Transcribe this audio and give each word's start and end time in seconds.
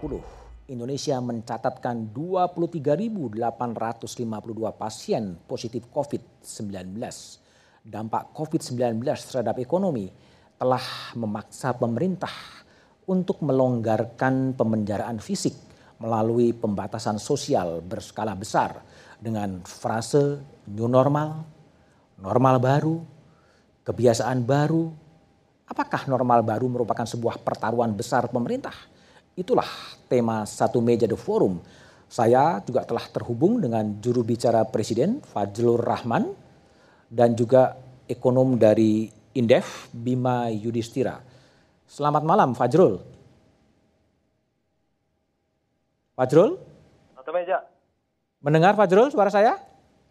2020, 0.00 0.72
Indonesia 0.72 1.20
mencatatkan 1.20 2.08
23.852 2.16 3.36
pasien 4.80 5.36
positif 5.44 5.84
COVID-19. 5.92 6.96
Dampak 7.84 8.32
COVID-19 8.32 9.04
terhadap 9.04 9.60
ekonomi 9.60 10.08
telah 10.56 11.12
memaksa 11.16 11.76
pemerintah 11.76 12.32
untuk 13.04 13.44
melonggarkan 13.44 14.56
pemenjaraan 14.56 15.20
fisik 15.20 15.52
melalui 16.00 16.56
pembatasan 16.56 17.20
sosial 17.20 17.84
berskala 17.84 18.32
besar 18.32 18.80
dengan 19.20 19.60
frase 19.68 20.40
new 20.64 20.88
normal, 20.88 21.44
normal 22.16 22.56
baru, 22.56 22.96
kebiasaan 23.84 24.48
baru, 24.48 25.10
Apakah 25.70 26.10
normal 26.10 26.42
baru 26.42 26.66
merupakan 26.66 27.06
sebuah 27.06 27.46
pertaruhan 27.46 27.94
besar 27.94 28.26
pemerintah? 28.26 28.74
Itulah 29.40 29.96
tema 30.04 30.44
satu 30.44 30.84
meja 30.84 31.08
The 31.08 31.16
Forum. 31.16 31.64
Saya 32.12 32.60
juga 32.60 32.84
telah 32.84 33.08
terhubung 33.08 33.56
dengan 33.56 33.96
juru 34.04 34.20
bicara 34.20 34.68
Presiden 34.68 35.24
Fajrul 35.24 35.80
Rahman 35.80 36.28
dan 37.08 37.32
juga 37.32 37.72
ekonom 38.04 38.60
dari 38.60 39.08
Indef 39.32 39.88
Bima 39.96 40.52
Yudhistira. 40.52 41.24
Selamat 41.88 42.20
malam 42.20 42.52
Fajrul. 42.52 43.00
Fajrul? 46.20 46.60
Satu 47.16 47.32
meja. 47.32 47.64
Mendengar 48.44 48.76
Fajrul 48.76 49.08
suara 49.08 49.32
saya? 49.32 49.56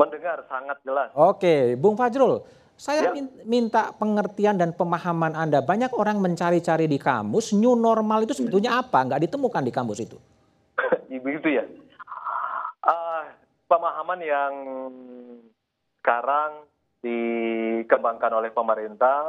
Mendengar 0.02 0.42
sangat 0.50 0.82
jelas. 0.82 1.14
Oke, 1.14 1.78
Bung 1.78 1.94
Fajrul. 1.94 2.42
Saya 2.80 3.12
ya. 3.12 3.28
minta 3.44 3.92
pengertian 3.92 4.56
dan 4.56 4.72
pemahaman 4.72 5.36
Anda. 5.36 5.60
Banyak 5.60 5.92
orang 6.00 6.24
mencari-cari 6.24 6.88
di 6.88 6.96
kamus, 6.96 7.52
new 7.52 7.76
normal 7.76 8.24
itu 8.24 8.32
sebetulnya 8.32 8.80
apa? 8.80 9.04
Nggak 9.04 9.28
ditemukan 9.28 9.68
di 9.68 9.72
kamus 9.76 10.00
itu. 10.00 10.16
Begitu 11.28 11.60
ya. 11.60 11.68
Uh, 12.88 13.28
pemahaman 13.68 14.24
yang 14.24 14.54
sekarang 16.00 16.64
dikembangkan 17.04 18.32
oleh 18.40 18.52
pemerintah, 18.56 19.20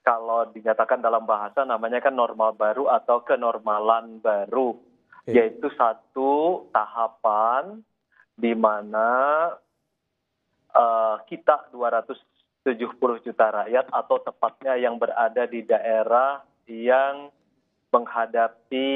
kalau 0.00 0.48
dinyatakan 0.48 1.04
dalam 1.04 1.28
bahasa 1.28 1.68
namanya 1.68 2.00
kan 2.00 2.16
normal 2.16 2.56
baru 2.56 2.88
atau 2.88 3.28
kenormalan 3.28 4.24
baru. 4.24 4.72
Okay. 5.28 5.36
Yaitu 5.36 5.68
satu 5.76 6.64
tahapan 6.72 7.84
di 8.32 8.56
mana 8.56 9.52
uh, 10.72 11.20
kita 11.28 11.68
200 11.76 12.27
70 12.68 13.24
juta 13.24 13.46
rakyat 13.48 13.88
atau 13.88 14.20
tepatnya 14.20 14.76
yang 14.76 15.00
berada 15.00 15.48
di 15.48 15.64
daerah 15.64 16.44
yang 16.68 17.32
menghadapi 17.88 18.90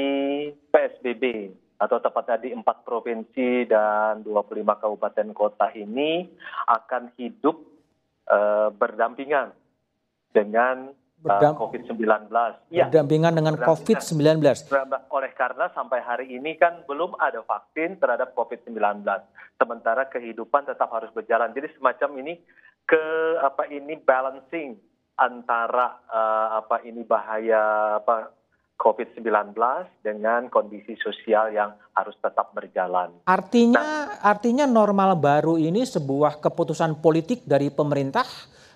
PSBB 0.69 1.49
atau 1.81 1.97
tepatnya 1.97 2.37
di 2.37 2.49
empat 2.53 2.85
provinsi 2.85 3.65
dan 3.65 4.21
25 4.21 4.61
kabupaten 4.61 5.27
kota 5.33 5.73
ini 5.73 6.29
akan 6.69 7.09
hidup 7.17 7.57
uh, 8.29 8.69
berdampingan 8.69 9.49
dengan 10.29 10.93
Berdam 11.23 11.55
COVID-19. 11.55 12.27
Ya. 12.67 12.91
Berdampingan 12.91 13.33
dengan 13.39 13.55
COVID-19. 13.55 14.43
Oleh 15.07 15.31
karena 15.31 15.71
sampai 15.71 16.03
hari 16.03 16.35
ini 16.35 16.59
kan 16.59 16.83
belum 16.83 17.15
ada 17.15 17.39
vaksin 17.47 17.95
terhadap 17.97 18.35
COVID-19. 18.35 18.75
Sementara 19.55 20.03
kehidupan 20.11 20.67
tetap 20.67 20.91
harus 20.91 21.07
berjalan. 21.15 21.55
Jadi 21.55 21.71
semacam 21.79 22.09
ini 22.19 22.43
ke 22.83 23.03
apa 23.39 23.71
ini 23.71 23.95
balancing 23.95 24.75
antara 25.15 26.03
uh, 26.11 26.59
apa 26.59 26.83
ini 26.83 27.07
bahaya 27.07 27.95
apa 28.03 28.35
COVID-19 28.75 29.55
dengan 30.03 30.51
kondisi 30.51 30.99
sosial 30.99 31.55
yang 31.55 31.71
harus 31.95 32.19
tetap 32.19 32.51
berjalan. 32.51 33.23
Artinya 33.23 33.79
nah, 33.79 34.19
artinya 34.19 34.67
normal 34.67 35.15
baru 35.15 35.55
ini 35.55 35.87
sebuah 35.87 36.43
keputusan 36.43 36.99
politik 36.99 37.47
dari 37.47 37.71
pemerintah 37.71 38.27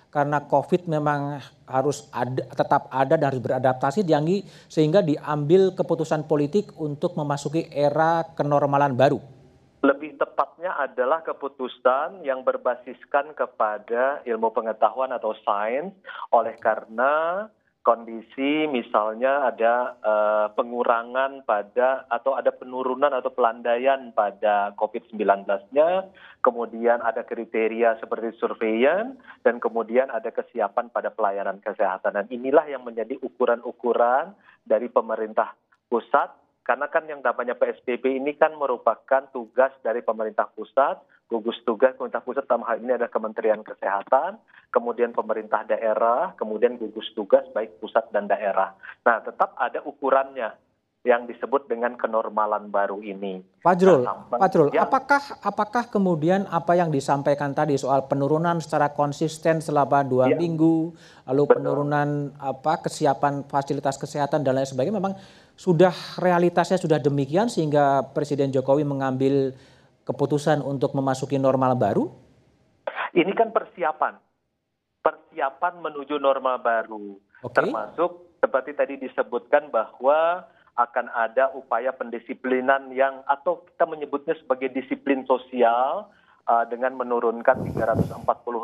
karena 0.08 0.40
COVID 0.44 0.88
memang 0.88 1.36
harus 1.68 2.08
ada, 2.12 2.42
tetap 2.48 2.88
ada 2.88 3.14
dan 3.20 3.28
harus 3.28 3.44
beradaptasi 3.44 4.04
dianggi 4.04 4.44
sehingga 4.66 5.04
diambil 5.04 5.76
keputusan 5.76 6.24
politik 6.24 6.72
untuk 6.80 7.12
memasuki 7.14 7.68
era 7.68 8.24
kenormalan 8.32 8.96
baru. 8.96 9.20
Lebih 9.84 10.18
tepatnya 10.18 10.74
adalah 10.74 11.22
keputusan 11.22 12.26
yang 12.26 12.42
berbasiskan 12.42 13.30
kepada 13.36 14.24
ilmu 14.26 14.50
pengetahuan 14.50 15.14
atau 15.14 15.36
sains 15.46 15.94
oleh 16.34 16.58
karena 16.58 17.46
kondisi 17.88 18.68
misalnya 18.68 19.48
ada 19.48 19.96
uh, 20.04 20.46
pengurangan 20.52 21.40
pada 21.48 22.04
atau 22.12 22.36
ada 22.36 22.52
penurunan 22.52 23.08
atau 23.08 23.32
pelandaian 23.32 24.12
pada 24.12 24.76
COVID-19-nya, 24.76 26.12
kemudian 26.44 27.00
ada 27.00 27.24
kriteria 27.24 27.96
seperti 27.96 28.36
surveian, 28.36 29.16
dan 29.40 29.56
kemudian 29.56 30.12
ada 30.12 30.28
kesiapan 30.28 30.92
pada 30.92 31.08
pelayanan 31.08 31.64
kesehatan. 31.64 32.12
Dan 32.12 32.28
inilah 32.28 32.68
yang 32.68 32.84
menjadi 32.84 33.16
ukuran-ukuran 33.24 34.36
dari 34.68 34.92
pemerintah 34.92 35.56
pusat 35.88 36.28
karena 36.68 36.84
kan 36.92 37.08
yang 37.08 37.24
namanya 37.24 37.56
PSBB 37.56 38.20
ini 38.20 38.36
kan 38.36 38.52
merupakan 38.52 39.24
tugas 39.32 39.72
dari 39.80 40.04
pemerintah 40.04 40.52
pusat, 40.52 41.00
gugus 41.24 41.56
tugas 41.64 41.96
pemerintah 41.96 42.20
pusat 42.20 42.44
dalam 42.44 42.68
hal 42.68 42.84
ini 42.84 42.92
ada 42.92 43.08
Kementerian 43.08 43.64
Kesehatan, 43.64 44.36
kemudian 44.68 45.16
pemerintah 45.16 45.64
daerah, 45.64 46.36
kemudian 46.36 46.76
gugus 46.76 47.08
tugas 47.16 47.48
baik 47.56 47.80
pusat 47.80 48.12
dan 48.12 48.28
daerah. 48.28 48.76
Nah, 49.00 49.16
tetap 49.24 49.56
ada 49.56 49.80
ukurannya 49.80 50.52
yang 51.08 51.24
disebut 51.24 51.72
dengan 51.72 51.96
kenormalan 51.96 52.68
baru 52.68 53.00
ini. 53.00 53.40
Fajrul, 53.64 54.04
nah, 54.04 54.28
Fajrul, 54.28 54.68
ya. 54.68 54.84
apakah 54.84 55.40
apakah 55.40 55.88
kemudian 55.88 56.44
apa 56.52 56.76
yang 56.76 56.92
disampaikan 56.92 57.56
tadi 57.56 57.80
soal 57.80 58.04
penurunan 58.04 58.60
secara 58.60 58.92
konsisten 58.92 59.64
selama 59.64 60.04
dua 60.04 60.28
ya. 60.28 60.36
minggu, 60.36 60.92
lalu 61.24 61.42
Betul. 61.48 61.54
penurunan 61.56 62.36
apa 62.36 62.84
kesiapan 62.84 63.48
fasilitas 63.48 63.96
kesehatan 63.96 64.44
dan 64.44 64.60
lain 64.60 64.68
sebagainya 64.68 65.00
memang 65.00 65.16
sudah 65.58 65.90
realitasnya 66.22 66.78
sudah 66.78 67.02
demikian 67.02 67.50
sehingga 67.50 68.06
Presiden 68.14 68.54
Jokowi 68.54 68.86
mengambil 68.86 69.58
keputusan 70.06 70.62
untuk 70.62 70.94
memasuki 70.94 71.34
normal 71.34 71.74
baru? 71.74 72.06
Ini 73.10 73.34
kan 73.34 73.50
persiapan, 73.50 74.14
persiapan 75.02 75.82
menuju 75.82 76.22
normal 76.22 76.62
baru, 76.62 77.18
okay. 77.42 77.66
termasuk 77.66 78.38
seperti 78.38 78.70
tadi 78.78 78.94
disebutkan 79.02 79.74
bahwa 79.74 80.46
akan 80.78 81.10
ada 81.10 81.50
upaya 81.58 81.90
pendisiplinan 81.90 82.94
yang 82.94 83.26
atau 83.26 83.66
kita 83.66 83.82
menyebutnya 83.90 84.38
sebagai 84.38 84.70
disiplin 84.70 85.26
sosial 85.26 86.06
uh, 86.46 86.64
dengan 86.70 86.94
menurunkan 86.94 87.74
340 87.74 88.14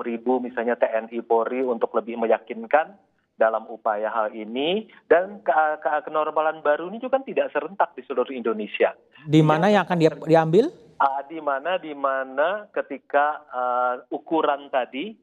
ribu 0.07 0.39
misalnya 0.39 0.79
TNI 0.79 1.19
Polri 1.27 1.67
untuk 1.67 1.91
lebih 1.99 2.23
meyakinkan 2.23 2.95
dalam 3.35 3.67
upaya 3.67 4.11
hal 4.15 4.31
ini 4.31 4.87
dan 5.11 5.43
ke, 5.43 5.53
ke 5.83 5.91
kenormalan 6.07 6.63
baru 6.63 6.87
ini 6.91 7.03
juga 7.03 7.19
kan 7.19 7.27
tidak 7.27 7.51
serentak 7.51 7.91
di 7.99 8.03
seluruh 8.07 8.31
Indonesia. 8.31 8.95
Di 9.27 9.43
mana 9.43 9.71
yang 9.71 9.83
akan 9.87 9.99
diambil? 10.27 10.71
Uh, 10.95 11.21
di 11.27 11.43
mana 11.43 11.77
di 11.83 11.91
mana 11.91 12.71
ketika 12.71 13.43
uh, 13.51 13.95
ukuran 14.15 14.71
tadi 14.71 15.19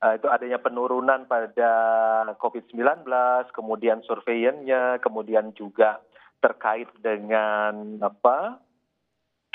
uh, 0.00 0.16
itu 0.16 0.26
adanya 0.32 0.56
penurunan 0.56 1.28
pada 1.28 1.72
COVID-19, 2.40 3.04
kemudian 3.52 4.00
surveiannya, 4.08 5.04
kemudian 5.04 5.52
juga 5.52 6.00
terkait 6.40 6.88
dengan 7.04 8.00
apa 8.00 8.60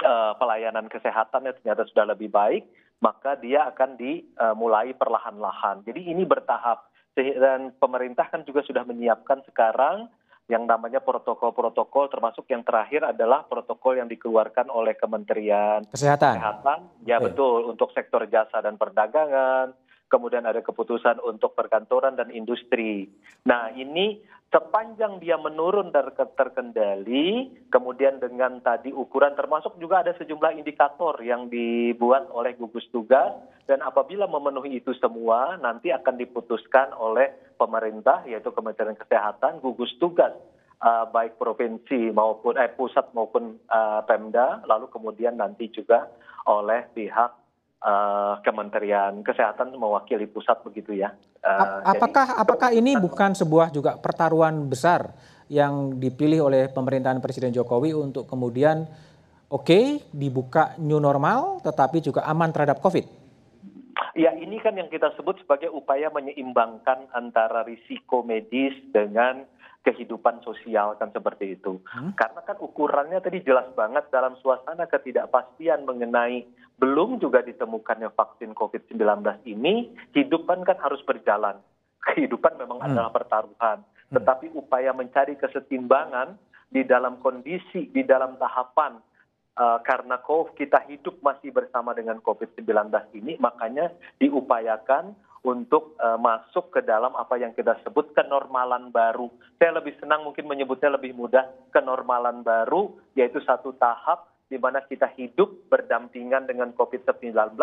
uh, 0.06 0.34
pelayanan 0.38 0.86
kesehatannya 0.86 1.58
ternyata 1.58 1.90
sudah 1.90 2.14
lebih 2.14 2.30
baik, 2.30 2.69
maka 3.02 3.34
dia 3.42 3.66
akan 3.74 3.98
dimulai 3.98 4.94
perlahan-lahan. 4.94 5.81
Jadi 5.81 6.14
ini 6.14 6.25
bertahap 6.30 6.89
dan 7.38 7.75
pemerintah 7.75 8.27
kan 8.31 8.42
juga 8.48 8.63
sudah 8.63 8.83
menyiapkan 8.88 9.44
sekarang 9.48 10.07
yang 10.50 10.66
namanya 10.66 10.98
protokol-protokol 10.98 12.10
termasuk 12.10 12.50
yang 12.50 12.66
terakhir 12.66 13.06
adalah 13.06 13.45
protokol 13.45 14.01
yang 14.01 14.10
dikeluarkan 14.10 14.74
oleh 14.74 14.98
Kementerian 14.98 15.86
Kesehatan. 15.86 16.42
Kesehatan. 16.42 16.80
Ya 17.06 17.21
okay. 17.21 17.30
betul 17.30 17.69
untuk 17.69 17.94
sektor 17.94 18.25
jasa 18.25 18.57
dan 18.57 18.74
perdagangan, 18.74 19.77
kemudian 20.10 20.44
ada 20.44 20.60
keputusan 20.66 21.22
untuk 21.22 21.54
perkantoran 21.54 22.18
dan 22.18 22.34
industri. 22.34 23.08
Nah, 23.46 23.70
ini 23.78 24.20
sepanjang 24.50 25.22
dia 25.22 25.38
menurun 25.38 25.94
dan 25.94 26.10
terkendali, 26.18 27.54
kemudian 27.70 28.18
dengan 28.18 28.58
tadi 28.66 28.90
ukuran 28.90 29.38
termasuk 29.38 29.78
juga 29.78 30.02
ada 30.02 30.18
sejumlah 30.18 30.58
indikator 30.58 31.14
yang 31.22 31.48
dibuat 31.48 32.34
oleh 32.34 32.58
gugus 32.58 32.90
tugas 32.90 33.38
dan 33.70 33.86
apabila 33.86 34.26
memenuhi 34.26 34.82
itu 34.82 34.98
semua 34.98 35.62
nanti 35.62 35.94
akan 35.94 36.18
diputuskan 36.18 36.90
oleh 36.98 37.30
pemerintah 37.62 38.26
yaitu 38.26 38.50
Kementerian 38.50 38.98
Kesehatan 38.98 39.62
gugus 39.62 39.94
tugas 40.02 40.34
uh, 40.82 41.06
baik 41.14 41.38
provinsi 41.38 42.10
maupun 42.10 42.58
eh, 42.58 42.74
pusat 42.74 43.14
maupun 43.14 43.62
uh, 43.70 44.02
Pemda 44.10 44.66
lalu 44.66 44.90
kemudian 44.90 45.38
nanti 45.38 45.70
juga 45.70 46.10
oleh 46.50 46.90
pihak 46.98 47.39
uh, 47.84 48.40
Kementerian 48.44 49.24
Kesehatan 49.24 49.76
mewakili 49.76 50.28
pusat 50.28 50.60
begitu 50.64 50.96
ya. 50.96 51.16
Uh, 51.40 51.84
apakah 51.84 52.28
jadi, 52.28 52.42
apakah 52.44 52.70
ini 52.76 52.96
bukan 53.00 53.31
sebuah 53.36 53.72
juga 53.72 53.96
pertaruhan 54.00 54.68
besar 54.68 55.16
yang 55.50 55.98
dipilih 55.98 56.46
oleh 56.52 56.70
pemerintahan 56.70 57.24
Presiden 57.24 57.56
Jokowi 57.56 57.96
untuk 57.96 58.30
kemudian 58.30 58.86
oke 59.50 59.66
okay, 59.66 59.86
dibuka 60.14 60.78
new 60.78 61.02
normal 61.02 61.64
tetapi 61.66 62.04
juga 62.06 62.24
aman 62.28 62.54
terhadap 62.54 62.78
COVID? 62.84 63.18
Ya 64.14 64.36
ini 64.36 64.60
kan 64.60 64.76
yang 64.76 64.92
kita 64.92 65.16
sebut 65.16 65.40
sebagai 65.42 65.72
upaya 65.72 66.12
menyeimbangkan 66.12 67.08
antara 67.16 67.64
risiko 67.64 68.20
medis 68.22 68.76
dengan 68.92 69.48
kehidupan 69.90 70.46
sosial 70.46 70.94
kan 71.02 71.10
seperti 71.10 71.58
itu. 71.58 71.82
Hmm? 71.90 72.14
Karena 72.14 72.46
kan 72.46 72.62
ukurannya 72.62 73.18
tadi 73.26 73.42
jelas 73.42 73.66
banget 73.74 74.06
dalam 74.14 74.38
suasana 74.38 74.86
ketidakpastian 74.86 75.90
mengenai 75.90 76.46
belum 76.78 77.18
juga 77.18 77.42
ditemukannya 77.42 78.14
vaksin 78.14 78.54
COVID-19 78.54 79.02
ini, 79.50 79.90
hidupan 80.14 80.62
kan 80.62 80.78
harus 80.78 81.02
berjalan. 81.02 81.58
Kehidupan 82.08 82.62
memang 82.62 82.80
hmm. 82.80 82.88
adalah 82.94 83.12
pertaruhan. 83.12 83.82
Hmm. 83.82 84.14
Tetapi 84.22 84.54
upaya 84.54 84.94
mencari 84.94 85.34
kesetimbangan 85.36 86.38
di 86.70 86.86
dalam 86.86 87.18
kondisi, 87.18 87.90
di 87.90 88.06
dalam 88.06 88.38
tahapan 88.38 89.02
uh, 89.58 89.82
karena 89.82 90.22
COVID 90.22 90.54
kita 90.54 90.86
hidup 90.86 91.18
masih 91.26 91.50
bersama 91.50 91.98
dengan 91.98 92.22
COVID-19 92.22 92.94
ini, 93.18 93.42
makanya 93.42 93.90
diupayakan 94.22 95.18
untuk 95.44 95.96
uh, 96.00 96.20
masuk 96.20 96.72
ke 96.76 96.84
dalam 96.84 97.16
apa 97.16 97.40
yang 97.40 97.56
kita 97.56 97.80
sebut 97.84 98.12
kenormalan 98.12 98.92
baru. 98.92 99.32
Saya 99.56 99.80
lebih 99.80 99.96
senang 100.00 100.28
mungkin 100.28 100.48
menyebutnya 100.48 100.92
lebih 100.96 101.16
mudah 101.16 101.48
kenormalan 101.72 102.44
baru, 102.44 102.92
yaitu 103.16 103.40
satu 103.44 103.72
tahap 103.80 104.28
di 104.50 104.58
mana 104.58 104.82
kita 104.84 105.08
hidup 105.16 105.70
berdampingan 105.70 106.50
dengan 106.50 106.74
COVID-19 106.74 107.56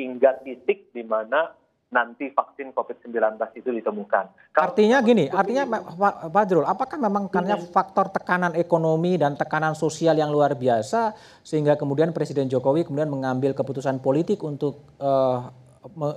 hingga 0.00 0.40
titik 0.42 0.88
di 0.90 1.04
mana 1.04 1.52
nanti 1.90 2.30
vaksin 2.30 2.70
COVID-19 2.70 3.34
itu 3.58 3.70
ditemukan. 3.74 4.54
Kalau 4.54 4.70
artinya 4.70 5.02
gini, 5.02 5.26
artinya 5.26 5.66
Pak 5.66 6.30
Fajrul, 6.30 6.62
apakah 6.62 6.98
memang 7.02 7.26
karena 7.26 7.58
iya. 7.58 7.66
faktor 7.66 8.14
tekanan 8.14 8.54
ekonomi 8.54 9.18
dan 9.18 9.34
tekanan 9.34 9.74
sosial 9.74 10.14
yang 10.14 10.30
luar 10.30 10.54
biasa 10.54 11.18
sehingga 11.42 11.74
kemudian 11.74 12.14
Presiden 12.14 12.46
Jokowi 12.46 12.86
kemudian 12.86 13.10
mengambil 13.10 13.58
keputusan 13.58 13.98
politik 13.98 14.38
untuk 14.46 14.86
uh, 15.02 15.50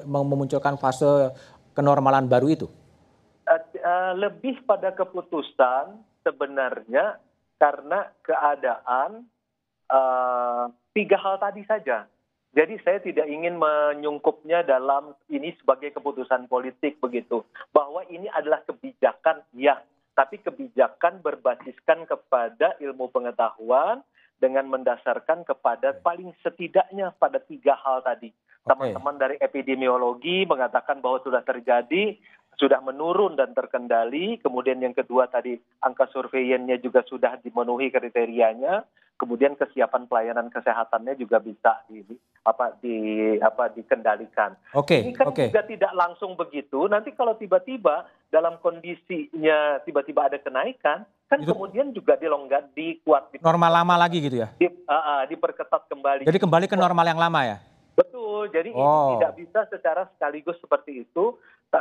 memunculkan 0.06 0.76
fase 0.80 1.32
kenormalan 1.78 2.28
baru 2.28 2.48
itu? 2.52 2.68
Uh, 3.44 3.60
uh, 3.84 4.12
lebih 4.16 4.64
pada 4.64 4.96
keputusan 4.96 6.00
sebenarnya 6.24 7.20
karena 7.60 8.08
keadaan 8.24 9.28
uh, 9.92 10.72
tiga 10.96 11.20
hal 11.20 11.36
tadi 11.40 11.68
saja 11.68 12.08
jadi 12.54 12.78
saya 12.86 13.02
tidak 13.02 13.26
ingin 13.26 13.58
menyungkupnya 13.58 14.62
dalam 14.62 15.18
ini 15.26 15.58
sebagai 15.58 15.90
keputusan 15.90 16.46
politik 16.46 17.02
begitu. 17.02 17.42
Bahwa 17.74 18.06
ini 18.14 18.30
adalah 18.30 18.62
kebijakan, 18.62 19.42
ya. 19.58 19.82
Tapi 20.14 20.38
kebijakan 20.38 21.26
berbasiskan 21.26 22.06
kepada 22.06 22.78
ilmu 22.78 23.10
pengetahuan 23.10 24.06
dengan 24.38 24.70
mendasarkan 24.70 25.42
kepada 25.42 25.98
paling 26.06 26.30
setidaknya 26.46 27.10
pada 27.18 27.42
tiga 27.42 27.74
hal 27.82 28.06
tadi. 28.06 28.30
Teman-teman 28.64 29.16
dari 29.20 29.36
epidemiologi 29.44 30.48
mengatakan 30.48 31.04
bahwa 31.04 31.20
sudah 31.20 31.44
terjadi, 31.44 32.16
sudah 32.56 32.80
menurun 32.80 33.36
dan 33.36 33.52
terkendali. 33.52 34.40
Kemudian 34.40 34.80
yang 34.80 34.96
kedua 34.96 35.28
tadi 35.28 35.60
angka 35.84 36.08
surveinya 36.12 36.80
juga 36.80 37.04
sudah 37.04 37.40
dimenuhi 37.44 37.92
kriterianya 37.92 38.88
kemudian 39.24 39.56
kesiapan 39.56 40.10
pelayanan 40.10 40.50
kesehatannya 40.50 41.16
juga 41.16 41.38
bisa 41.40 41.86
di 41.88 42.04
apa 42.44 42.76
di 42.84 42.96
apa 43.40 43.72
dikendalikan. 43.72 44.58
Oke. 44.76 45.00
Okay, 45.00 45.02
Ini 45.08 45.14
kan 45.16 45.28
okay. 45.32 45.48
juga 45.48 45.64
tidak 45.64 45.94
langsung 45.96 46.36
begitu. 46.36 46.90
Nanti 46.92 47.16
kalau 47.16 47.38
tiba-tiba 47.40 48.04
dalam 48.28 48.60
kondisinya 48.60 49.80
tiba-tiba 49.88 50.28
ada 50.28 50.38
kenaikan, 50.44 51.08
kan 51.32 51.40
Itu 51.40 51.56
kemudian 51.56 51.96
juga 51.96 52.20
dilonggar, 52.20 52.68
dikuat. 52.76 53.32
Di, 53.32 53.40
normal 53.40 53.72
lama 53.84 53.96
lagi 53.96 54.20
gitu 54.20 54.44
ya? 54.44 54.52
Di, 54.60 54.68
uh, 54.68 54.92
uh, 54.92 55.22
diperketat 55.30 55.88
kembali. 55.88 56.28
Jadi 56.28 56.40
kembali 56.44 56.66
ke 56.68 56.76
normal 56.76 57.06
yang 57.08 57.22
lama 57.22 57.42
ya? 57.48 57.58
Betul. 57.94 58.50
Jadi 58.50 58.74
oh. 58.74 59.18
tidak 59.18 59.34
bisa 59.38 59.60
secara 59.70 60.10
sekaligus 60.16 60.58
seperti 60.60 61.06
itu. 61.06 61.38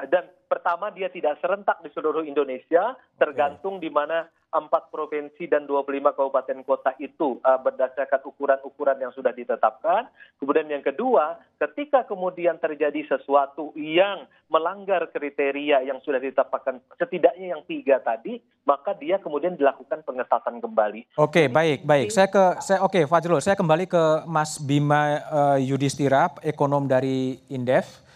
Dan 0.08 0.24
pertama 0.48 0.88
dia 0.88 1.12
tidak 1.12 1.36
serentak 1.44 1.84
di 1.84 1.92
seluruh 1.92 2.24
Indonesia, 2.24 2.96
tergantung 3.20 3.76
okay. 3.76 3.84
di 3.84 3.90
mana 3.92 4.24
empat 4.52 4.92
provinsi 4.92 5.48
dan 5.48 5.64
25 5.64 6.12
kabupaten 6.12 6.58
kota 6.62 6.92
itu 7.00 7.40
uh, 7.40 7.56
berdasarkan 7.56 8.20
ukuran-ukuran 8.28 9.00
yang 9.00 9.12
sudah 9.16 9.32
ditetapkan. 9.32 10.12
Kemudian 10.36 10.68
yang 10.68 10.84
kedua, 10.84 11.40
ketika 11.56 12.04
kemudian 12.04 12.60
terjadi 12.60 13.00
sesuatu 13.08 13.72
yang 13.74 14.28
melanggar 14.52 15.08
kriteria 15.08 15.88
yang 15.88 15.98
sudah 16.04 16.20
ditetapkan, 16.20 16.84
setidaknya 17.00 17.56
yang 17.56 17.62
tiga 17.64 17.96
tadi, 18.04 18.44
maka 18.68 18.92
dia 18.92 19.16
kemudian 19.16 19.56
dilakukan 19.56 20.04
pengetatan 20.04 20.60
kembali. 20.60 21.16
Oke, 21.16 21.48
baik, 21.48 21.88
baik. 21.88 22.12
Saya 22.12 22.28
ke, 22.28 22.60
saya 22.60 22.84
oke, 22.84 23.08
Fajrul, 23.08 23.40
saya 23.40 23.56
kembali 23.56 23.88
ke 23.88 24.28
Mas 24.28 24.60
Bima 24.60 25.18
uh, 25.32 25.58
Yudhistira, 25.58 26.28
ekonom 26.44 26.84
dari 26.84 27.40
Indef. 27.48 28.11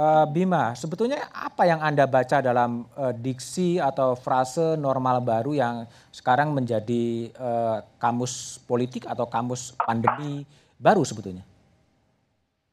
Uh, 0.00 0.24
Bima, 0.24 0.72
sebetulnya 0.72 1.28
apa 1.28 1.68
yang 1.68 1.76
Anda 1.84 2.08
baca 2.08 2.40
dalam 2.40 2.88
uh, 2.96 3.12
diksi 3.12 3.76
atau 3.76 4.16
frase 4.16 4.72
normal 4.80 5.20
baru 5.20 5.52
yang 5.52 5.84
sekarang 6.08 6.56
menjadi 6.56 7.28
uh, 7.36 7.84
kamus 8.00 8.64
politik 8.64 9.04
atau 9.04 9.28
kamus 9.28 9.76
pandemi 9.76 10.48
baru 10.80 11.04
sebetulnya? 11.04 11.44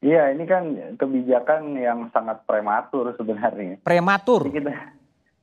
Iya, 0.00 0.32
ini 0.32 0.48
kan 0.48 0.96
kebijakan 0.96 1.76
yang 1.76 2.08
sangat 2.16 2.48
prematur 2.48 3.12
sebenarnya. 3.20 3.76
Prematur. 3.84 4.48
Jadi 4.48 4.64
kita, 4.64 4.72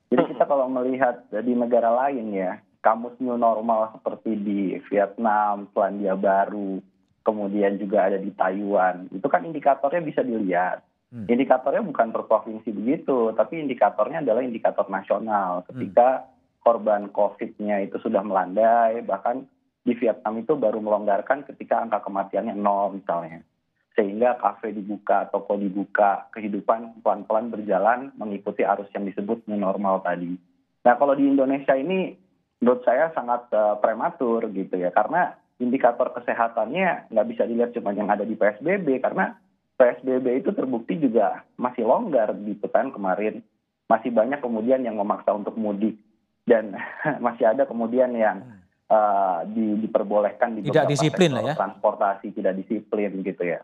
jadi 0.10 0.24
kita 0.26 0.44
kalau 0.50 0.66
melihat 0.66 1.22
di 1.30 1.54
negara 1.54 1.94
lain 1.94 2.34
ya, 2.34 2.66
kamus 2.82 3.14
new 3.22 3.38
normal 3.38 3.94
seperti 3.94 4.34
di 4.34 4.82
Vietnam, 4.90 5.70
Selandia 5.70 6.18
Baru, 6.18 6.82
kemudian 7.22 7.78
juga 7.78 8.10
ada 8.10 8.18
di 8.18 8.34
Taiwan, 8.34 9.06
itu 9.14 9.28
kan 9.30 9.46
indikatornya 9.46 10.02
bisa 10.02 10.26
dilihat 10.26 10.82
Hmm. 11.16 11.32
Indikatornya 11.32 11.80
bukan 11.80 12.12
per 12.12 12.28
provinsi 12.28 12.76
begitu, 12.76 13.32
tapi 13.40 13.64
indikatornya 13.64 14.20
adalah 14.20 14.44
indikator 14.44 14.84
nasional. 14.92 15.64
Ketika 15.64 16.28
hmm. 16.28 16.28
korban 16.60 17.08
COVID-nya 17.16 17.88
itu 17.88 17.96
sudah 18.04 18.20
melandai, 18.20 19.00
bahkan 19.08 19.48
di 19.88 19.96
Vietnam 19.96 20.44
itu 20.44 20.60
baru 20.60 20.84
melonggarkan 20.84 21.48
ketika 21.48 21.80
angka 21.80 22.04
kematiannya 22.04 22.52
nol 22.60 23.00
misalnya. 23.00 23.48
Sehingga 23.96 24.36
kafe 24.36 24.76
dibuka, 24.76 25.32
toko 25.32 25.56
dibuka, 25.56 26.28
kehidupan 26.36 27.00
pelan-pelan 27.00 27.48
berjalan 27.48 28.12
mengikuti 28.20 28.68
arus 28.68 28.92
yang 28.92 29.08
disebut 29.08 29.48
new 29.48 29.56
normal 29.56 30.04
tadi. 30.04 30.36
Nah 30.84 31.00
kalau 31.00 31.16
di 31.16 31.32
Indonesia 31.32 31.80
ini 31.80 32.12
menurut 32.60 32.84
saya 32.84 33.16
sangat 33.16 33.48
uh, 33.56 33.80
prematur 33.80 34.52
gitu 34.52 34.76
ya, 34.76 34.92
karena 34.92 35.40
indikator 35.64 36.12
kesehatannya 36.12 37.08
nggak 37.08 37.28
bisa 37.32 37.48
dilihat 37.48 37.72
cuma 37.72 37.96
yang 37.96 38.12
ada 38.12 38.28
di 38.28 38.36
PSBB, 38.36 39.00
karena 39.00 39.40
PSBB 39.76 40.44
itu 40.44 40.56
terbukti 40.56 40.96
juga 40.96 41.44
masih 41.60 41.84
longgar 41.84 42.32
di 42.36 42.56
pekan 42.56 42.96
kemarin. 42.96 43.44
Masih 43.86 44.10
banyak 44.10 44.42
kemudian 44.42 44.82
yang 44.82 44.98
memaksa 44.98 45.36
untuk 45.36 45.54
mudik 45.60 46.00
dan 46.48 46.74
masih 47.26 47.52
ada 47.54 47.68
kemudian 47.68 48.16
yang 48.16 48.42
uh, 48.90 49.46
di, 49.46 49.78
diperbolehkan 49.86 50.58
di 50.58 50.70
tidak 50.70 50.90
disiplin 50.90 51.34
lah 51.34 51.54
ya 51.54 51.56
transportasi 51.58 52.34
tidak 52.34 52.58
disiplin 52.58 53.22
gitu 53.22 53.44
ya. 53.46 53.62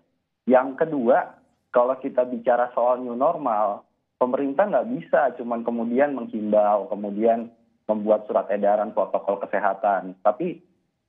Yang 0.49 0.85
kedua, 0.85 1.37
kalau 1.69 1.95
kita 2.01 2.25
bicara 2.25 2.73
soal 2.73 2.99
new 2.99 3.15
normal, 3.15 3.85
pemerintah 4.17 4.67
nggak 4.67 4.89
bisa 4.93 5.21
cuman 5.37 5.65
kemudian 5.65 6.17
menghimbau, 6.17 6.89
kemudian 6.89 7.49
membuat 7.89 8.25
surat 8.25 8.49
edaran 8.49 8.93
protokol 8.93 9.41
kesehatan. 9.41 10.17
Tapi 10.21 10.61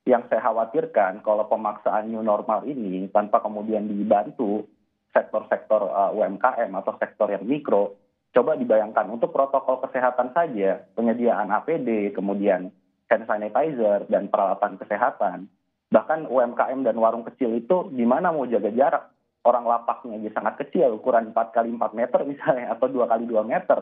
yang 0.03 0.27
saya 0.27 0.43
khawatirkan 0.43 1.23
kalau 1.23 1.47
pemaksaan 1.47 2.11
new 2.11 2.21
normal 2.21 2.67
ini 2.67 3.07
tanpa 3.09 3.39
kemudian 3.39 3.87
dibantu 3.87 4.67
sektor-sektor 5.13 5.87
uh, 5.87 6.11
UMKM 6.11 6.73
atau 6.73 6.97
sektor 6.97 7.29
yang 7.29 7.45
mikro, 7.45 7.95
coba 8.33 8.57
dibayangkan 8.57 9.07
untuk 9.13 9.29
protokol 9.29 9.79
kesehatan 9.85 10.33
saja, 10.33 10.81
penyediaan 10.97 11.53
APD, 11.53 12.11
kemudian 12.17 12.73
hand 13.13 13.29
sanitizer 13.29 14.09
dan 14.09 14.27
peralatan 14.33 14.81
kesehatan, 14.81 15.45
bahkan 15.93 16.25
UMKM 16.25 16.81
dan 16.81 16.97
warung 16.97 17.21
kecil 17.29 17.53
itu 17.53 17.93
di 17.93 18.03
mana 18.03 18.33
mau 18.33 18.49
jaga 18.49 18.73
jarak? 18.73 19.05
Orang 19.43 19.67
lapaknya 19.67 20.17
aja 20.17 20.39
sangat 20.39 20.65
kecil, 20.65 20.97
ukuran 20.97 21.35
4 21.35 21.51
kali 21.53 21.69
4 21.75 21.93
meter 21.93 22.19
misalnya, 22.31 22.73
atau 22.73 22.89
2 22.89 23.05
kali 23.05 23.23
2 23.29 23.43
meter. 23.45 23.79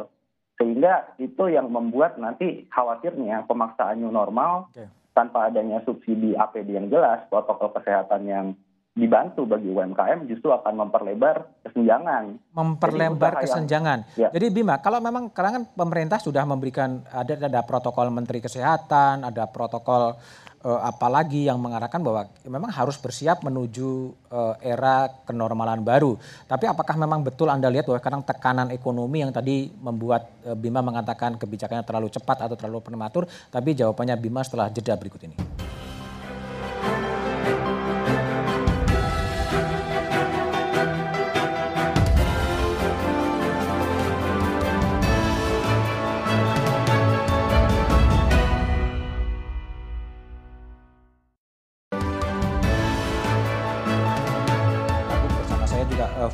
Sehingga 0.59 1.15
itu 1.17 1.47
yang 1.47 1.71
membuat 1.71 2.19
nanti 2.19 2.67
khawatirnya 2.69 3.47
pemaksaan 3.47 3.97
new 3.97 4.11
normal 4.11 4.69
okay. 4.73 4.89
tanpa 5.15 5.49
adanya 5.49 5.81
subsidi 5.87 6.35
APD 6.35 6.75
yang 6.75 6.91
jelas, 6.91 7.23
protokol 7.31 7.71
kesehatan 7.77 8.21
yang 8.27 8.45
dibantu 8.91 9.47
bagi 9.47 9.71
UMKM 9.71 10.27
justru 10.27 10.51
akan 10.51 10.83
memperlebar 10.83 11.63
kesenjangan. 11.63 12.35
Memperlebar 12.51 13.39
kesenjangan. 13.39 14.03
Yang, 14.03 14.19
ya. 14.19 14.29
Jadi 14.35 14.47
Bima, 14.51 14.83
kalau 14.83 14.99
memang 14.99 15.31
karena 15.31 15.59
kan 15.59 15.63
pemerintah 15.71 16.19
sudah 16.19 16.43
memberikan 16.43 16.99
ada 17.07 17.39
ada 17.39 17.63
protokol 17.63 18.11
Menteri 18.11 18.43
Kesehatan, 18.43 19.23
ada 19.23 19.47
protokol 19.47 20.19
uh, 20.67 20.81
apalagi 20.83 21.47
yang 21.47 21.55
mengarahkan 21.63 22.03
bahwa 22.03 22.27
memang 22.43 22.67
harus 22.67 22.99
bersiap 22.99 23.47
menuju 23.47 24.11
uh, 24.27 24.59
era 24.59 25.07
kenormalan 25.23 25.87
baru. 25.87 26.19
Tapi 26.43 26.67
apakah 26.67 26.99
memang 26.99 27.23
betul 27.23 27.47
Anda 27.47 27.71
lihat 27.71 27.87
bahwa 27.87 27.99
sekarang 28.03 28.21
tekanan 28.27 28.67
ekonomi 28.75 29.23
yang 29.23 29.31
tadi 29.31 29.71
membuat 29.71 30.27
uh, 30.43 30.57
Bima 30.59 30.83
mengatakan 30.83 31.39
kebijakannya 31.39 31.87
terlalu 31.87 32.11
cepat 32.11 32.43
atau 32.43 32.59
terlalu 32.59 32.83
prematur, 32.83 33.23
tapi 33.47 33.71
jawabannya 33.71 34.19
Bima 34.19 34.43
setelah 34.43 34.67
jeda 34.67 34.99
berikut 34.99 35.23
ini. 35.23 35.39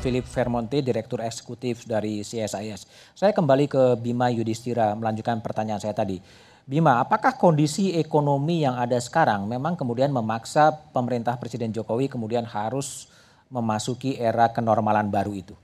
Philip 0.07 0.23
Vermonte, 0.23 0.79
Direktur 0.79 1.19
Eksekutif 1.19 1.83
dari 1.83 2.23
CSIS. 2.23 3.11
Saya 3.11 3.35
kembali 3.35 3.67
ke 3.67 3.99
Bima 3.99 4.31
Yudhistira 4.31 4.95
melanjutkan 4.95 5.43
pertanyaan 5.43 5.83
saya 5.83 5.91
tadi. 5.91 6.23
Bima, 6.63 7.03
apakah 7.03 7.35
kondisi 7.35 7.91
ekonomi 7.91 8.63
yang 8.63 8.79
ada 8.79 8.95
sekarang 9.03 9.51
memang 9.51 9.75
kemudian 9.75 10.07
memaksa 10.15 10.71
pemerintah 10.95 11.35
Presiden 11.35 11.75
Jokowi 11.75 12.07
kemudian 12.07 12.47
harus 12.47 13.11
memasuki 13.51 14.15
era 14.15 14.47
kenormalan 14.47 15.11
baru 15.11 15.35
itu? 15.35 15.55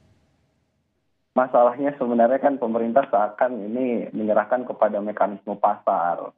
Masalahnya 1.39 1.95
sebenarnya 1.95 2.43
kan 2.43 2.59
pemerintah 2.59 3.07
seakan 3.07 3.63
ini 3.63 4.11
menyerahkan 4.11 4.67
kepada 4.67 4.99
mekanisme 4.99 5.55
pasar 5.55 6.35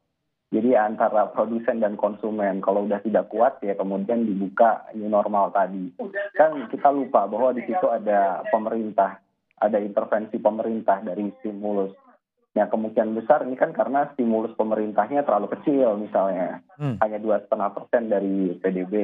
jadi 0.55 0.87
antara 0.87 1.27
produsen 1.35 1.83
dan 1.83 1.99
konsumen 1.99 2.63
kalau 2.63 2.87
udah 2.87 3.03
tidak 3.03 3.27
kuat 3.27 3.59
ya 3.59 3.75
kemudian 3.75 4.23
dibuka 4.23 4.87
new 4.95 5.11
normal 5.11 5.51
tadi. 5.51 5.91
Kan 6.31 6.71
kita 6.71 6.95
lupa 6.95 7.27
bahwa 7.27 7.51
di 7.51 7.67
situ 7.67 7.83
ada 7.91 8.39
pemerintah 8.47 9.19
ada 9.59 9.75
intervensi 9.83 10.39
pemerintah 10.39 11.03
dari 11.03 11.27
stimulus. 11.43 11.91
Yang 12.55 12.71
kemungkinan 12.71 13.19
besar 13.19 13.43
ini 13.43 13.59
kan 13.59 13.75
karena 13.75 14.07
stimulus 14.15 14.55
pemerintahnya 14.55 15.27
terlalu 15.27 15.51
kecil 15.59 15.99
misalnya. 15.99 16.63
Hmm. 16.79 16.95
hanya 17.03 17.19
dua 17.19 17.43
setengah 17.43 17.75
persen 17.75 18.07
dari 18.07 18.55
PDB 18.55 18.95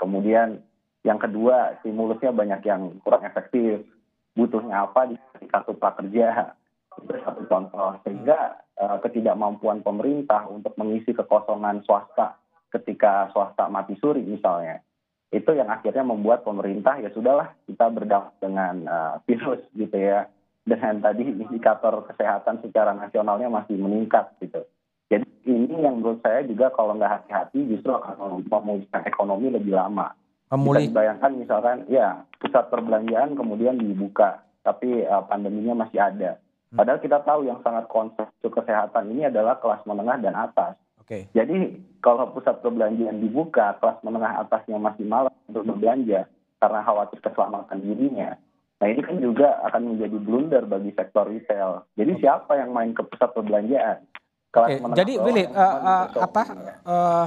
kemudian 0.00 0.64
yang 1.04 1.20
kedua 1.20 1.76
stimulusnya 1.84 2.32
banyak 2.32 2.64
yang 2.64 2.96
kurang 3.04 3.28
efektif. 3.28 3.84
Butuhnya 4.32 4.88
apa 4.88 5.12
di 5.12 5.20
kartu 5.52 5.76
prakerja? 5.76 6.56
Itu 6.96 7.12
satu 7.22 7.44
contoh. 7.44 8.00
Sehingga 8.02 8.63
ketidakmampuan 8.74 9.86
pemerintah 9.86 10.50
untuk 10.50 10.74
mengisi 10.74 11.14
kekosongan 11.14 11.86
swasta 11.86 12.38
ketika 12.74 13.30
swasta 13.30 13.70
mati 13.70 13.94
suri 14.02 14.26
misalnya 14.26 14.82
itu 15.30 15.50
yang 15.54 15.70
akhirnya 15.70 16.02
membuat 16.02 16.42
pemerintah 16.42 16.98
ya 16.98 17.10
sudahlah 17.14 17.54
kita 17.66 17.86
berdampak 17.90 18.34
dengan 18.42 18.74
uh, 18.86 19.14
virus 19.26 19.62
gitu 19.78 19.94
ya 19.94 20.26
dengan 20.66 20.98
tadi 20.98 21.22
indikator 21.22 22.02
kesehatan 22.10 22.62
secara 22.66 22.94
nasionalnya 22.98 23.46
masih 23.46 23.78
meningkat 23.78 24.34
gitu 24.42 24.66
jadi 25.06 25.26
ini 25.46 25.86
yang 25.86 26.02
menurut 26.02 26.18
saya 26.24 26.42
juga 26.42 26.74
kalau 26.74 26.98
nggak 26.98 27.22
hati-hati 27.22 27.62
justru 27.70 27.94
akan 27.94 28.42
memulihkan 28.42 29.02
ekonomi 29.06 29.54
lebih 29.54 29.78
lama 29.78 30.10
Memulih. 30.54 30.86
Bisa 30.86 30.94
bayangkan 30.94 31.32
misalkan 31.34 31.78
ya 31.90 32.22
pusat 32.38 32.70
perbelanjaan 32.70 33.34
kemudian 33.34 33.74
dibuka 33.74 34.44
tapi 34.62 35.02
uh, 35.02 35.24
pandeminya 35.26 35.84
masih 35.84 35.98
ada. 35.98 36.38
Padahal 36.74 36.98
kita 36.98 37.18
tahu 37.22 37.46
yang 37.46 37.62
sangat 37.62 37.86
konsep 37.86 38.26
kesehatan 38.42 39.14
ini 39.14 39.30
adalah 39.30 39.62
kelas 39.62 39.86
menengah 39.86 40.18
dan 40.18 40.34
atas. 40.34 40.74
Okay. 41.04 41.28
Jadi 41.36 41.78
kalau 42.00 42.32
pusat 42.32 42.64
perbelanjaan 42.64 43.20
dibuka, 43.20 43.76
kelas 43.78 44.00
menengah 44.02 44.40
atasnya 44.40 44.80
masih 44.80 45.04
malas 45.04 45.36
untuk 45.46 45.68
berbelanja 45.68 46.26
karena 46.58 46.80
khawatir 46.80 47.20
keselamatan 47.20 47.78
dirinya. 47.84 48.40
Nah 48.80 48.86
ini 48.88 49.00
kan 49.04 49.16
juga 49.20 49.60
akan 49.68 49.94
menjadi 49.94 50.16
blunder 50.16 50.64
bagi 50.64 50.90
sektor 50.96 51.28
retail. 51.28 51.84
Jadi 51.94 52.12
okay. 52.16 52.20
siapa 52.24 52.52
yang 52.56 52.72
main 52.72 52.96
ke 52.96 53.04
pusat 53.04 53.30
perbelanjaan? 53.36 54.00
Kelas 54.48 54.68
okay. 54.80 54.96
Jadi 54.96 55.12
Willy, 55.20 55.44
uh, 55.44 55.60
uh, 55.60 56.04
apa? 56.24 56.42
Uh, 56.82 57.26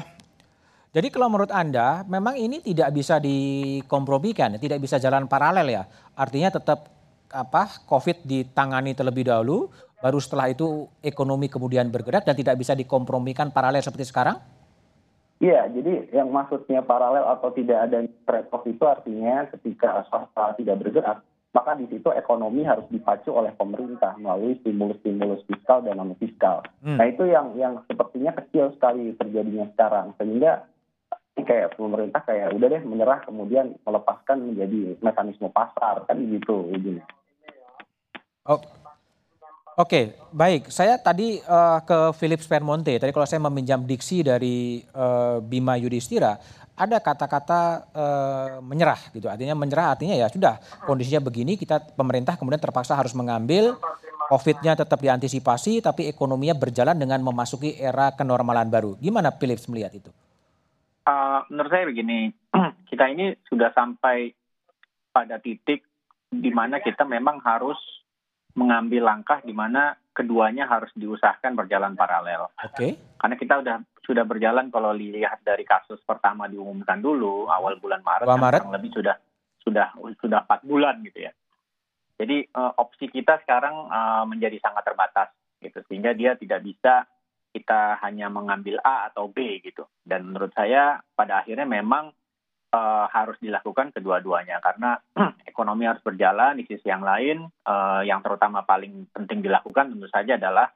jadi 0.89 1.13
kalau 1.13 1.29
menurut 1.29 1.53
Anda, 1.53 2.01
memang 2.09 2.41
ini 2.41 2.57
tidak 2.57 2.89
bisa 2.89 3.21
dikompromikan, 3.21 4.57
tidak 4.57 4.81
bisa 4.81 4.97
jalan 4.97 5.29
paralel 5.29 5.69
ya. 5.69 5.83
Artinya 6.17 6.49
tetap 6.49 6.96
apa 7.31 7.83
COVID 7.87 8.23
ditangani 8.23 8.95
terlebih 8.95 9.27
dahulu, 9.27 9.71
baru 9.99 10.19
setelah 10.21 10.51
itu 10.51 10.87
ekonomi 11.01 11.51
kemudian 11.51 11.89
bergerak 11.89 12.23
dan 12.23 12.35
tidak 12.37 12.55
bisa 12.59 12.77
dikompromikan 12.77 13.49
paralel 13.49 13.83
seperti 13.83 14.07
sekarang? 14.07 14.37
Iya, 15.37 15.69
jadi 15.69 16.09
yang 16.17 16.33
maksudnya 16.33 16.81
paralel 16.81 17.21
atau 17.29 17.53
tidak 17.53 17.89
ada 17.89 18.09
trade 18.25 18.49
off 18.49 18.65
itu 18.65 18.81
artinya 18.89 19.45
ketika 19.53 20.01
swasta 20.09 20.57
tidak 20.57 20.81
bergerak, 20.81 21.21
maka 21.53 21.77
di 21.77 21.85
situ 21.93 22.09
ekonomi 22.09 22.65
harus 22.65 22.89
dipacu 22.89 23.29
oleh 23.33 23.53
pemerintah 23.53 24.17
melalui 24.17 24.57
stimulus-stimulus 24.65 25.45
fiskal 25.45 25.85
dan 25.85 26.01
non 26.01 26.17
fiskal. 26.17 26.65
Hmm. 26.81 26.97
Nah 26.97 27.05
itu 27.05 27.29
yang 27.29 27.53
yang 27.53 27.85
sepertinya 27.85 28.33
kecil 28.33 28.73
sekali 28.73 29.13
terjadinya 29.13 29.69
sekarang, 29.77 30.17
sehingga 30.17 30.65
kayak 31.43 31.77
pemerintah 31.77 32.21
kayak 32.25 32.53
udah 32.55 32.67
deh 32.71 32.83
menyerah 32.85 33.19
kemudian 33.25 33.77
melepaskan 33.85 34.53
menjadi 34.53 34.97
mekanisme 35.03 35.49
pasar 35.53 36.05
kan 36.05 36.17
gitu 36.17 36.71
ujungnya. 36.73 37.05
Oh. 38.47 38.61
Oke, 39.77 39.77
okay, 39.77 40.03
baik. 40.33 40.73
Saya 40.73 40.97
tadi 40.97 41.37
uh, 41.37 41.77
ke 41.85 42.09
Philip 42.17 42.41
Spermonte. 42.41 42.97
Tadi 42.97 43.13
kalau 43.13 43.29
saya 43.29 43.45
meminjam 43.45 43.85
diksi 43.85 44.25
dari 44.25 44.81
uh, 44.97 45.37
Bima 45.37 45.77
Yudhistira, 45.77 46.33
ada 46.73 46.97
kata-kata 46.97 47.85
uh, 47.93 48.49
menyerah 48.65 48.97
gitu. 49.13 49.29
Artinya 49.29 49.53
menyerah 49.53 49.93
artinya 49.93 50.17
ya 50.17 50.33
sudah 50.33 50.57
kondisinya 50.81 51.21
begini, 51.21 51.61
kita 51.61 51.93
pemerintah 51.93 52.41
kemudian 52.41 52.57
terpaksa 52.57 52.97
harus 52.97 53.13
mengambil 53.13 53.77
COVID-nya 54.33 54.73
tetap 54.75 54.97
diantisipasi, 54.97 55.85
tapi 55.85 56.09
ekonominya 56.09 56.57
berjalan 56.57 56.97
dengan 56.97 57.21
memasuki 57.21 57.77
era 57.77 58.09
kenormalan 58.17 58.73
baru. 58.73 58.97
Gimana 58.97 59.29
Philips 59.37 59.69
melihat 59.69 59.93
itu? 59.93 60.09
Uh, 61.07 61.39
menurut 61.47 61.71
saya 61.71 61.87
begini, 61.87 62.35
kita 62.91 63.07
ini 63.07 63.31
sudah 63.47 63.71
sampai 63.71 64.35
pada 65.15 65.39
titik 65.39 65.87
di 66.27 66.51
mana 66.51 66.83
kita 66.83 67.07
memang 67.07 67.39
harus 67.39 67.79
mengambil 68.59 69.07
langkah 69.07 69.39
di 69.39 69.55
mana 69.55 69.95
keduanya 70.11 70.67
harus 70.67 70.91
diusahakan 70.97 71.55
berjalan 71.55 71.95
paralel. 71.95 72.51
Oke. 72.59 72.73
Okay. 72.75 72.91
Karena 73.15 73.35
kita 73.39 73.53
sudah 73.63 73.77
sudah 74.03 74.23
berjalan 74.27 74.67
kalau 74.67 74.91
lihat 74.91 75.45
dari 75.45 75.63
kasus 75.63 76.01
pertama 76.03 76.49
diumumkan 76.51 76.99
dulu 76.99 77.47
awal 77.47 77.79
bulan 77.79 78.03
Maret, 78.03 78.27
Maret. 78.27 78.61
Yang 78.65 78.75
lebih 78.75 78.91
sudah 78.97 79.15
sudah 79.63 79.87
sudah 80.19 80.39
empat 80.43 80.61
bulan 80.67 80.99
gitu 81.05 81.29
ya. 81.29 81.31
Jadi 82.17 82.49
uh, 82.57 82.73
opsi 82.81 83.13
kita 83.13 83.45
sekarang 83.45 83.75
uh, 83.93 84.25
menjadi 84.25 84.57
sangat 84.57 84.89
terbatas 84.89 85.29
gitu 85.61 85.79
sehingga 85.85 86.17
dia 86.17 86.33
tidak 86.33 86.65
bisa 86.65 87.05
kita 87.57 87.97
hanya 88.05 88.29
mengambil 88.29 88.77
A 88.85 89.09
atau 89.09 89.25
B 89.33 89.57
gitu. 89.65 89.89
Dan 90.05 90.29
menurut 90.29 90.53
saya 90.53 91.01
pada 91.17 91.41
akhirnya 91.41 91.65
memang 91.65 92.13
uh, 92.69 93.05
harus 93.09 93.37
dilakukan 93.41 93.89
kedua-duanya 93.97 94.61
karena 94.61 95.01
ekonomi 95.49 95.89
harus 95.89 96.03
berjalan 96.05 96.61
di 96.61 96.69
sisi 96.69 96.85
yang 96.85 97.01
lain 97.01 97.49
uh, 97.65 98.05
yang 98.05 98.21
terutama 98.21 98.61
paling 98.61 99.09
penting 99.09 99.41
dilakukan 99.41 99.89
tentu 99.89 100.07
saja 100.13 100.37
adalah 100.37 100.69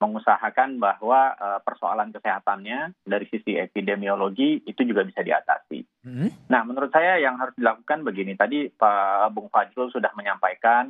mengusahakan 0.00 0.80
bahwa 0.80 1.36
uh, 1.36 1.60
persoalan 1.60 2.08
kesehatannya 2.08 2.96
dari 3.04 3.28
sisi 3.28 3.60
epidemiologi 3.60 4.64
itu 4.64 4.80
juga 4.88 5.04
bisa 5.04 5.20
diatasi. 5.20 5.84
hmm 6.08 6.48
Nah, 6.48 6.64
menurut 6.64 6.88
saya 6.88 7.20
yang 7.20 7.36
harus 7.36 7.52
dilakukan 7.54 8.00
begini. 8.00 8.32
Tadi 8.32 8.72
Pak 8.72 9.28
Bung 9.36 9.52
Fajrul 9.52 9.92
sudah 9.92 10.10
menyampaikan 10.16 10.88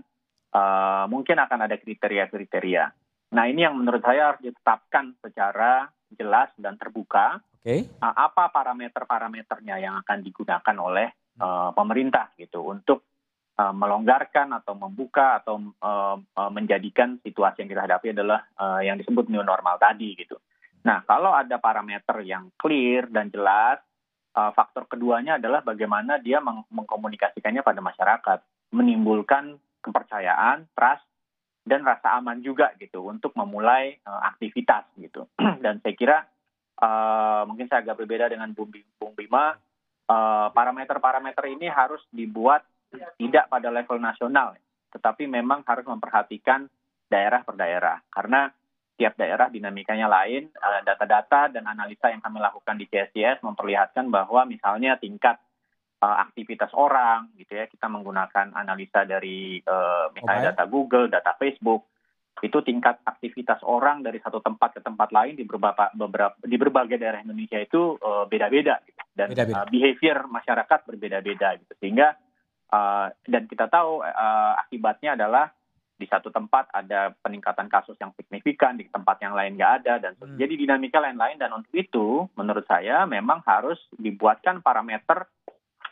uh, 0.54 1.04
mungkin 1.10 1.42
akan 1.42 1.66
ada 1.66 1.76
kriteria-kriteria. 1.76 2.84
Nah, 3.30 3.46
ini 3.46 3.62
yang 3.62 3.78
menurut 3.78 4.02
saya 4.02 4.34
harus 4.34 4.42
ditetapkan 4.42 5.14
secara 5.22 5.86
jelas 6.10 6.50
dan 6.58 6.74
terbuka 6.74 7.38
Okay. 7.60 7.84
Uh, 8.00 8.16
apa 8.16 8.48
parameter-parameternya 8.48 9.76
yang 9.84 10.00
akan 10.00 10.24
digunakan 10.24 10.76
oleh 10.80 11.12
uh, 11.44 11.76
pemerintah 11.76 12.32
gitu 12.40 12.64
untuk 12.64 13.04
uh, 13.60 13.76
melonggarkan 13.76 14.56
atau 14.56 14.72
membuka 14.80 15.44
atau 15.44 15.60
uh, 15.84 16.16
menjadikan 16.48 17.20
situasi 17.20 17.60
yang 17.60 17.68
kita 17.68 17.84
hadapi 17.84 18.16
adalah 18.16 18.48
uh, 18.56 18.80
yang 18.80 18.96
disebut 18.96 19.28
new 19.28 19.44
normal 19.44 19.76
tadi 19.76 20.16
gitu. 20.16 20.40
Nah, 20.88 21.04
kalau 21.04 21.36
ada 21.36 21.60
parameter 21.60 22.24
yang 22.24 22.48
clear 22.56 23.12
dan 23.12 23.28
jelas, 23.28 23.76
uh, 24.32 24.56
faktor 24.56 24.88
keduanya 24.88 25.36
adalah 25.36 25.60
bagaimana 25.60 26.16
dia 26.16 26.40
meng 26.40 26.64
mengkomunikasikannya 26.72 27.60
pada 27.60 27.84
masyarakat, 27.84 28.38
menimbulkan 28.72 29.60
kepercayaan, 29.84 30.64
trust 30.72 31.04
dan 31.64 31.84
rasa 31.84 32.16
aman 32.18 32.40
juga 32.40 32.72
gitu 32.80 33.04
untuk 33.06 33.36
memulai 33.36 34.00
uh, 34.04 34.22
aktivitas 34.34 34.88
gitu. 34.96 35.28
dan 35.64 35.78
saya 35.84 35.94
kira 35.94 36.18
uh, 36.80 37.42
mungkin 37.44 37.68
saya 37.68 37.84
agak 37.84 38.00
berbeda 38.04 38.32
dengan 38.32 38.50
Bung, 38.56 38.72
Bima, 39.14 39.54
uh, 40.08 40.48
parameter-parameter 40.50 41.44
ini 41.52 41.68
harus 41.68 42.00
dibuat 42.10 42.64
tidak 43.20 43.46
pada 43.46 43.70
level 43.70 44.02
nasional, 44.02 44.58
tetapi 44.90 45.30
memang 45.30 45.62
harus 45.62 45.86
memperhatikan 45.86 46.66
daerah 47.06 47.46
per 47.46 47.54
daerah. 47.54 48.02
Karena 48.10 48.50
setiap 49.00 49.16
daerah 49.16 49.48
dinamikanya 49.48 50.12
lain. 50.12 50.52
Data-data 50.60 51.48
dan 51.48 51.64
analisa 51.64 52.12
yang 52.12 52.20
kami 52.20 52.36
lakukan 52.36 52.76
di 52.76 52.84
CSCS 52.84 53.40
memperlihatkan 53.40 54.12
bahwa 54.12 54.44
misalnya 54.44 55.00
tingkat 55.00 55.40
aktivitas 56.00 56.72
orang 56.72 57.28
gitu 57.36 57.60
ya 57.60 57.68
kita 57.68 57.84
menggunakan 57.92 58.56
analisa 58.56 59.04
dari 59.04 59.60
misalnya 60.16 60.56
data 60.56 60.64
Google, 60.64 61.12
data 61.12 61.36
Facebook 61.36 61.90
itu 62.40 62.58
tingkat 62.64 63.04
aktivitas 63.04 63.60
orang 63.68 64.00
dari 64.00 64.16
satu 64.16 64.40
tempat 64.40 64.72
ke 64.72 64.80
tempat 64.80 65.12
lain 65.12 65.36
di 65.36 65.44
beberapa 65.44 65.92
beberapa 65.92 66.34
di 66.40 66.56
berbagai 66.56 66.96
daerah 66.96 67.20
Indonesia 67.20 67.60
itu 67.60 68.00
uh, 68.00 68.24
beda-beda 68.24 68.80
gitu. 68.88 69.00
dan 69.12 69.28
beda 69.32 69.44
-beda. 69.44 69.56
Uh, 69.60 69.66
behavior 69.68 70.18
masyarakat 70.24 70.80
berbeda-beda 70.88 71.48
gitu 71.60 71.72
sehingga 71.84 72.16
uh, 72.72 73.12
dan 73.28 73.44
kita 73.44 73.68
tahu 73.68 74.00
uh, 74.00 74.54
akibatnya 74.56 75.20
adalah 75.20 75.52
di 76.00 76.08
satu 76.08 76.32
tempat 76.32 76.72
ada 76.72 77.12
peningkatan 77.20 77.68
kasus 77.68 77.92
yang 78.00 78.16
signifikan 78.16 78.80
di 78.80 78.88
tempat 78.88 79.20
yang 79.20 79.36
lain 79.36 79.60
nggak 79.60 79.84
ada 79.84 80.00
dan 80.00 80.16
hmm. 80.16 80.40
jadi 80.40 80.54
dinamika 80.56 80.96
lain-lain 80.96 81.36
dan 81.36 81.52
untuk 81.52 81.76
itu 81.76 82.24
menurut 82.40 82.64
saya 82.64 83.04
memang 83.04 83.44
harus 83.44 83.76
dibuatkan 84.00 84.64
parameter 84.64 85.28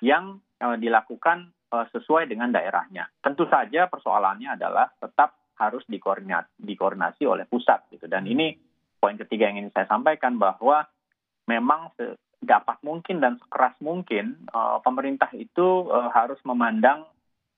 yang 0.00 0.38
uh, 0.62 0.76
dilakukan 0.76 1.50
uh, 1.72 1.86
sesuai 1.90 2.30
dengan 2.30 2.52
daerahnya 2.52 3.08
tentu 3.22 3.46
saja 3.50 3.86
persoalannya 3.90 4.58
adalah 4.58 4.92
tetap 4.98 5.38
harus 5.58 5.82
dikoordinasi, 5.90 6.62
dikoordinasi 6.62 7.26
oleh 7.26 7.44
pusat 7.50 7.90
gitu. 7.90 8.06
Dan 8.06 8.24
hmm. 8.24 8.32
ini 8.32 8.48
poin 8.98 9.18
ketiga 9.18 9.50
yang 9.50 9.66
ingin 9.66 9.74
saya 9.74 9.90
sampaikan 9.90 10.38
bahwa 10.38 10.86
memang 11.50 11.90
dapat 12.38 12.78
mungkin 12.86 13.18
dan 13.18 13.38
sekeras 13.42 13.74
mungkin 13.82 14.46
uh, 14.54 14.78
pemerintah 14.82 15.30
itu 15.34 15.90
uh, 15.90 16.10
harus 16.14 16.38
memandang 16.46 17.02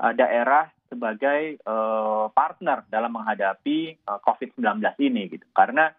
uh, 0.00 0.12
daerah 0.16 0.72
sebagai 0.88 1.60
uh, 1.68 2.32
partner 2.32 2.82
dalam 2.88 3.14
menghadapi 3.14 4.00
uh, 4.08 4.18
COVID-19 4.24 4.82
ini 5.04 5.30
gitu. 5.30 5.46
Karena 5.52 5.92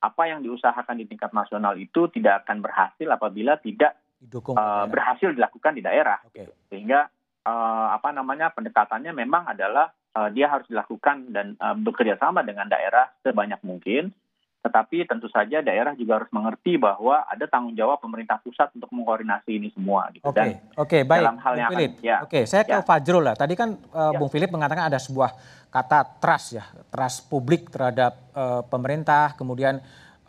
apa 0.00 0.22
yang 0.24 0.40
diusahakan 0.40 0.96
di 0.96 1.04
tingkat 1.04 1.34
nasional 1.36 1.76
itu 1.76 2.08
tidak 2.08 2.46
akan 2.46 2.64
berhasil 2.64 3.08
apabila 3.10 3.60
tidak 3.60 3.99
Didukung 4.20 4.54
uh, 4.54 4.84
berhasil 4.84 5.32
dilakukan 5.32 5.72
di 5.72 5.82
daerah. 5.82 6.20
Okay. 6.28 6.44
Gitu. 6.44 6.52
Sehingga 6.68 7.08
uh, 7.48 7.88
apa 7.96 8.12
namanya 8.12 8.52
pendekatannya 8.52 9.16
memang 9.16 9.48
adalah 9.48 9.88
uh, 10.12 10.28
dia 10.28 10.52
harus 10.52 10.68
dilakukan 10.68 11.32
dan 11.32 11.56
uh, 11.56 11.72
bekerja 11.72 12.20
sama 12.20 12.44
dengan 12.44 12.68
daerah 12.68 13.08
sebanyak 13.24 13.64
mungkin. 13.64 14.12
Tetapi 14.60 15.08
tentu 15.08 15.24
saja 15.32 15.64
daerah 15.64 15.96
juga 15.96 16.20
harus 16.20 16.28
mengerti 16.36 16.76
bahwa 16.76 17.24
ada 17.24 17.48
tanggung 17.48 17.72
jawab 17.72 17.96
pemerintah 17.96 18.36
pusat 18.44 18.68
untuk 18.76 18.92
mengkoordinasi 18.92 19.56
ini 19.56 19.72
semua. 19.72 20.12
Gitu. 20.12 20.20
Oke, 20.20 20.36
okay. 20.36 20.50
oke, 20.52 20.84
okay, 20.84 21.00
baik, 21.08 21.20
dalam 21.24 21.40
hal 21.40 21.52
Bung 21.56 21.60
yang 21.64 21.70
Philip. 21.72 21.92
Akan, 21.96 22.04
ya, 22.04 22.16
oke, 22.20 22.40
saya 22.44 22.62
ke 22.68 22.76
ya. 22.76 22.84
Fajrul 22.84 23.24
lah. 23.24 23.34
Tadi 23.40 23.56
kan 23.56 23.72
uh, 23.72 24.12
ya. 24.12 24.20
Bung 24.20 24.28
Philip 24.28 24.52
mengatakan 24.52 24.92
ada 24.92 25.00
sebuah 25.00 25.32
kata 25.72 26.20
trust 26.20 26.60
ya, 26.60 26.64
trust 26.92 27.32
publik 27.32 27.72
terhadap 27.72 28.20
uh, 28.36 28.60
pemerintah, 28.68 29.32
kemudian 29.32 29.80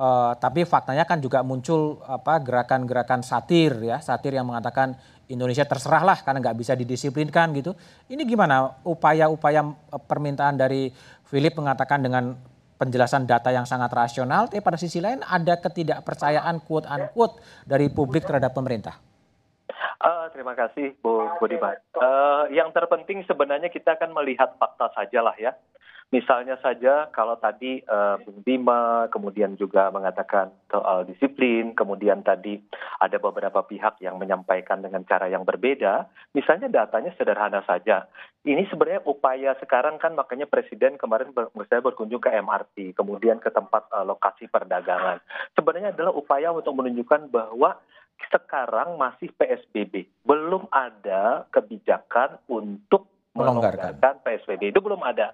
Uh, 0.01 0.33
tapi 0.41 0.65
faktanya 0.65 1.05
kan 1.05 1.21
juga 1.21 1.45
muncul 1.45 2.01
apa 2.09 2.41
gerakan-gerakan 2.41 3.21
satir 3.21 3.69
ya, 3.85 4.01
satir 4.01 4.33
yang 4.33 4.49
mengatakan 4.49 4.97
Indonesia 5.29 5.61
terserahlah 5.61 6.17
karena 6.25 6.41
nggak 6.41 6.57
bisa 6.57 6.73
didisiplinkan 6.73 7.53
gitu. 7.53 7.77
Ini 8.09 8.25
gimana 8.25 8.81
upaya-upaya 8.81 9.61
eh, 9.61 10.01
permintaan 10.01 10.57
dari 10.57 10.89
Philip 11.29 11.53
mengatakan 11.53 12.01
dengan 12.01 12.33
penjelasan 12.81 13.29
data 13.29 13.53
yang 13.53 13.69
sangat 13.69 13.93
rasional, 13.93 14.49
tapi 14.49 14.65
pada 14.65 14.81
sisi 14.81 14.97
lain 14.97 15.21
ada 15.21 15.61
ketidakpercayaan 15.61 16.65
quote 16.65 16.89
unquote 16.89 17.37
dari 17.69 17.93
publik 17.93 18.25
terhadap 18.25 18.57
pemerintah. 18.57 18.97
Uh, 20.01 20.33
terima 20.33 20.57
kasih 20.57 20.97
Bu 20.97 21.29
Budiman. 21.37 21.77
Uh, 21.93 22.49
yang 22.49 22.73
terpenting 22.73 23.21
sebenarnya 23.29 23.69
kita 23.69 24.01
akan 24.01 24.17
melihat 24.17 24.57
fakta 24.57 24.89
saja 24.97 25.21
lah 25.21 25.37
ya. 25.37 25.53
Misalnya 26.11 26.59
saja 26.59 27.07
kalau 27.15 27.39
tadi 27.39 27.79
uh, 27.87 28.19
Bung 28.19 28.43
Bima 28.43 29.07
kemudian 29.07 29.55
juga 29.55 29.87
mengatakan 29.95 30.51
soal 30.67 31.07
disiplin, 31.07 31.71
kemudian 31.71 32.19
tadi 32.19 32.59
ada 32.99 33.15
beberapa 33.15 33.63
pihak 33.63 34.03
yang 34.03 34.19
menyampaikan 34.19 34.83
dengan 34.83 35.07
cara 35.07 35.31
yang 35.31 35.47
berbeda, 35.47 36.11
misalnya 36.35 36.67
datanya 36.67 37.15
sederhana 37.15 37.63
saja. 37.63 38.11
Ini 38.43 38.67
sebenarnya 38.67 39.07
upaya 39.07 39.55
sekarang 39.63 40.03
kan 40.03 40.11
makanya 40.11 40.51
Presiden 40.51 40.99
kemarin 40.99 41.31
ber, 41.31 41.47
saya 41.71 41.79
berkunjung 41.79 42.19
ke 42.19 42.27
MRT, 42.27 42.91
kemudian 42.91 43.39
ke 43.39 43.47
tempat 43.47 43.87
uh, 43.95 44.03
lokasi 44.03 44.51
perdagangan. 44.51 45.23
Sebenarnya 45.55 45.95
adalah 45.95 46.11
upaya 46.11 46.51
untuk 46.51 46.75
menunjukkan 46.75 47.31
bahwa 47.31 47.79
sekarang 48.27 48.99
masih 48.99 49.31
PSBB, 49.39 50.11
belum 50.27 50.67
ada 50.75 51.47
kebijakan 51.55 52.35
untuk 52.51 53.07
melonggarkan 53.31 54.19
PSBB 54.27 54.75
itu 54.75 54.83
belum 54.83 54.99
ada 55.07 55.31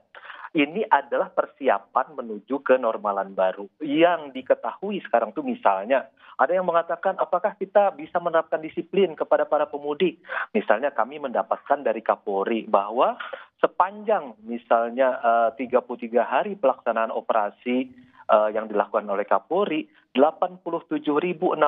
ini 0.57 0.81
adalah 0.89 1.29
persiapan 1.29 2.17
menuju 2.17 2.65
ke 2.65 2.81
normalan 2.81 3.37
baru. 3.37 3.69
Yang 3.77 4.33
diketahui 4.33 5.05
sekarang 5.05 5.29
tuh 5.37 5.45
misalnya 5.45 6.09
ada 6.41 6.49
yang 6.49 6.65
mengatakan 6.65 7.13
apakah 7.21 7.53
kita 7.61 7.93
bisa 7.93 8.17
menerapkan 8.17 8.57
disiplin 8.57 9.13
kepada 9.13 9.45
para 9.45 9.69
pemudik. 9.69 10.17
Misalnya 10.57 10.89
kami 10.89 11.21
mendapatkan 11.21 11.85
dari 11.85 12.01
Kapolri 12.01 12.65
bahwa 12.65 13.21
sepanjang 13.61 14.33
misalnya 14.49 15.21
uh, 15.21 15.49
33 15.53 15.77
hari 16.25 16.57
pelaksanaan 16.57 17.13
operasi 17.13 17.93
uh, 18.25 18.49
yang 18.49 18.65
dilakukan 18.65 19.05
oleh 19.05 19.29
Kapolri, 19.29 19.85
87.636 20.17 21.61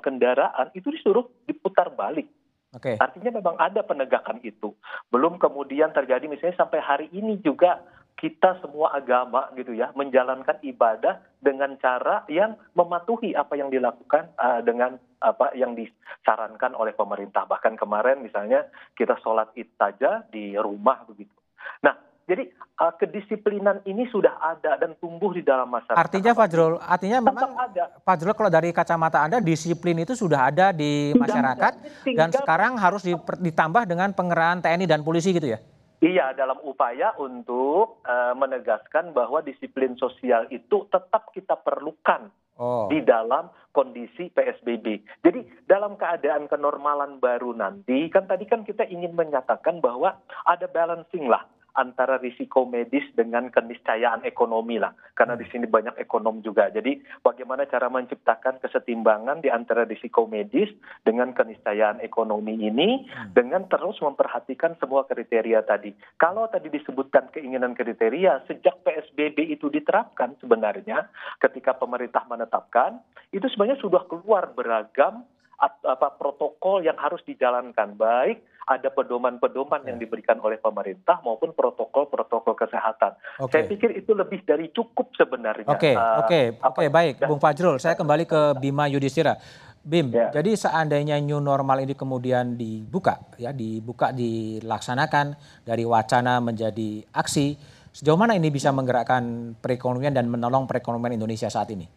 kendaraan 0.00 0.66
itu 0.72 0.88
disuruh 0.88 1.28
diputar 1.44 1.92
balik 1.92 2.32
Okay. 2.72 2.96
Artinya 2.96 3.36
memang 3.36 3.56
ada 3.60 3.84
penegakan 3.84 4.40
itu. 4.40 4.72
Belum 5.12 5.36
kemudian 5.36 5.92
terjadi 5.92 6.24
misalnya 6.24 6.56
sampai 6.56 6.80
hari 6.80 7.06
ini 7.12 7.36
juga 7.44 7.84
kita 8.16 8.60
semua 8.62 8.94
agama 8.94 9.50
gitu 9.58 9.74
ya 9.74 9.90
menjalankan 9.98 10.60
ibadah 10.62 11.20
dengan 11.42 11.74
cara 11.80 12.22
yang 12.30 12.54
mematuhi 12.76 13.34
apa 13.34 13.58
yang 13.58 13.72
dilakukan 13.72 14.30
uh, 14.38 14.60
dengan 14.62 14.94
apa 15.18 15.52
yang 15.58 15.74
disarankan 15.74 16.72
oleh 16.78 16.94
pemerintah. 16.94 17.44
Bahkan 17.44 17.76
kemarin 17.76 18.22
misalnya 18.22 18.68
kita 18.96 19.18
sholat 19.20 19.50
id 19.58 19.68
saja 19.76 20.24
di 20.30 20.54
rumah 20.54 21.02
begitu. 21.04 21.34
Nah 21.82 21.98
jadi 22.32 22.48
uh, 22.80 22.96
kedisiplinan 22.96 23.84
ini 23.84 24.08
sudah 24.08 24.40
ada 24.40 24.80
dan 24.80 24.96
tumbuh 24.96 25.36
di 25.36 25.44
dalam 25.44 25.68
masyarakat. 25.68 26.00
Artinya 26.00 26.32
Fajrul, 26.32 26.80
artinya 26.80 27.20
memang 27.20 27.52
ada. 27.60 27.92
Fajrul 28.00 28.32
kalau 28.32 28.48
dari 28.48 28.72
kacamata 28.72 29.20
Anda 29.20 29.44
disiplin 29.44 30.00
itu 30.00 30.16
sudah 30.16 30.48
ada 30.48 30.72
di 30.72 31.12
masyarakat 31.12 31.72
dan 32.16 32.32
sekarang 32.32 32.80
harus 32.80 33.04
ditambah 33.36 33.84
dengan 33.84 34.16
pengerahan 34.16 34.64
TNI 34.64 34.88
dan 34.88 35.04
polisi 35.04 35.36
gitu 35.36 35.52
ya? 35.52 35.60
Iya, 36.00 36.32
dalam 36.32 36.56
upaya 36.64 37.12
untuk 37.20 38.00
uh, 38.08 38.32
menegaskan 38.32 39.12
bahwa 39.12 39.44
disiplin 39.44 39.92
sosial 40.00 40.48
itu 40.48 40.88
tetap 40.88 41.36
kita 41.36 41.60
perlukan 41.60 42.32
oh. 42.56 42.88
di 42.88 43.04
dalam 43.04 43.52
kondisi 43.76 44.32
PSBB. 44.32 45.04
Jadi 45.20 45.68
dalam 45.68 46.00
keadaan 46.00 46.48
kenormalan 46.48 47.20
baru 47.20 47.52
nanti, 47.52 48.08
kan 48.08 48.24
tadi 48.24 48.48
kan 48.48 48.64
kita 48.64 48.88
ingin 48.88 49.12
menyatakan 49.12 49.84
bahwa 49.84 50.16
ada 50.48 50.66
balancing 50.66 51.28
lah 51.28 51.44
antara 51.76 52.20
risiko 52.20 52.68
medis 52.68 53.04
dengan 53.16 53.48
keniscayaan 53.48 54.24
ekonomi 54.28 54.76
lah. 54.76 54.92
Karena 55.16 55.36
di 55.36 55.46
sini 55.48 55.64
banyak 55.64 55.96
ekonom 55.96 56.44
juga. 56.44 56.68
Jadi 56.68 57.00
bagaimana 57.24 57.64
cara 57.68 57.88
menciptakan 57.88 58.60
kesetimbangan 58.60 59.40
di 59.40 59.48
antara 59.48 59.88
risiko 59.88 60.28
medis 60.28 60.68
dengan 61.04 61.32
keniscayaan 61.32 62.04
ekonomi 62.04 62.56
ini 62.60 63.04
hmm. 63.04 63.32
dengan 63.32 63.64
terus 63.68 63.96
memperhatikan 64.00 64.76
semua 64.76 65.08
kriteria 65.08 65.64
tadi. 65.64 65.92
Kalau 66.20 66.48
tadi 66.48 66.68
disebutkan 66.68 67.32
keinginan 67.32 67.72
kriteria 67.72 68.44
sejak 68.48 68.84
PSBB 68.84 69.52
itu 69.52 69.72
diterapkan 69.72 70.36
sebenarnya 70.40 71.08
ketika 71.40 71.76
pemerintah 71.76 72.24
menetapkan 72.28 73.00
itu 73.32 73.48
sebenarnya 73.48 73.80
sudah 73.80 74.04
keluar 74.08 74.52
beragam 74.52 75.24
apa 75.62 76.18
protokol 76.18 76.82
yang 76.82 76.98
harus 76.98 77.22
dijalankan. 77.22 77.94
Baik 77.94 78.42
ada 78.66 78.88
pedoman-pedoman 78.94 79.82
yang 79.86 79.98
ya. 79.98 80.02
diberikan 80.06 80.38
oleh 80.38 80.58
pemerintah 80.58 81.18
maupun 81.26 81.50
protokol-protokol 81.54 82.54
kesehatan. 82.54 83.18
Okay. 83.42 83.50
Saya 83.50 83.62
pikir 83.66 83.90
itu 83.98 84.14
lebih 84.14 84.46
dari 84.46 84.70
cukup 84.70 85.10
sebenarnya. 85.18 85.66
Oke, 85.66 85.92
okay, 85.92 85.94
uh, 85.98 86.22
oke, 86.22 86.28
okay, 86.30 86.44
oke, 86.58 86.74
okay, 86.78 86.88
baik, 86.88 87.14
Bung 87.26 87.42
Fajrul. 87.42 87.76
Saya 87.82 87.98
kembali 87.98 88.24
ke 88.26 88.40
Bima 88.58 88.86
Yudhistira. 88.86 89.38
Bim, 89.82 90.14
ya. 90.14 90.30
jadi 90.30 90.54
seandainya 90.54 91.18
new 91.18 91.42
normal 91.42 91.82
ini 91.82 91.98
kemudian 91.98 92.54
dibuka, 92.54 93.18
ya, 93.34 93.50
dibuka, 93.50 94.14
dilaksanakan 94.14 95.34
dari 95.66 95.82
wacana 95.82 96.38
menjadi 96.38 97.02
aksi, 97.10 97.58
sejauh 97.90 98.14
mana 98.14 98.38
ini 98.38 98.46
bisa 98.54 98.70
menggerakkan 98.70 99.58
perekonomian 99.58 100.14
dan 100.14 100.30
menolong 100.30 100.70
perekonomian 100.70 101.18
Indonesia 101.18 101.50
saat 101.50 101.74
ini? 101.74 101.90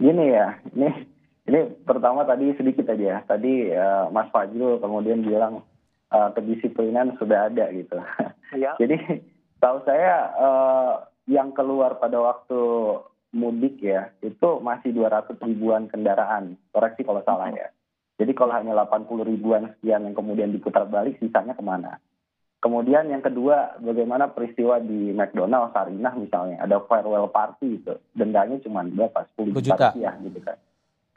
Gini 0.00 0.24
ya, 0.32 0.56
ini 0.72 0.88
ini 1.50 1.60
pertama 1.82 2.22
tadi 2.22 2.54
sedikit 2.54 2.86
aja. 2.86 3.26
Tadi 3.26 3.74
uh, 3.74 4.06
Mas 4.14 4.30
Fajrul 4.30 4.78
kemudian 4.78 5.26
bilang 5.26 5.66
uh, 6.14 6.30
kedisiplinan 6.32 7.18
sudah 7.18 7.50
ada 7.50 7.68
gitu. 7.74 7.98
Ya. 8.50 8.74
Jadi 8.82 8.98
tahu 9.62 9.78
saya 9.86 10.34
uh, 10.34 11.06
yang 11.30 11.54
keluar 11.54 12.02
pada 12.02 12.18
waktu 12.18 12.58
mudik 13.30 13.78
ya 13.78 14.10
itu 14.26 14.58
masih 14.58 14.90
200 14.90 15.38
ribuan 15.38 15.86
kendaraan. 15.86 16.58
Koreksi 16.74 17.06
kalau 17.06 17.22
salah 17.22 17.54
ya. 17.54 17.70
Jadi 18.18 18.34
kalau 18.34 18.50
hanya 18.52 18.74
80 18.74 19.06
ribuan 19.22 19.70
sekian 19.78 20.02
yang 20.02 20.18
kemudian 20.18 20.50
diputar 20.50 20.84
balik, 20.90 21.22
sisanya 21.22 21.54
ke 21.54 21.62
mana? 21.62 22.02
Kemudian 22.60 23.08
yang 23.08 23.24
kedua, 23.24 23.80
bagaimana 23.80 24.28
peristiwa 24.36 24.76
di 24.76 25.16
McDonald, 25.16 25.72
Sarinah 25.72 26.12
misalnya, 26.12 26.60
ada 26.60 26.84
farewell 26.84 27.32
party 27.32 27.80
itu, 27.80 27.96
dendanya 28.12 28.60
cuma 28.60 28.84
berapa? 28.84 29.24
10 29.40 29.56
juta, 29.56 29.62
juta. 29.62 29.88
rupiah 29.96 30.14
gitu 30.20 30.38
kan. 30.44 30.58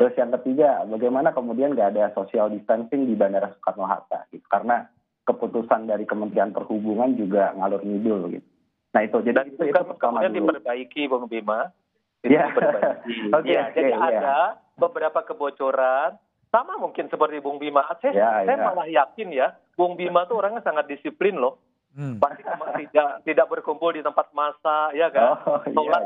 Terus 0.04 0.20
yang 0.20 0.36
ketiga, 0.36 0.84
bagaimana 0.84 1.32
kemudian 1.32 1.72
nggak 1.72 1.96
ada 1.96 2.12
social 2.12 2.52
distancing 2.52 3.08
di 3.08 3.16
Bandara 3.16 3.56
Soekarno-Hatta 3.56 4.28
gitu. 4.36 4.44
Karena 4.52 4.84
keputusan 5.24 5.88
dari 5.88 6.04
Kementerian 6.04 6.52
Perhubungan 6.52 7.16
juga 7.16 7.56
ngalur 7.56 7.80
ngidul 7.80 8.36
gitu. 8.36 8.48
Nah 8.92 9.08
itu, 9.08 9.24
jadi 9.24 9.32
Dan 9.32 9.48
itu, 9.48 9.64
itu 9.64 9.80
pertama 9.80 10.20
kemudian 10.20 10.32
dulu. 10.36 10.40
diperbaiki 10.52 11.02
Bung 11.08 11.32
Bima. 11.32 11.72
Itu 12.20 12.36
Ya. 12.36 12.52
diperbaiki. 12.52 13.16
Oke, 13.40 13.48
Ya, 13.48 13.64
oke, 13.64 13.80
jadi 13.80 13.96
ya. 13.96 14.00
ada 14.12 14.38
beberapa 14.76 15.24
kebocoran 15.24 16.20
sama 16.52 16.76
mungkin 16.76 17.08
seperti 17.08 17.40
Bung 17.40 17.64
Bima. 17.64 17.88
Saya, 18.04 18.12
Ya, 18.12 18.30
saya 18.44 18.60
ya. 18.60 18.66
malah 18.68 18.88
yakin 18.92 19.32
ya, 19.32 19.56
Bung 19.80 19.96
Bima 19.96 20.28
tuh 20.28 20.44
orangnya 20.44 20.60
sangat 20.62 20.92
disiplin 20.92 21.40
loh. 21.40 21.64
Hmm. 21.96 22.20
Pasti 22.20 22.44
tidak 22.44 23.24
tidak 23.24 23.48
berkumpul 23.48 23.96
di 23.96 24.04
tempat 24.04 24.36
massa, 24.36 24.92
ya 24.92 25.08
kan? 25.08 25.40
Oh 25.48 25.64
iya, 25.64 25.72
Sholat 25.72 26.04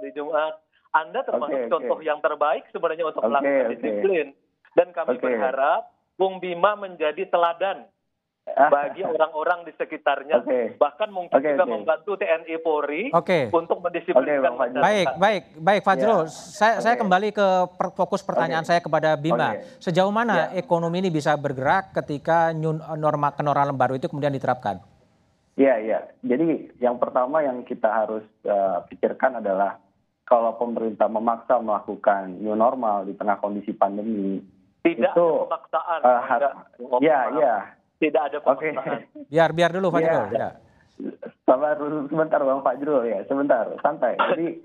di 0.00 0.08
Jumat. 0.16 0.63
Anda 0.94 1.26
termasuk 1.26 1.58
oke. 1.66 1.70
contoh 1.74 1.98
yang 2.00 2.22
terbaik 2.22 2.70
sebenarnya 2.70 3.10
untuk 3.10 3.26
Oke, 3.26 3.28
melakukan 3.28 3.66
oke. 3.66 3.72
disiplin. 3.74 4.26
Dan 4.74 4.88
kami 4.94 5.18
Oke. 5.18 5.26
berharap 5.26 5.90
Bung 6.14 6.38
Bima 6.38 6.78
menjadi 6.78 7.26
teladan 7.26 7.90
bagi 8.44 9.00
orang-orang 9.02 9.64
di 9.64 9.72
sekitarnya. 9.74 10.44
Oke. 10.44 10.76
Bahkan 10.78 11.08
mungkin 11.10 11.34
Oke, 11.34 11.50
juga 11.50 11.64
oke. 11.64 11.72
membantu 11.74 12.10
TNI 12.14 12.56
Polri 12.60 13.02
Oke. 13.10 13.50
untuk 13.50 13.82
mendisiplinkan 13.82 14.54
Fajrul. 14.54 14.82
Baik, 14.84 15.06
baik, 15.16 15.42
baik 15.58 15.82
Fajrul. 15.82 16.22
Ya. 16.22 16.30
Saya 16.30 16.74
saya 16.78 16.94
Oke. 16.94 17.02
kembali 17.02 17.28
ke 17.32 17.46
per- 17.74 17.94
fokus 17.96 18.22
pertanyaan 18.22 18.62
Oke. 18.62 18.70
saya 18.70 18.80
kepada 18.84 19.18
Bima. 19.18 19.58
Oke. 19.58 19.82
Sejauh 19.82 20.12
mana 20.12 20.54
Ya. 20.54 20.60
ekonomi 20.60 21.02
ini 21.02 21.10
bisa 21.10 21.34
bergerak 21.34 21.90
ketika 21.96 22.54
new 22.54 22.76
norma 22.94 23.34
kenormalan 23.34 23.74
baru 23.74 23.98
itu 23.98 24.06
kemudian 24.06 24.30
diterapkan? 24.30 24.78
Iya, 25.56 25.74
iya. 25.80 25.98
Jadi 26.20 26.74
yang 26.78 26.98
pertama 26.98 27.40
yang 27.40 27.62
kita 27.64 27.86
harus 27.86 28.22
eh, 28.44 28.78
pikirkan 28.92 29.40
adalah 29.40 29.80
kalau 30.24 30.56
pemerintah 30.56 31.06
memaksa 31.06 31.60
melakukan 31.60 32.40
new 32.40 32.52
normal 32.52 33.04
di 33.04 33.12
tengah 33.12 33.36
kondisi 33.38 33.72
pandemi, 33.72 34.40
Tidak 34.80 35.16
Itu, 35.16 35.28
ada 35.40 35.48
pemaksaan. 35.48 36.00
har- 36.04 36.40
Enggak. 36.44 36.54
Oh, 36.82 37.00
ya, 37.00 37.20
ya. 37.34 37.54
Tidak 37.96 38.20
ada 38.20 38.36
Oke. 38.44 38.68
pemaksaan. 38.68 39.00
Biar 39.32 39.50
biar 39.50 39.70
dulu 39.72 39.88
Fajrul. 39.90 40.24
Iya. 40.28 40.36
Ya. 40.36 40.50
Sabar 41.42 41.74
dulu 41.74 42.04
sebentar 42.06 42.38
Bang 42.38 42.60
Fajrul 42.60 43.02
ya, 43.04 43.24
sebentar, 43.24 43.64
santai. 43.80 44.14
Jadi 44.16 44.60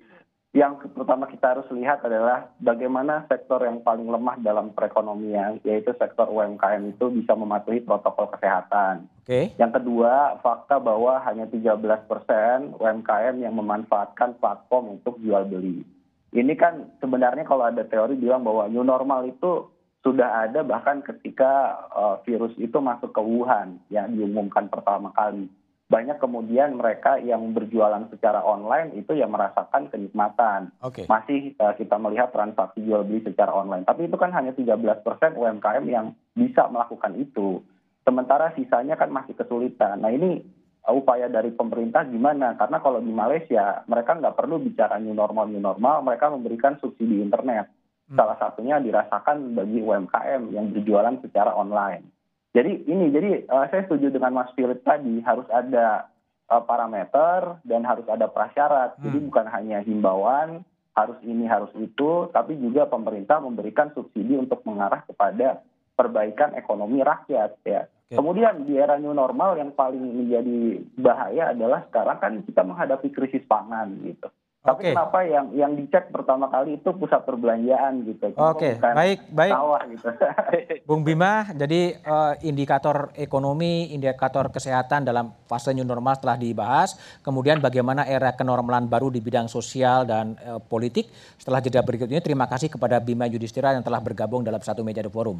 yang 0.49 0.81
pertama 0.81 1.29
kita 1.29 1.53
harus 1.53 1.69
lihat 1.69 2.01
adalah 2.01 2.49
bagaimana 2.57 3.21
sektor 3.29 3.61
yang 3.61 3.85
paling 3.85 4.09
lemah 4.09 4.41
dalam 4.41 4.73
perekonomian, 4.73 5.61
yaitu 5.61 5.93
sektor 6.01 6.25
UMKM 6.25 6.89
itu 6.89 7.05
bisa 7.13 7.37
mematuhi 7.37 7.85
protokol 7.85 8.33
kesehatan. 8.33 9.05
Oke. 9.21 9.53
Yang 9.61 9.71
kedua, 9.77 10.41
fakta 10.41 10.81
bahwa 10.81 11.21
hanya 11.21 11.45
13 11.45 12.09
persen 12.09 12.73
UMKM 12.81 13.45
yang 13.45 13.53
memanfaatkan 13.53 14.41
platform 14.41 14.97
untuk 14.97 15.21
jual 15.21 15.45
beli. 15.45 15.85
Ini 16.33 16.53
kan 16.57 16.97
sebenarnya 16.97 17.45
kalau 17.45 17.69
ada 17.69 17.85
teori 17.85 18.17
bilang 18.17 18.41
bahwa 18.41 18.65
new 18.73 18.81
normal 18.81 19.29
itu 19.29 19.69
sudah 20.01 20.49
ada 20.49 20.65
bahkan 20.65 21.05
ketika 21.05 21.77
uh, 21.93 22.15
virus 22.25 22.55
itu 22.57 22.77
masuk 22.81 23.13
ke 23.13 23.21
Wuhan 23.21 23.77
yang 23.93 24.09
diumumkan 24.17 24.65
pertama 24.65 25.13
kali. 25.13 25.45
Banyak 25.89 26.21
kemudian 26.21 26.77
mereka 26.77 27.17
yang 27.17 27.49
berjualan 27.49 28.05
secara 28.13 28.45
online 28.45 28.93
itu 28.93 29.17
yang 29.17 29.33
merasakan 29.33 29.89
kenikmatan 29.89 30.69
Oke. 30.85 31.09
masih 31.09 31.57
uh, 31.57 31.73
kita 31.73 31.97
melihat 31.97 32.29
transaksi 32.29 32.85
jual 32.85 33.01
beli 33.01 33.25
secara 33.25 33.49
online. 33.49 33.89
Tapi 33.89 34.05
itu 34.05 34.13
kan 34.13 34.29
hanya 34.37 34.53
13 34.53 34.77
persen 35.01 35.33
UMKM 35.33 35.89
yang 35.89 36.13
bisa 36.37 36.69
melakukan 36.69 37.17
itu. 37.17 37.65
Sementara 38.05 38.53
sisanya 38.53 39.01
kan 39.01 39.09
masih 39.09 39.33
kesulitan. 39.33 40.05
Nah 40.05 40.13
ini 40.13 40.45
uh, 40.85 40.93
upaya 40.93 41.25
dari 41.25 41.49
pemerintah 41.57 42.05
gimana? 42.05 42.53
Karena 42.53 42.77
kalau 42.85 43.01
di 43.01 43.09
Malaysia 43.09 43.81
mereka 43.89 44.13
nggak 44.13 44.37
perlu 44.37 44.61
bicara 44.61 45.01
new 45.01 45.17
normal 45.17 45.49
new 45.49 45.57
normal, 45.57 46.05
mereka 46.05 46.29
memberikan 46.29 46.77
subsidi 46.77 47.17
internet. 47.17 47.65
Hmm. 48.13 48.17
Salah 48.17 48.37
satunya 48.37 48.77
dirasakan 48.77 49.57
bagi 49.57 49.81
UMKM 49.81 50.53
yang 50.53 50.69
berjualan 50.69 51.17
secara 51.25 51.57
online. 51.57 52.18
Jadi 52.49 52.89
ini, 52.89 53.13
jadi 53.13 53.45
uh, 53.45 53.69
saya 53.69 53.85
setuju 53.85 54.09
dengan 54.09 54.41
Mas 54.41 54.49
Philip 54.57 54.81
tadi 54.81 55.21
harus 55.21 55.45
ada 55.53 56.09
uh, 56.49 56.63
parameter 56.65 57.61
dan 57.61 57.85
harus 57.85 58.09
ada 58.09 58.25
prasyarat. 58.25 58.97
Jadi 58.97 59.17
Hmm. 59.21 59.27
bukan 59.29 59.45
hanya 59.53 59.85
himbauan 59.85 60.65
harus 60.97 61.15
ini 61.23 61.45
harus 61.47 61.71
itu, 61.79 62.27
tapi 62.35 62.59
juga 62.59 62.89
pemerintah 62.89 63.39
memberikan 63.39 63.93
subsidi 63.95 64.35
untuk 64.35 64.65
mengarah 64.67 65.05
kepada 65.07 65.63
perbaikan 65.95 66.57
ekonomi 66.59 66.99
rakyat 66.99 67.55
ya. 67.63 67.87
Oke. 67.87 68.17
Kemudian 68.17 68.65
di 68.65 68.75
era 68.75 68.97
new 68.97 69.13
normal 69.13 69.55
yang 69.61 69.71
paling 69.71 70.01
menjadi 70.01 70.81
bahaya 70.97 71.53
adalah 71.53 71.85
sekarang 71.87 72.17
kan 72.17 72.33
kita 72.43 72.65
menghadapi 72.65 73.13
krisis 73.13 73.45
pangan 73.45 73.93
gitu. 74.01 74.27
Tapi 74.59 74.91
kenapa 74.91 75.23
yang 75.23 75.55
yang 75.55 75.71
dicek 75.71 76.11
pertama 76.11 76.51
kali 76.51 76.75
itu 76.75 76.91
pusat 76.91 77.23
perbelanjaan 77.23 78.03
gitu? 78.03 78.35
Kenapa 78.35 78.51
Oke, 78.51 78.75
bukan 78.75 78.91
baik, 78.91 79.19
baik. 79.31 79.53
Sawah 79.55 79.81
gitu. 79.87 80.07
Bung 80.87 81.07
Bima, 81.07 81.47
jadi 81.55 81.95
eh, 81.95 82.33
indikator 82.43 83.15
ekonomi, 83.15 83.95
indikator 83.95 84.51
kesehatan 84.51 85.07
dalam 85.07 85.31
fase 85.47 85.71
new 85.71 85.87
normal 85.87 86.19
telah 86.19 86.35
dibahas. 86.35 86.99
Kemudian 87.23 87.63
bagaimana 87.63 88.03
era 88.03 88.35
kenormalan 88.35 88.91
baru 88.91 89.07
di 89.07 89.23
bidang 89.23 89.47
sosial 89.47 90.03
dan 90.03 90.35
eh, 90.43 90.59
politik. 90.59 91.07
Setelah 91.39 91.63
jeda 91.63 91.79
berikut 91.79 92.11
ini, 92.11 92.19
terima 92.19 92.43
kasih 92.43 92.67
kepada 92.67 92.99
Bima 92.99 93.31
Yudhistira 93.31 93.71
yang 93.71 93.83
telah 93.87 94.03
bergabung 94.03 94.43
dalam 94.43 94.59
satu 94.59 94.83
meja 94.83 94.99
di 94.99 95.07
forum. 95.07 95.39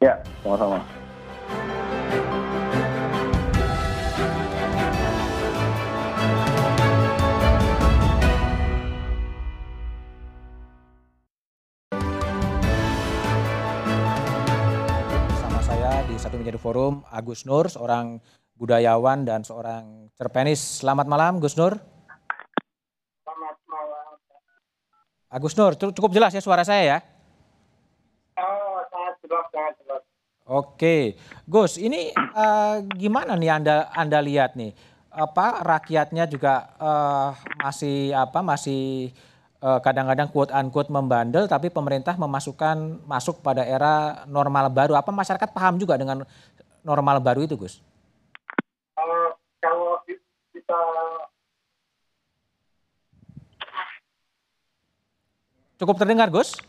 ya, 0.00 0.16
sama-sama. 0.40 1.09
Forum, 16.60 17.00
Agus 17.08 17.48
Nur, 17.48 17.72
seorang 17.72 18.20
budayawan 18.60 19.24
dan 19.24 19.40
seorang 19.40 20.12
cerpenis. 20.14 20.84
Selamat 20.84 21.08
malam, 21.08 21.40
Gus 21.40 21.56
Nur. 21.56 21.80
Selamat 23.24 23.56
malam. 23.64 24.12
Agus 25.32 25.56
Nur, 25.56 25.72
cu- 25.80 25.96
cukup 25.96 26.12
jelas 26.12 26.36
ya 26.36 26.44
suara 26.44 26.60
saya 26.60 26.84
ya? 26.84 26.98
Oh, 28.36 28.84
sangat 28.92 29.14
jelas, 29.24 29.46
sangat 29.48 29.74
jelas. 29.80 30.02
Oke, 30.50 31.14
Gus, 31.46 31.78
ini 31.78 32.10
eh, 32.12 32.76
gimana 32.98 33.38
nih 33.38 33.50
Anda 33.54 33.76
Anda 33.94 34.18
lihat 34.18 34.58
nih? 34.58 34.74
Apa 35.10 35.62
rakyatnya 35.62 36.26
juga 36.26 36.74
eh, 36.74 37.28
masih 37.62 38.10
apa 38.10 38.42
masih 38.42 39.14
eh, 39.62 39.78
kadang-kadang 39.78 40.26
quote 40.34 40.50
unquote 40.50 40.90
membandel 40.90 41.46
tapi 41.46 41.70
pemerintah 41.70 42.18
memasukkan 42.18 42.98
masuk 43.06 43.46
pada 43.46 43.62
era 43.62 44.26
normal 44.26 44.74
baru. 44.74 44.98
Apa 44.98 45.14
masyarakat 45.14 45.54
paham 45.54 45.78
juga 45.78 45.94
dengan 45.94 46.26
normal 46.84 47.20
baru 47.20 47.44
itu, 47.44 47.56
Gus? 47.56 47.80
Eh, 48.98 49.30
kalau 49.60 50.00
ki- 50.04 50.22
kita 50.56 50.78
Cukup 55.80 55.96
terdengar, 55.96 56.28
Gus? 56.28 56.60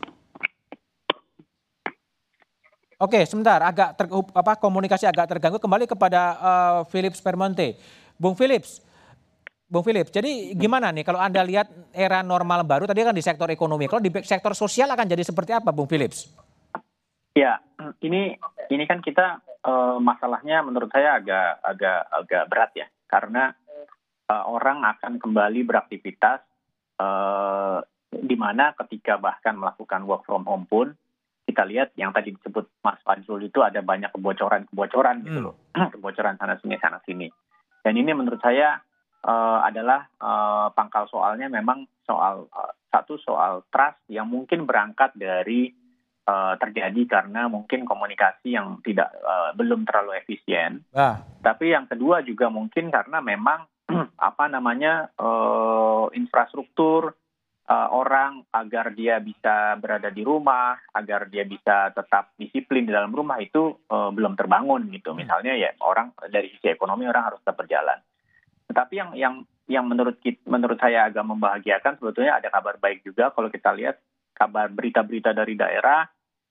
Oke, 2.96 3.26
sebentar, 3.28 3.60
agak 3.60 3.98
ter, 3.98 4.06
apa 4.08 4.56
komunikasi 4.56 5.04
agak 5.04 5.28
terganggu. 5.28 5.60
Kembali 5.60 5.84
kepada 5.84 6.20
eh, 6.38 6.80
Philips 6.88 7.20
Permonte. 7.20 7.76
Bung 8.16 8.38
Philips, 8.38 8.78
Bung 9.66 9.82
Philips, 9.82 10.12
jadi 10.12 10.52
gimana 10.52 10.92
nih 10.92 11.00
kalau 11.00 11.16
Anda 11.16 11.40
lihat 11.40 11.64
era 11.96 12.20
normal 12.20 12.60
baru 12.62 12.84
tadi 12.84 13.02
kan 13.02 13.16
di 13.16 13.24
sektor 13.24 13.48
ekonomi, 13.48 13.88
kalau 13.88 14.04
di 14.04 14.12
sektor 14.20 14.52
sosial 14.52 14.86
akan 14.92 15.08
jadi 15.08 15.24
seperti 15.24 15.56
apa, 15.56 15.72
Bung 15.72 15.88
Philips? 15.88 16.28
Ya, 17.32 17.56
ini 18.04 18.36
ini 18.68 18.84
kan 18.84 19.00
kita 19.00 19.40
eh, 19.62 19.96
masalahnya 20.02 20.62
menurut 20.66 20.90
saya 20.90 21.18
agak 21.22 21.62
agak 21.62 22.00
agak 22.10 22.44
berat 22.50 22.70
ya, 22.74 22.86
karena 23.06 23.54
eh, 24.28 24.44
orang 24.46 24.82
akan 24.84 25.22
kembali 25.22 25.60
beraktivitas 25.64 26.40
eh, 26.98 27.78
di 28.12 28.36
mana 28.36 28.76
ketika 28.76 29.16
bahkan 29.16 29.56
melakukan 29.56 30.04
work 30.04 30.28
from 30.28 30.44
home 30.44 30.68
pun 30.68 30.92
kita 31.42 31.66
lihat 31.66 31.90
yang 31.98 32.14
tadi 32.14 32.32
disebut 32.32 32.70
Mas 32.86 33.02
Fajrul 33.02 33.50
itu 33.50 33.60
ada 33.60 33.82
banyak 33.82 34.14
kebocoran-kebocoran 34.14 35.26
gitu 35.26 35.38
Hmm. 35.42 35.46
loh, 35.50 35.56
kebocoran 35.94 36.38
sana 36.38 36.54
sini 36.62 36.78
sana 36.78 37.02
sini. 37.02 37.26
Dan 37.82 37.98
ini 37.98 38.14
menurut 38.14 38.38
saya 38.38 38.78
eh, 39.26 39.58
adalah 39.66 40.06
eh, 40.06 40.68
pangkal 40.72 41.10
soalnya 41.10 41.50
memang 41.50 41.84
soal 42.06 42.46
eh, 42.46 42.72
satu 42.92 43.18
soal 43.18 43.66
trust 43.72 43.98
yang 44.12 44.28
mungkin 44.30 44.68
berangkat 44.68 45.16
dari 45.18 45.72
eh, 46.26 46.54
terjadi 46.58 47.02
karena 47.08 47.46
mungkin 47.46 47.86
komunikasi 47.86 48.54
yang 48.54 48.78
tidak 48.84 49.10
eh, 49.14 49.50
belum 49.58 49.86
terlalu 49.88 50.18
efisien. 50.22 50.82
Wah, 50.94 51.20
Tapi 51.42 51.74
yang 51.74 51.86
kedua 51.90 52.22
juga 52.22 52.48
mungkin 52.48 52.90
karena 52.90 53.18
memang 53.18 53.66
apa 54.30 54.44
namanya 54.48 55.10
eh, 55.16 56.04
infrastruktur 56.18 57.14
uh, 57.68 57.88
orang 57.92 58.42
agar 58.52 58.92
dia 58.92 59.22
bisa 59.22 59.76
berada 59.78 60.12
di 60.12 60.22
rumah, 60.26 60.76
agar 60.92 61.28
dia 61.32 61.46
bisa 61.46 61.92
tetap 61.94 62.34
disiplin 62.36 62.88
di 62.88 62.92
dalam 62.92 63.12
rumah 63.12 63.38
itu 63.38 63.72
uh, 63.88 64.10
belum 64.10 64.34
terbangun 64.34 64.88
gitu. 64.90 65.16
Misalnya 65.16 65.54
ya 65.56 65.72
orang 65.84 66.12
dari 66.28 66.50
sisi 66.52 66.72
ekonomi 66.72 67.06
orang 67.06 67.32
harus 67.32 67.40
tetap 67.44 67.60
berjalan. 67.62 67.98
Tetapi 68.68 68.94
yang 68.96 69.10
yang 69.14 69.34
yang 69.70 69.84
menurut 69.86 70.18
menurut 70.44 70.78
saya 70.82 71.08
agak 71.08 71.22
membahagiakan 71.22 71.96
sebetulnya 71.96 72.42
ada 72.42 72.50
kabar 72.50 72.76
baik 72.82 73.06
juga 73.06 73.30
kalau 73.30 73.48
kita 73.48 73.70
lihat 73.78 73.96
kabar 74.32 74.72
berita-berita 74.72 75.36
dari 75.36 75.54
daerah 75.54 76.02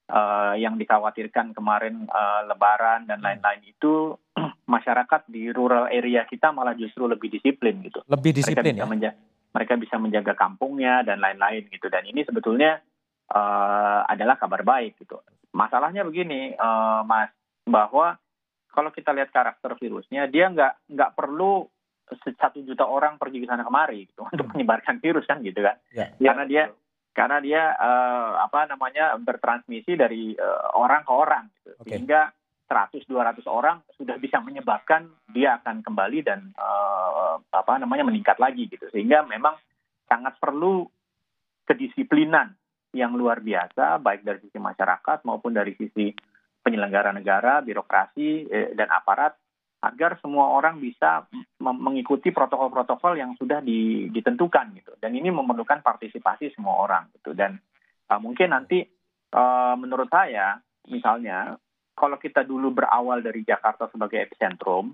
uh, 0.10 0.54
yang 0.56 0.78
dikhawatirkan 0.78 1.52
kemarin 1.58 2.06
uh, 2.08 2.48
Lebaran 2.48 3.10
dan 3.10 3.20
lain-lain 3.20 3.62
itu 3.66 4.16
masyarakat 4.74 5.28
di 5.28 5.52
rural 5.52 5.92
area 5.92 6.24
kita 6.26 6.54
malah 6.56 6.78
justru 6.78 7.06
lebih 7.10 7.28
disiplin 7.28 7.82
gitu. 7.84 8.02
Lebih 8.08 8.32
disiplin 8.42 8.76
mereka 8.76 8.86
ya. 8.86 8.90
Menja 8.90 9.12
mereka 9.52 9.76
bisa 9.76 10.00
menjaga 10.00 10.34
kampungnya 10.34 11.04
dan 11.04 11.20
lain-lain 11.20 11.68
gitu. 11.68 11.92
Dan 11.92 12.08
ini 12.08 12.24
sebetulnya 12.24 12.80
uh, 13.36 14.02
adalah 14.08 14.40
kabar 14.40 14.64
baik 14.64 15.00
gitu. 15.04 15.20
Masalahnya 15.52 16.08
begini, 16.08 16.56
uh, 16.56 17.04
Mas, 17.04 17.32
bahwa 17.68 18.16
kalau 18.72 18.90
kita 18.96 19.12
lihat 19.12 19.36
karakter 19.36 19.76
virusnya, 19.76 20.32
dia 20.32 20.48
nggak 20.48 20.88
nggak 20.96 21.12
perlu 21.12 21.68
satu 22.40 22.64
juta 22.64 22.84
orang 22.88 23.16
pergi 23.16 23.44
ke 23.44 23.48
sana 23.48 23.64
kemari 23.64 24.08
gitu 24.08 24.24
untuk 24.32 24.48
hmm. 24.48 24.52
menyebarkan 24.56 25.04
virus 25.04 25.28
kan 25.28 25.44
gitu 25.44 25.60
kan. 25.60 25.76
Ya. 25.92 26.16
Karena 26.16 26.44
dia 26.48 26.64
karena 27.12 27.38
dia 27.44 27.76
uh, 27.76 28.40
apa 28.40 28.72
namanya 28.72 29.20
bertransmisi 29.20 30.00
dari 30.00 30.32
uh, 30.36 30.76
orang 30.80 31.04
ke 31.04 31.12
orang 31.12 31.44
gitu. 31.60 31.72
Okay. 31.84 32.00
Sehingga 32.00 32.32
100 32.72 33.04
200 33.04 33.44
orang 33.52 33.84
sudah 34.00 34.16
bisa 34.16 34.40
menyebabkan 34.40 35.12
dia 35.28 35.60
akan 35.60 35.84
kembali 35.84 36.24
dan 36.24 36.56
uh, 36.56 37.36
apa 37.52 37.84
namanya 37.84 38.08
meningkat 38.08 38.40
lagi 38.40 38.72
gitu. 38.72 38.88
Sehingga 38.96 39.28
memang 39.28 39.60
sangat 40.08 40.40
perlu 40.40 40.88
kedisiplinan 41.68 42.56
yang 42.92 43.16
luar 43.16 43.40
biasa 43.40 44.00
baik 44.00 44.24
dari 44.24 44.40
sisi 44.44 44.60
masyarakat 44.60 45.24
maupun 45.24 45.56
dari 45.56 45.76
sisi 45.76 46.12
penyelenggara 46.62 47.16
negara, 47.16 47.64
birokrasi 47.64 48.52
eh, 48.52 48.70
dan 48.76 48.92
aparat 48.92 49.34
agar 49.82 50.22
semua 50.22 50.54
orang 50.54 50.78
bisa 50.78 51.26
mengikuti 51.58 52.30
protokol-protokol 52.30 53.18
yang 53.18 53.34
sudah 53.34 53.66
ditentukan 54.14 54.78
gitu. 54.78 54.94
Dan 55.02 55.18
ini 55.18 55.34
memerlukan 55.34 55.82
partisipasi 55.82 56.54
semua 56.54 56.86
orang 56.86 57.10
gitu. 57.18 57.34
Dan 57.34 57.58
uh, 58.14 58.20
mungkin 58.22 58.54
nanti 58.54 58.86
uh, 59.34 59.74
menurut 59.74 60.06
saya 60.06 60.62
misalnya 60.86 61.58
kalau 61.98 62.22
kita 62.22 62.46
dulu 62.46 62.78
berawal 62.78 63.26
dari 63.26 63.42
Jakarta 63.42 63.90
sebagai 63.90 64.22
epicentrum 64.22 64.94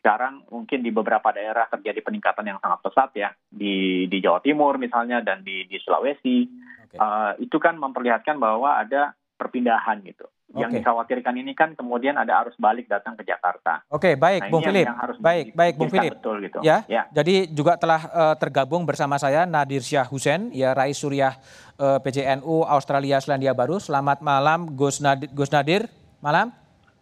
sekarang 0.00 0.48
mungkin 0.48 0.80
di 0.80 0.94
beberapa 0.94 1.34
daerah 1.34 1.68
terjadi 1.68 2.00
peningkatan 2.00 2.46
yang 2.48 2.60
sangat 2.64 2.80
pesat 2.88 3.10
ya. 3.12 3.28
Di 3.52 4.08
di 4.08 4.18
Jawa 4.24 4.40
Timur 4.40 4.80
misalnya 4.80 5.20
dan 5.20 5.44
di 5.44 5.68
di 5.68 5.76
Sulawesi. 5.76 6.48
Okay. 6.88 6.96
uh, 6.96 7.36
itu 7.36 7.60
kan 7.60 7.76
memperlihatkan 7.76 8.40
bahwa 8.40 8.80
ada 8.80 9.12
perpindahan 9.36 10.00
gitu 10.06 10.24
yang 10.54 10.70
dikhawatirkan 10.70 11.34
ini 11.34 11.58
kan 11.58 11.74
kemudian 11.74 12.14
ada 12.14 12.46
arus 12.46 12.54
balik 12.54 12.86
datang 12.86 13.18
ke 13.18 13.26
Jakarta. 13.26 13.82
Oke, 13.90 14.14
okay, 14.14 14.14
baik, 14.14 14.46
nah, 14.46 14.50
Bung 14.54 14.62
Philip. 14.62 14.86
Baik, 15.18 15.46
baik, 15.58 15.74
Bung 15.74 15.90
Philip. 15.90 16.12
Betul 16.14 16.36
gitu. 16.46 16.58
Ya, 16.62 16.86
ya. 16.86 17.10
Jadi 17.10 17.50
juga 17.50 17.74
telah 17.74 18.06
uh, 18.14 18.34
tergabung 18.38 18.86
bersama 18.86 19.18
saya 19.18 19.42
Nadir 19.42 19.82
Syah 19.82 20.06
Husen, 20.06 20.54
ya 20.54 20.70
Rais 20.70 20.94
Suriah 20.94 21.34
uh, 21.82 21.98
eh, 21.98 21.98
PJNU 21.98 22.62
Australia 22.62 23.18
Selandia 23.18 23.58
Baru. 23.58 23.82
Selamat 23.82 24.22
malam, 24.22 24.70
Gus 24.78 25.02
Nadir. 25.02 25.28
Gus 25.34 25.50
Nadir. 25.50 25.90
Malam. 26.22 26.54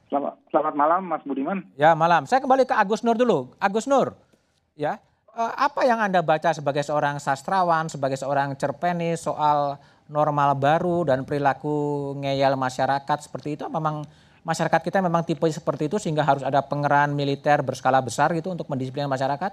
Selamat, 0.08 0.34
selamat 0.48 0.74
malam, 0.74 1.00
Mas 1.04 1.22
Budiman. 1.28 1.58
Ya, 1.76 1.92
malam. 1.92 2.24
Saya 2.24 2.40
kembali 2.40 2.64
ke 2.64 2.72
Agus 2.72 3.04
Nur 3.04 3.18
dulu. 3.18 3.52
Agus 3.60 3.84
Nur, 3.84 4.16
ya. 4.72 4.96
Uh, 5.34 5.50
apa 5.58 5.82
yang 5.82 5.98
Anda 5.98 6.22
baca 6.22 6.54
sebagai 6.54 6.86
seorang 6.86 7.18
sastrawan, 7.18 7.90
sebagai 7.90 8.14
seorang 8.14 8.54
cerpenis 8.54 9.26
soal 9.26 9.76
normal 10.08 10.56
baru 10.56 11.08
dan 11.08 11.24
perilaku 11.24 12.12
ngeyel 12.20 12.56
masyarakat 12.60 13.18
seperti 13.24 13.56
itu 13.56 13.64
memang 13.72 14.04
masyarakat 14.44 14.80
kita 14.84 15.00
memang 15.00 15.24
tipe 15.24 15.48
seperti 15.48 15.88
itu 15.88 15.96
sehingga 15.96 16.22
harus 16.22 16.44
ada 16.44 16.60
pengerahan 16.60 17.10
militer 17.10 17.64
berskala 17.64 18.04
besar 18.04 18.30
gitu 18.36 18.52
untuk 18.52 18.68
mendisiplinkan 18.68 19.08
masyarakat? 19.08 19.52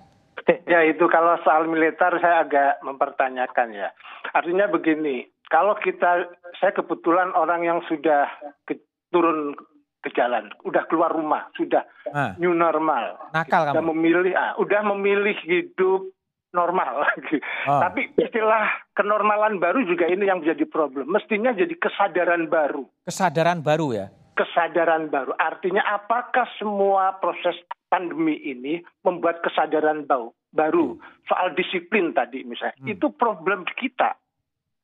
Ya 0.68 0.84
itu 0.88 1.04
kalau 1.08 1.40
soal 1.44 1.68
militer 1.68 2.20
saya 2.20 2.44
agak 2.44 2.84
mempertanyakan 2.84 3.76
ya. 3.76 3.90
Artinya 4.32 4.68
begini, 4.68 5.28
kalau 5.48 5.76
kita 5.80 6.28
saya 6.60 6.72
kebetulan 6.76 7.32
orang 7.36 7.64
yang 7.64 7.80
sudah 7.88 8.28
ke, 8.68 8.80
turun 9.12 9.56
ke 10.02 10.10
jalan, 10.16 10.50
udah 10.66 10.84
keluar 10.90 11.14
rumah, 11.14 11.52
sudah 11.54 11.86
ah. 12.10 12.34
new 12.42 12.56
normal. 12.56 13.20
Nakal 13.36 13.70
kamu. 13.70 13.76
Udah 13.76 13.86
memilih, 13.94 14.34
ah, 14.34 14.54
udah 14.58 14.82
memilih 14.96 15.36
hidup 15.46 16.10
normal 16.52 17.08
lagi. 17.08 17.38
Oh. 17.62 17.78
Tapi 17.78 18.10
istilah 18.18 18.90
kenormalan 18.98 19.62
baru 19.62 19.86
juga 19.86 20.10
ini 20.10 20.26
yang 20.26 20.42
menjadi 20.42 20.66
problem. 20.66 21.14
Mestinya 21.14 21.54
jadi 21.54 21.70
kesadaran 21.78 22.50
baru. 22.50 22.90
Kesadaran 23.06 23.62
baru 23.62 23.88
ya? 23.94 24.08
Kesadaran 24.34 25.14
baru. 25.14 25.38
Artinya 25.38 25.86
apakah 25.86 26.50
semua 26.58 27.22
proses 27.22 27.54
pandemi 27.86 28.34
ini 28.42 28.82
membuat 29.06 29.46
kesadaran 29.46 30.10
baru? 30.10 30.34
baru 30.52 31.00
hmm. 31.00 31.26
soal 31.26 31.56
disiplin 31.56 32.12
tadi 32.12 32.44
misalnya 32.44 32.76
hmm. 32.78 32.92
itu 32.92 33.08
problem 33.16 33.64
kita 33.80 34.20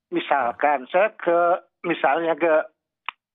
misalkan 0.09 0.87
saya 0.87 1.11
ke 1.13 1.61
misalnya 1.83 2.33
ke 2.39 2.53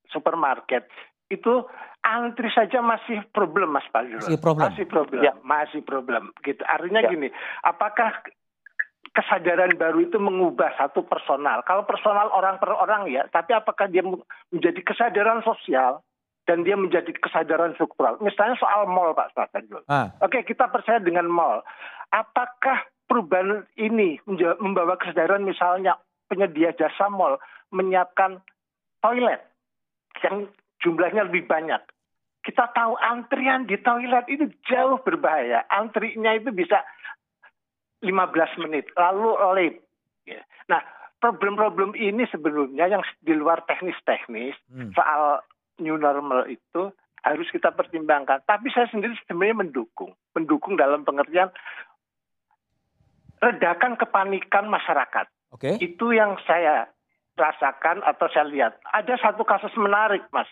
supermarket 0.08 0.88
itu 1.32 1.64
antri 2.04 2.50
saja 2.52 2.82
masih 2.84 3.24
problem 3.32 3.72
Mas 3.72 3.86
Fajrul. 3.88 4.20
Masih 4.20 4.38
problem. 4.42 4.64
Masih 4.68 4.86
problem. 4.86 5.22
Ya. 5.22 5.32
Masih 5.40 5.80
problem. 5.80 6.22
Gitu. 6.44 6.62
Artinya 6.66 7.00
ya. 7.06 7.10
gini, 7.10 7.28
apakah 7.64 8.20
kesadaran 9.12 9.72
baru 9.78 10.04
itu 10.04 10.18
mengubah 10.18 10.74
satu 10.76 11.06
personal? 11.06 11.62
Kalau 11.64 11.88
personal 11.88 12.28
orang 12.34 12.58
per 12.58 12.74
orang 12.74 13.08
ya, 13.08 13.24
tapi 13.30 13.54
apakah 13.56 13.88
dia 13.88 14.02
menjadi 14.50 14.80
kesadaran 14.82 15.40
sosial 15.46 16.02
dan 16.44 16.66
dia 16.66 16.74
menjadi 16.74 17.14
kesadaran 17.16 17.72
struktural? 17.78 18.18
Misalnya 18.18 18.58
soal 18.58 18.90
mall 18.90 19.14
Pak 19.14 19.32
Fajrul. 19.54 19.86
Ah. 19.86 20.10
Oke, 20.20 20.42
kita 20.42 20.68
percaya 20.68 20.98
dengan 20.98 21.30
mall. 21.30 21.62
Apakah 22.12 22.82
perubahan 23.06 23.64
ini 23.78 24.20
membawa 24.60 24.98
kesadaran 24.98 25.46
misalnya 25.46 25.96
penyedia 26.26 26.72
jasa 26.74 27.12
mall 27.12 27.36
menyiapkan 27.72 28.40
toilet 29.00 29.40
yang 30.24 30.48
jumlahnya 30.82 31.30
lebih 31.30 31.46
banyak. 31.46 31.80
Kita 32.42 32.74
tahu 32.74 32.98
antrian 32.98 33.70
di 33.70 33.78
toilet 33.78 34.26
itu 34.26 34.50
jauh 34.66 34.98
berbahaya. 34.98 35.62
Antrinya 35.70 36.34
itu 36.34 36.50
bisa 36.50 36.82
15 38.02 38.62
menit, 38.66 38.90
lalu 38.98 39.30
late. 39.54 39.78
Ya. 40.26 40.42
Nah, 40.66 40.82
problem-problem 41.22 41.94
ini 41.94 42.26
sebelumnya 42.26 42.90
yang 42.90 43.06
di 43.22 43.30
luar 43.30 43.62
teknis-teknis 43.62 44.58
hmm. 44.66 44.90
soal 44.98 45.46
new 45.78 45.94
normal 45.94 46.50
itu 46.50 46.90
harus 47.22 47.46
kita 47.54 47.70
pertimbangkan. 47.70 48.42
Tapi 48.42 48.74
saya 48.74 48.90
sendiri 48.90 49.14
sebenarnya 49.22 49.62
mendukung, 49.62 50.10
mendukung 50.34 50.74
dalam 50.74 51.06
pengertian 51.06 51.54
redakan 53.38 53.94
kepanikan 53.94 54.66
masyarakat. 54.66 55.30
Okay. 55.54 55.78
Itu 55.78 56.10
yang 56.10 56.38
saya 56.42 56.90
rasakan 57.36 58.04
atau 58.04 58.26
saya 58.30 58.46
lihat. 58.48 58.72
Ada 58.92 59.18
satu 59.20 59.42
kasus 59.44 59.72
menarik, 59.76 60.24
Mas. 60.32 60.48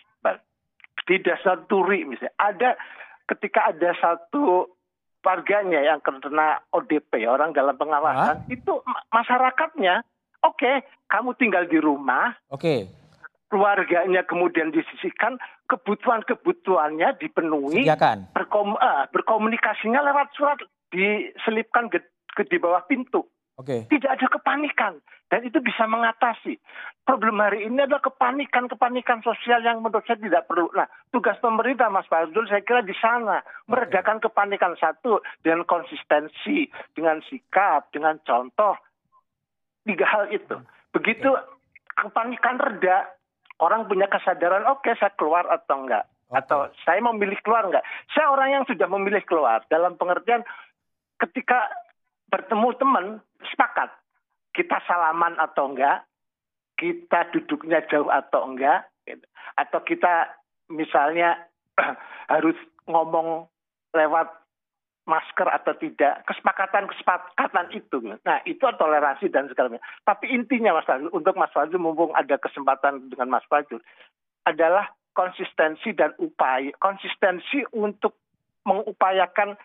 Di 1.08 1.18
dasar 1.20 1.66
Turi 1.66 2.06
misalnya. 2.06 2.34
Ada 2.38 2.70
ketika 3.26 3.70
ada 3.72 3.90
satu 3.98 4.68
warganya 5.20 5.80
yang 5.84 6.00
kena 6.00 6.64
ODP, 6.72 7.28
orang 7.28 7.52
dalam 7.52 7.76
pengawasan, 7.76 8.36
Hah? 8.40 8.48
itu 8.48 8.80
masyarakatnya, 9.12 10.02
oke, 10.44 10.56
okay, 10.56 10.76
kamu 11.12 11.36
tinggal 11.36 11.64
di 11.68 11.76
rumah. 11.76 12.34
Oke. 12.48 12.60
Okay. 12.60 12.80
Keluarganya 13.50 14.22
kemudian 14.22 14.70
disisihkan, 14.70 15.34
kebutuhan-kebutuhannya 15.66 17.18
dipenuhi. 17.18 17.82
Berkom, 18.30 18.78
uh, 18.78 19.10
berkomunikasinya 19.10 20.06
lewat 20.06 20.30
surat, 20.38 20.58
diselipkan 20.94 21.90
ke, 21.90 21.98
ke 22.38 22.46
di 22.46 22.62
bawah 22.62 22.86
pintu. 22.86 23.26
Okay. 23.58 23.84
Tidak 23.90 24.08
ada 24.08 24.26
kepanikan 24.30 25.00
dan 25.30 25.46
itu 25.46 25.62
bisa 25.62 25.86
mengatasi. 25.86 26.58
Problem 27.06 27.38
hari 27.38 27.70
ini 27.70 27.86
adalah 27.86 28.02
kepanikan-kepanikan 28.02 29.22
sosial 29.22 29.62
yang 29.62 29.78
menurut 29.78 30.02
saya 30.04 30.18
tidak 30.18 30.50
perlu. 30.50 30.68
Nah, 30.74 30.90
tugas 31.14 31.38
pemerintah 31.38 31.86
Mas 31.86 32.08
Fazul 32.10 32.50
saya 32.50 32.66
kira 32.66 32.82
di 32.82 32.96
sana 32.98 33.40
meredakan 33.70 34.18
kepanikan 34.18 34.74
satu 34.74 35.22
dengan 35.44 35.62
konsistensi, 35.68 36.66
dengan 36.96 37.22
sikap, 37.30 37.94
dengan 37.94 38.18
contoh 38.26 38.74
tiga 39.86 40.06
hal 40.08 40.24
itu. 40.34 40.58
Begitu 40.90 41.30
kepanikan 41.94 42.58
reda, 42.58 43.06
orang 43.62 43.86
punya 43.86 44.10
kesadaran, 44.10 44.66
oke 44.66 44.82
okay, 44.82 44.98
saya 44.98 45.14
keluar 45.14 45.46
atau 45.46 45.86
enggak. 45.86 46.10
Okay. 46.30 46.42
Atau 46.42 46.58
saya 46.82 47.00
memilih 47.02 47.38
keluar 47.44 47.70
enggak. 47.70 47.86
Saya 48.10 48.34
orang 48.34 48.50
yang 48.50 48.64
sudah 48.66 48.86
memilih 48.90 49.22
keluar 49.26 49.62
dalam 49.70 49.94
pengertian 49.94 50.42
ketika 51.20 51.70
bertemu 52.30 52.68
teman 52.78 53.06
sepakat 53.50 53.90
kita 54.54 54.82
salaman 54.86 55.38
atau 55.38 55.70
enggak, 55.70 56.06
kita 56.74 57.30
duduknya 57.34 57.84
jauh 57.86 58.10
atau 58.10 58.50
enggak, 58.50 58.88
gitu. 59.06 59.26
atau 59.54 59.80
kita 59.86 60.34
misalnya 60.70 61.46
harus 62.32 62.56
ngomong 62.86 63.46
lewat 63.94 64.40
masker 65.08 65.48
atau 65.50 65.74
tidak, 65.74 66.22
kesepakatan-kesepakatan 66.30 67.66
itu. 67.74 67.98
Nah, 68.22 68.38
itu 68.46 68.62
toleransi 68.62 69.26
dan 69.32 69.50
segala 69.50 69.74
macam. 69.74 69.86
Tapi 70.06 70.30
intinya 70.30 70.78
Mas 70.78 70.86
Fadil, 70.86 71.10
untuk 71.10 71.34
Mas 71.34 71.50
Fadil 71.50 71.82
mumpung 71.82 72.14
ada 72.14 72.38
kesempatan 72.38 73.10
dengan 73.10 73.34
Mas 73.34 73.46
Fadil, 73.50 73.82
adalah 74.46 74.86
konsistensi 75.10 75.90
dan 75.98 76.14
upaya, 76.22 76.70
konsistensi 76.78 77.66
untuk 77.74 78.14
mengupayakan 78.62 79.58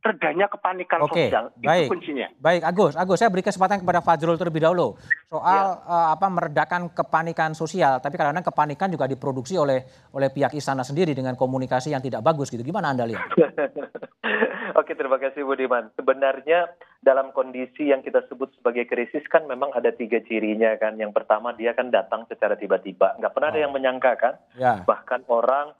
redanya 0.00 0.46
kepanikan 0.46 1.00
Oke, 1.00 1.28
sosial. 1.28 1.52
baik. 1.56 1.86
Itu 1.86 1.92
kuncinya. 1.92 2.28
Baik, 2.36 2.62
Agus. 2.62 2.94
Agus, 2.94 3.16
saya 3.16 3.28
beri 3.28 3.40
kesempatan 3.40 3.78
kepada 3.78 4.00
Fajrul 4.00 4.34
terlebih 4.34 4.60
dahulu 4.60 4.96
soal 5.24 5.78
Ya. 5.78 5.86
eh, 5.86 6.06
apa 6.10 6.26
meredakan 6.26 6.88
kepanikan 6.88 7.52
sosial. 7.52 7.98
Tapi 7.98 8.14
kadang-kadang 8.14 8.46
kepanikan 8.46 8.88
juga 8.88 9.04
diproduksi 9.04 9.54
oleh 9.54 9.84
oleh 10.10 10.28
pihak 10.28 10.52
istana 10.52 10.80
sendiri 10.80 11.12
dengan 11.12 11.34
komunikasi 11.34 11.90
yang 11.90 12.00
tidak 12.00 12.20
bagus 12.20 12.48
gitu. 12.48 12.60
Gimana 12.60 12.90
Anda 12.90 13.04
lihat? 13.06 13.22
Oke, 14.72 14.94
terima 14.94 15.16
kasih 15.16 15.42
Budiman. 15.42 15.90
Sebenarnya 15.92 16.70
dalam 17.00 17.30
kondisi 17.30 17.88
yang 17.88 18.00
kita 18.00 18.22
sebut 18.26 18.54
sebagai 18.54 18.86
krisis 18.86 19.24
kan 19.26 19.44
memang 19.44 19.72
ada 19.72 19.90
tiga 19.90 20.22
cirinya 20.22 20.76
kan. 20.76 20.94
Yang 20.94 21.12
pertama 21.12 21.52
dia 21.52 21.72
kan 21.72 21.90
datang 21.90 22.24
secara 22.26 22.54
tiba-tiba. 22.54 23.18
Nggak 23.18 23.32
pernah 23.32 23.48
ada 23.50 23.58
Oh. 23.58 23.64
yang 23.64 23.72
menyangka 23.72 24.12
kan. 24.16 24.34
Ya. 24.54 24.80
Bahkan 24.82 25.26
orang 25.26 25.74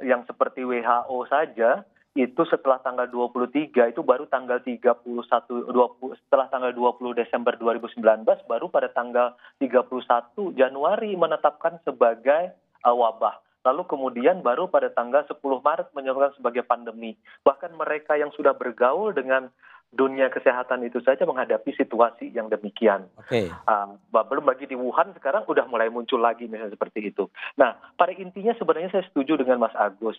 yang 0.00 0.22
seperti 0.24 0.60
WHO 0.60 1.18
saja 1.24 1.86
itu 2.14 2.46
setelah 2.46 2.78
tanggal 2.78 3.10
23 3.10 3.74
itu 3.90 4.00
baru 4.06 4.30
tanggal 4.30 4.62
31 4.62 5.02
20 5.02 6.22
setelah 6.22 6.46
tanggal 6.46 6.70
20 6.70 7.10
Desember 7.18 7.58
2019 7.58 8.22
baru 8.46 8.66
pada 8.70 8.86
tanggal 8.94 9.34
31 9.58 10.54
Januari 10.54 11.18
menetapkan 11.18 11.82
sebagai 11.82 12.54
uh, 12.86 12.94
wabah. 12.94 13.42
Lalu 13.66 13.82
kemudian 13.90 14.46
baru 14.46 14.70
pada 14.70 14.94
tanggal 14.94 15.26
10 15.26 15.40
Maret 15.40 15.90
menyatakan 15.96 16.38
sebagai 16.38 16.62
pandemi. 16.62 17.18
Bahkan 17.42 17.74
mereka 17.74 18.14
yang 18.14 18.30
sudah 18.36 18.54
bergaul 18.54 19.10
dengan 19.10 19.50
dunia 19.94 20.26
kesehatan 20.26 20.82
itu 20.84 20.98
saja 21.00 21.22
menghadapi 21.22 21.70
situasi 21.74 22.34
yang 22.34 22.50
demikian. 22.50 23.06
Oke. 23.18 23.48
Uh, 23.66 23.94
belum 24.10 24.44
lagi 24.44 24.66
di 24.66 24.74
Wuhan 24.74 25.14
sekarang 25.14 25.46
udah 25.46 25.66
mulai 25.70 25.86
muncul 25.88 26.18
lagi 26.18 26.50
misalnya 26.50 26.74
seperti 26.74 27.14
itu. 27.14 27.30
Nah, 27.58 27.78
pada 27.94 28.10
intinya 28.14 28.52
sebenarnya 28.58 28.90
saya 28.90 29.04
setuju 29.06 29.38
dengan 29.38 29.62
Mas 29.62 29.74
Agus. 29.78 30.18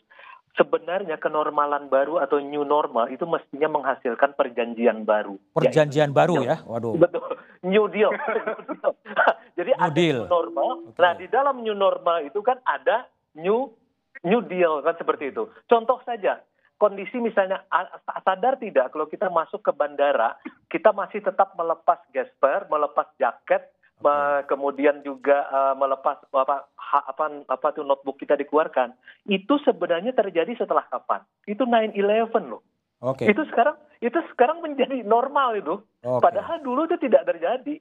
Sebenarnya 0.55 1.19
kenormalan 1.19 1.91
baru 1.91 2.23
atau 2.23 2.39
new 2.39 2.63
normal 2.63 3.11
itu 3.11 3.27
mestinya 3.27 3.67
menghasilkan 3.67 4.39
perjanjian 4.39 5.03
baru. 5.03 5.35
Perjanjian 5.51 6.09
Yaitu- 6.09 6.15
baru 6.15 6.35
ya. 6.39 6.55
Waduh. 6.63 6.95
Betul, 7.03 7.27
new 7.67 7.91
deal. 7.91 8.11
Jadi 9.59 9.71
New 9.75 9.83
ada 9.83 9.91
deal. 9.91 10.19
new 10.23 10.31
normal. 10.31 10.69
Oke. 10.87 10.99
Nah, 10.99 11.11
di 11.13 11.27
dalam 11.27 11.59
new 11.59 11.75
normal 11.75 12.23
itu 12.23 12.39
kan 12.39 12.55
ada 12.63 13.03
new 13.35 13.67
new 14.23 14.39
deal 14.41 14.79
kan 14.79 14.95
seperti 14.95 15.35
itu. 15.35 15.51
Contoh 15.67 15.99
saja, 16.07 16.39
kondisi 16.79 17.19
misalnya 17.19 17.67
sadar 18.23 18.55
tidak 18.55 18.95
kalau 18.95 19.11
kita 19.11 19.27
masuk 19.27 19.59
ke 19.59 19.75
bandara, 19.75 20.39
kita 20.71 20.95
masih 20.95 21.19
tetap 21.19 21.51
melepas 21.53 21.99
gesper, 22.11 22.63
melepas 22.71 23.11
jaket, 23.19 23.74
me- 23.97 24.43
kemudian 24.45 24.99
juga 25.01 25.45
eh, 25.45 25.73
melepas 25.75 26.19
apa 26.27 26.67
ha- 26.73 27.05
apa 27.05 27.25
apa 27.45 27.67
tuh 27.71 27.83
notebook 27.83 28.17
kita 28.17 28.35
dikeluarkan. 28.35 28.91
Itu 29.25 29.59
sebenarnya 29.61 30.11
terjadi 30.11 30.55
setelah 30.55 30.83
kapan? 30.85 31.23
Itu 31.45 31.63
9/11 31.63 31.95
loh. 32.45 32.61
Oke. 32.99 33.23
Itu 33.23 33.43
sekarang 33.45 33.75
itu 33.99 34.19
sekarang 34.31 34.59
menjadi 34.59 35.01
normal 35.01 35.55
itu. 35.55 35.75
Oke. 36.01 36.21
Padahal 36.21 36.59
dulu 36.59 36.85
itu 36.85 36.97
tidak 36.99 37.23
terjadi. 37.25 37.79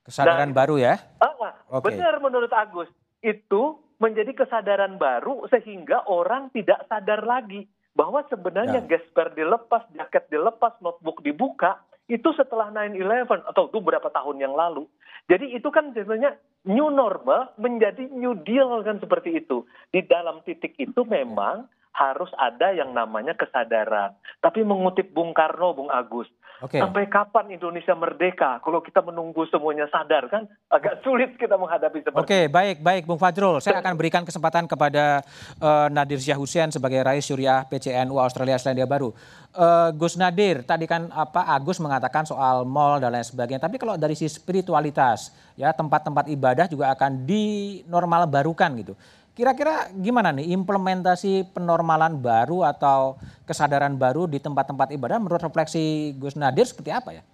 Kesadaran 0.00 0.50
Nah, 0.50 0.56
baru 0.56 0.76
ya. 0.76 0.96
Ah, 1.20 1.36
Oke. 1.70 1.92
benar 1.92 2.18
menurut 2.18 2.50
Agus. 2.50 2.88
Itu 3.20 3.84
menjadi 4.00 4.32
kesadaran 4.32 4.96
baru 4.96 5.44
sehingga 5.46 6.08
orang 6.08 6.48
tidak 6.50 6.88
sadar 6.88 7.20
lagi 7.20 7.68
bahwa 7.92 8.24
sebenarnya 8.24 8.80
Ya. 8.80 8.88
gesper 8.88 9.36
dilepas, 9.36 9.84
jaket 9.92 10.24
dilepas, 10.30 10.72
notebook 10.80 11.20
dibuka 11.20 11.84
itu 12.10 12.28
setelah 12.34 12.74
9/11 12.74 13.46
atau 13.46 13.70
itu 13.70 13.78
berapa 13.78 14.10
tahun 14.10 14.42
yang 14.42 14.54
lalu. 14.58 14.84
Jadi 15.30 15.54
itu 15.54 15.70
kan 15.70 15.94
sebenarnya 15.94 16.34
new 16.66 16.90
normal 16.90 17.54
menjadi 17.56 18.10
new 18.10 18.34
deal 18.42 18.82
kan 18.82 18.98
seperti 18.98 19.38
itu. 19.38 19.62
Di 19.94 20.02
dalam 20.02 20.42
titik 20.42 20.74
itu 20.76 21.06
memang 21.06 21.70
harus 21.92 22.30
ada 22.38 22.72
yang 22.72 22.94
namanya 22.94 23.34
kesadaran. 23.34 24.14
Tapi 24.40 24.64
mengutip 24.64 25.10
Bung 25.12 25.34
Karno, 25.36 25.74
Bung 25.74 25.90
Agus, 25.90 26.30
Oke. 26.60 26.76
Sampai 26.76 27.08
kapan 27.08 27.56
Indonesia 27.56 27.96
merdeka? 27.96 28.60
Kalau 28.60 28.84
kita 28.84 29.00
menunggu 29.00 29.48
semuanya 29.48 29.88
sadar 29.88 30.28
kan 30.28 30.44
agak 30.68 31.00
sulit 31.00 31.32
kita 31.40 31.56
menghadapi 31.56 32.04
seperti 32.04 32.20
Oke, 32.20 32.40
baik, 32.52 32.84
baik, 32.84 33.08
Bung 33.08 33.16
Fajrul. 33.16 33.64
Saya 33.64 33.80
akan 33.80 33.96
berikan 33.96 34.28
kesempatan 34.28 34.68
kepada 34.68 35.24
eh, 35.56 35.88
Nadir 35.88 36.20
Syah 36.20 36.36
Hussein 36.36 36.68
sebagai 36.68 37.00
Rais 37.00 37.24
Syuriah 37.24 37.64
PCNU 37.64 38.20
Australia 38.20 38.60
Selandia 38.60 38.84
Baru. 38.84 39.16
Eh, 39.56 39.88
Gus 39.96 40.20
Nadir, 40.20 40.60
tadi 40.60 40.84
kan 40.84 41.08
apa 41.08 41.48
Agus 41.48 41.80
mengatakan 41.80 42.28
soal 42.28 42.68
mall 42.68 43.00
dan 43.00 43.16
lain 43.16 43.24
sebagainya. 43.24 43.64
Tapi 43.64 43.80
kalau 43.80 43.96
dari 43.96 44.12
sisi 44.12 44.36
spiritualitas, 44.36 45.32
ya 45.56 45.72
tempat-tempat 45.72 46.28
ibadah 46.28 46.68
juga 46.68 46.92
akan 46.92 47.24
dinormal 47.24 48.28
barukan 48.28 48.68
gitu. 48.76 48.92
Kira-kira 49.40 49.88
gimana 49.96 50.36
nih 50.36 50.52
implementasi 50.52 51.56
penormalan 51.56 52.20
baru 52.20 52.60
atau 52.60 53.16
kesadaran 53.48 53.96
baru 53.96 54.28
di 54.28 54.36
tempat-tempat 54.36 54.92
ibadah 54.92 55.16
menurut 55.16 55.40
refleksi 55.40 56.12
Gus 56.20 56.36
Nadir 56.36 56.68
seperti 56.68 56.92
apa 56.92 57.16
ya? 57.16 57.24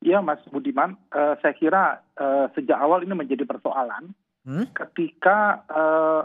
Iya 0.00 0.24
Mas 0.24 0.40
Budiman, 0.48 0.96
Eh, 1.12 1.34
saya 1.44 1.52
kira 1.52 2.00
eh, 2.16 2.48
sejak 2.56 2.80
awal 2.80 3.04
ini 3.04 3.12
menjadi 3.12 3.44
persoalan 3.44 4.16
Hmm? 4.48 4.64
ketika 4.72 5.68
eh, 5.68 6.22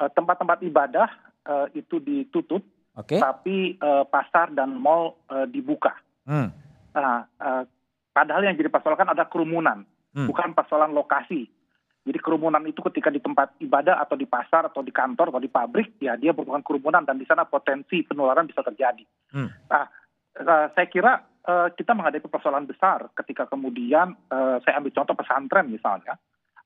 tempat-tempat 0.00 0.64
ibadah 0.64 1.08
eh, 1.44 1.76
itu 1.76 2.00
ditutup, 2.00 2.64
Oke. 2.96 3.20
tapi 3.20 3.76
eh, 3.76 4.04
pasar 4.08 4.56
dan 4.56 4.80
mall 4.80 5.20
eh, 5.28 5.44
dibuka. 5.44 5.92
Hmm. 6.24 6.48
Nah, 6.96 7.28
eh, 7.36 7.68
padahal 8.16 8.48
yang 8.48 8.56
jadi 8.56 8.72
persoalan 8.72 8.96
kan 8.96 9.12
ada 9.12 9.28
kerumunan, 9.28 9.84
Hmm. 10.16 10.24
bukan 10.24 10.56
persoalan 10.56 10.96
lokasi. 10.96 11.52
Jadi 12.06 12.22
kerumunan 12.22 12.62
itu 12.62 12.78
ketika 12.86 13.10
di 13.10 13.18
tempat 13.18 13.58
ibadah 13.58 13.98
atau 13.98 14.14
di 14.14 14.30
pasar 14.30 14.70
atau 14.70 14.78
di 14.78 14.94
kantor 14.94 15.34
atau 15.34 15.42
di 15.42 15.50
pabrik, 15.50 15.98
ya 15.98 16.14
dia 16.14 16.30
merupakan 16.30 16.62
kerumunan 16.62 17.02
dan 17.02 17.18
di 17.18 17.26
sana 17.26 17.42
potensi 17.42 18.06
penularan 18.06 18.46
bisa 18.46 18.62
terjadi. 18.62 19.02
Hmm. 19.34 19.50
Nah, 19.66 19.90
eh, 20.38 20.66
saya 20.70 20.86
kira 20.86 21.18
eh, 21.42 21.68
kita 21.74 21.98
menghadapi 21.98 22.30
persoalan 22.30 22.70
besar 22.70 23.10
ketika 23.18 23.50
kemudian 23.50 24.14
eh, 24.30 24.56
saya 24.62 24.78
ambil 24.78 24.94
contoh 24.94 25.18
pesantren 25.18 25.66
misalnya, 25.66 26.14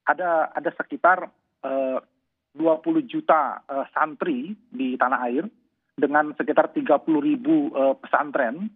ada 0.04 0.52
ada 0.52 0.70
sekitar 0.76 1.32
eh, 1.64 1.98
20 2.50 2.82
juta 3.06 3.62
santri 3.94 4.58
di 4.74 4.98
tanah 4.98 5.22
air 5.30 5.46
dengan 5.94 6.34
sekitar 6.34 6.74
30 6.74 6.98
ribu 7.22 7.70
pesantren 8.02 8.66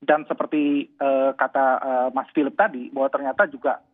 dan 0.00 0.24
seperti 0.24 0.96
kata 1.36 1.66
Mas 2.16 2.32
Philip 2.32 2.56
tadi 2.56 2.88
bahwa 2.88 3.12
ternyata 3.12 3.44
juga 3.52 3.84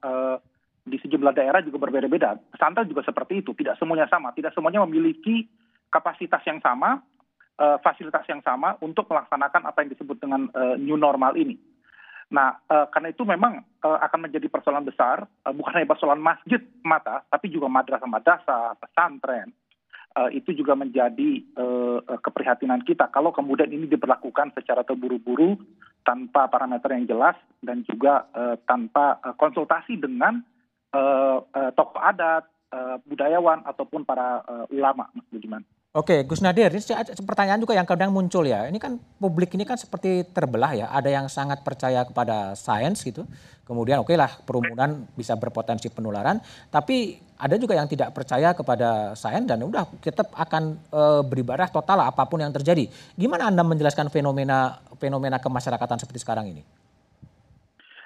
di 0.84 1.00
sejumlah 1.00 1.32
daerah 1.32 1.64
juga 1.64 1.88
berbeda-beda. 1.88 2.36
Pesantren 2.52 2.84
juga 2.88 3.00
seperti 3.02 3.40
itu, 3.40 3.56
tidak 3.56 3.80
semuanya 3.80 4.04
sama, 4.12 4.36
tidak 4.36 4.52
semuanya 4.52 4.84
memiliki 4.84 5.48
kapasitas 5.88 6.44
yang 6.44 6.60
sama, 6.60 7.00
eh, 7.56 7.76
fasilitas 7.80 8.28
yang 8.28 8.44
sama 8.44 8.76
untuk 8.84 9.08
melaksanakan 9.08 9.64
apa 9.64 9.80
yang 9.80 9.90
disebut 9.96 10.20
dengan 10.20 10.52
eh, 10.52 10.76
new 10.76 11.00
normal 11.00 11.34
ini. 11.40 11.56
Nah, 12.36 12.60
eh, 12.68 12.86
karena 12.92 13.08
itu 13.16 13.24
memang 13.24 13.64
eh, 13.64 13.98
akan 14.04 14.28
menjadi 14.28 14.46
persoalan 14.52 14.84
besar, 14.84 15.24
eh, 15.24 15.54
bukan 15.56 15.72
hanya 15.72 15.88
persoalan 15.88 16.20
masjid 16.20 16.60
mata, 16.84 17.24
tapi 17.32 17.48
juga 17.48 17.72
madrasah-madrasah, 17.72 18.76
pesantren. 18.76 19.56
Eh, 20.14 20.38
itu 20.38 20.54
juga 20.54 20.78
menjadi 20.78 21.42
eh, 21.42 21.98
keprihatinan 22.22 22.86
kita 22.86 23.10
kalau 23.10 23.34
kemudian 23.34 23.72
ini 23.72 23.90
diberlakukan 23.90 24.54
secara 24.54 24.86
terburu-buru 24.86 25.58
tanpa 26.06 26.46
parameter 26.46 26.92
yang 26.94 27.08
jelas 27.08 27.34
dan 27.64 27.82
juga 27.88 28.28
eh, 28.30 28.54
tanpa 28.62 29.18
eh, 29.24 29.34
konsultasi 29.34 29.98
dengan 29.98 30.44
eh, 30.94 31.38
eh, 31.42 31.70
tokoh 31.74 32.00
adat, 32.00 32.44
eh, 32.70 32.96
budayawan 33.04 33.66
ataupun 33.66 34.06
para 34.06 34.40
eh, 34.46 34.74
ulama, 34.78 35.10
Mas 35.10 35.26
Budiman. 35.28 35.62
Oke, 35.94 36.26
Gus 36.26 36.42
Nadir, 36.42 36.74
ini 36.74 36.82
pertanyaan 37.22 37.62
juga 37.62 37.70
yang 37.70 37.86
kadang 37.86 38.10
muncul 38.10 38.42
ya. 38.42 38.66
Ini 38.66 38.82
kan 38.82 38.98
publik 38.98 39.54
ini 39.54 39.62
kan 39.62 39.78
seperti 39.78 40.26
terbelah 40.26 40.74
ya. 40.74 40.86
Ada 40.90 41.06
yang 41.06 41.30
sangat 41.30 41.62
percaya 41.62 42.02
kepada 42.02 42.58
sains 42.58 42.98
gitu. 43.06 43.22
Kemudian 43.62 44.02
oke 44.02 44.10
lah 44.18 44.26
kerumunan 44.42 45.06
bisa 45.14 45.38
berpotensi 45.38 45.94
penularan. 45.94 46.42
Tapi 46.66 47.14
ada 47.38 47.54
juga 47.54 47.78
yang 47.78 47.86
tidak 47.86 48.10
percaya 48.10 48.50
kepada 48.58 49.14
sains 49.14 49.46
dan 49.46 49.62
udah 49.62 49.86
tetap 50.02 50.34
akan 50.34 50.82
eh, 50.82 51.22
beribadah 51.30 51.70
total 51.70 52.02
lah 52.02 52.06
apa 52.10 52.26
pun 52.26 52.42
yang 52.42 52.50
terjadi. 52.50 52.90
Gimana 53.14 53.54
Anda 53.54 53.62
menjelaskan 53.62 54.10
fenomena 54.10 54.82
fenomena 54.98 55.38
kemasyarakatan 55.38 56.02
seperti 56.02 56.26
sekarang 56.26 56.50
ini? 56.50 56.66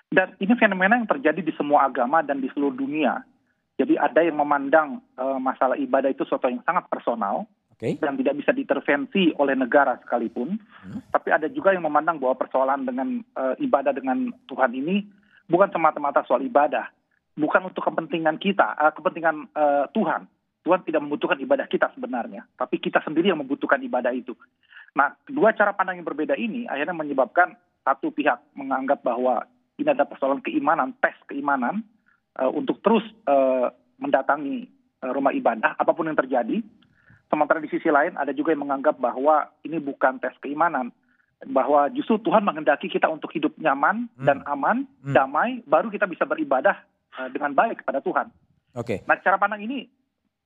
Dan 0.09 0.33
ini 0.41 0.57
fenomena 0.57 0.97
yang 0.97 1.09
terjadi 1.09 1.45
di 1.45 1.53
semua 1.53 1.85
agama 1.85 2.25
dan 2.25 2.41
di 2.41 2.49
seluruh 2.57 2.73
dunia. 2.73 3.21
Jadi 3.79 3.95
ada 3.95 4.25
yang 4.25 4.41
memandang 4.41 5.05
eh, 5.15 5.39
masalah 5.39 5.79
ibadah 5.79 6.11
itu 6.11 6.25
sesuatu 6.27 6.51
yang 6.51 6.65
sangat 6.67 6.89
personal 6.91 7.47
Oke. 7.79 7.95
dan 8.03 8.19
tidak 8.19 8.35
bisa 8.43 8.51
diintervensi 8.51 9.31
oleh 9.39 9.55
negara 9.55 9.95
sekalipun. 10.03 10.59
Hmm. 10.59 10.99
Tapi 11.15 11.31
ada 11.31 11.47
juga 11.47 11.71
yang 11.71 11.87
memandang 11.87 12.19
bahwa 12.19 12.35
persoalan 12.35 12.83
dengan 12.83 13.23
eh, 13.23 13.55
ibadah 13.63 13.95
dengan 13.95 14.35
Tuhan 14.51 14.75
ini 14.75 15.07
bukan 15.47 15.71
semata-mata 15.71 16.27
soal 16.27 16.43
ibadah, 16.43 16.91
bukan 17.39 17.71
untuk 17.71 17.87
kepentingan 17.87 18.43
kita, 18.43 18.75
eh, 18.83 18.93
kepentingan 18.99 19.37
eh, 19.55 19.87
Tuhan. 19.95 20.27
Tuhan 20.67 20.83
tidak 20.85 21.01
membutuhkan 21.07 21.39
ibadah 21.39 21.71
kita 21.71 21.89
sebenarnya, 21.95 22.45
tapi 22.59 22.83
kita 22.83 23.01
sendiri 23.01 23.31
yang 23.31 23.41
membutuhkan 23.41 23.79
ibadah 23.79 24.11
itu. 24.11 24.35
Nah, 24.99 25.15
dua 25.31 25.55
cara 25.55 25.71
pandang 25.73 26.03
yang 26.03 26.05
berbeda 26.05 26.35
ini 26.35 26.67
akhirnya 26.67 26.99
menyebabkan 26.99 27.55
satu 27.87 28.11
pihak 28.11 28.43
menganggap 28.59 29.01
bahwa 29.01 29.47
ini 29.79 29.89
ada 29.89 30.05
persoalan 30.05 30.43
keimanan, 30.43 30.93
tes 30.99 31.15
keimanan 31.31 31.87
uh, 32.37 32.51
untuk 32.51 32.83
terus 32.83 33.07
uh, 33.31 33.71
mendatangi 34.03 34.67
uh, 35.07 35.13
rumah 35.15 35.31
ibadah 35.31 35.79
apa 35.79 35.95
pun 35.95 36.11
yang 36.11 36.19
terjadi. 36.19 36.61
Sementara 37.29 37.63
di 37.63 37.71
sisi 37.71 37.93
lain 37.93 38.19
ada 38.19 38.35
juga 38.35 38.51
yang 38.57 38.67
menganggap 38.67 38.99
bahwa 38.99 39.53
ini 39.63 39.79
bukan 39.79 40.19
tes 40.19 40.35
keimanan, 40.43 40.91
bahwa 41.47 41.87
justru 41.95 42.19
Tuhan 42.25 42.43
menghendaki 42.43 42.91
kita 42.91 43.07
untuk 43.07 43.31
hidup 43.31 43.55
nyaman 43.61 44.11
hmm. 44.19 44.27
dan 44.27 44.43
aman, 44.49 44.89
hmm. 45.05 45.15
damai, 45.15 45.63
baru 45.69 45.93
kita 45.93 46.11
bisa 46.11 46.27
beribadah 46.27 46.75
uh, 47.15 47.29
dengan 47.31 47.55
baik 47.55 47.85
kepada 47.85 48.03
Tuhan. 48.03 48.33
Oke. 48.75 48.99
Okay. 48.99 48.99
Nah, 49.07 49.21
cara 49.23 49.39
pandang 49.39 49.63
ini 49.63 49.87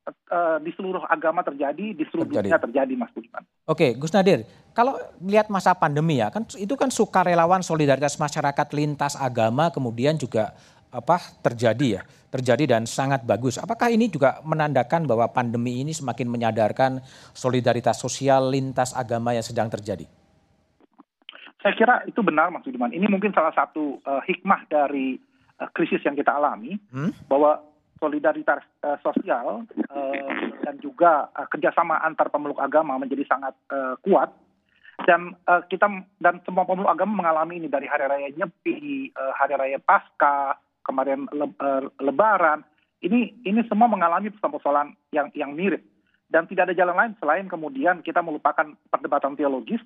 uh, 0.09 0.59
di 0.59 0.71
seluruh 0.75 1.05
agama 1.07 1.43
terjadi, 1.47 1.95
di 1.95 2.05
seluruh 2.11 2.31
terjadi. 2.31 2.49
dunia 2.51 2.59
terjadi, 2.59 2.93
Mas 2.99 3.13
Budiman. 3.15 3.43
Oke, 3.69 3.95
Gus 3.95 4.11
Nadir, 4.11 4.43
kalau 4.75 4.99
lihat 5.23 5.47
masa 5.53 5.75
pandemi 5.77 6.19
ya, 6.19 6.31
kan 6.33 6.47
itu 6.59 6.75
kan 6.75 6.91
sukarelawan 6.91 7.63
solidaritas 7.63 8.19
masyarakat 8.19 8.69
lintas 8.75 9.15
agama 9.15 9.71
kemudian 9.71 10.19
juga 10.19 10.55
apa 10.93 11.17
terjadi 11.41 12.01
ya, 12.01 12.03
terjadi 12.29 12.77
dan 12.77 12.85
sangat 12.85 13.25
bagus. 13.25 13.57
Apakah 13.57 13.89
ini 13.89 14.13
juga 14.13 14.45
menandakan 14.45 15.09
bahwa 15.09 15.25
pandemi 15.33 15.81
ini 15.81 15.97
semakin 15.97 16.29
menyadarkan 16.29 17.01
solidaritas 17.33 17.97
sosial 17.97 18.53
lintas 18.53 18.93
agama 18.93 19.33
yang 19.33 19.45
sedang 19.45 19.73
terjadi? 19.73 20.05
Saya 21.63 21.79
kira 21.79 21.95
itu 22.11 22.21
benar, 22.27 22.51
Mas 22.51 22.67
Budiman. 22.67 22.91
Ini 22.91 23.07
mungkin 23.07 23.31
salah 23.31 23.55
satu 23.55 24.03
uh, 24.03 24.21
hikmah 24.27 24.67
dari 24.67 25.15
uh, 25.63 25.71
krisis 25.71 26.03
yang 26.03 26.19
kita 26.19 26.35
alami, 26.35 26.75
hmm? 26.91 27.31
bahwa 27.31 27.63
solidaritas 28.03 28.67
uh, 28.83 28.99
sosial 28.99 29.63
uh, 29.95 30.35
dan 30.67 30.75
juga 30.83 31.31
uh, 31.31 31.47
kerjasama 31.47 32.03
antar 32.03 32.35
pemeluk 32.35 32.59
agama 32.59 32.99
menjadi 32.99 33.23
sangat 33.31 33.55
uh, 33.71 33.95
kuat 34.03 34.35
dan 35.07 35.39
uh, 35.47 35.63
kita 35.71 35.87
dan 36.19 36.43
semua 36.43 36.67
pemeluk 36.67 36.91
agama 36.91 37.23
mengalami 37.23 37.63
ini 37.63 37.71
dari 37.71 37.87
hari 37.87 38.11
raya 38.11 38.29
Nyepi, 38.35 39.11
uh, 39.15 39.33
hari 39.39 39.55
raya 39.55 39.79
Pasca, 39.79 40.59
kemarin 40.83 41.31
le, 41.31 41.47
uh, 41.63 41.87
Lebaran. 42.03 42.67
Ini 43.03 43.47
ini 43.47 43.61
semua 43.67 43.87
mengalami 43.87 44.31
persoalan 44.35 44.95
yang 45.15 45.31
yang 45.35 45.55
mirip 45.55 45.83
dan 46.31 46.47
tidak 46.47 46.71
ada 46.71 46.79
jalan 46.79 46.95
lain 46.95 47.13
selain 47.19 47.47
kemudian 47.51 48.03
kita 48.03 48.23
melupakan 48.23 48.75
perdebatan 48.91 49.35
teologis 49.35 49.83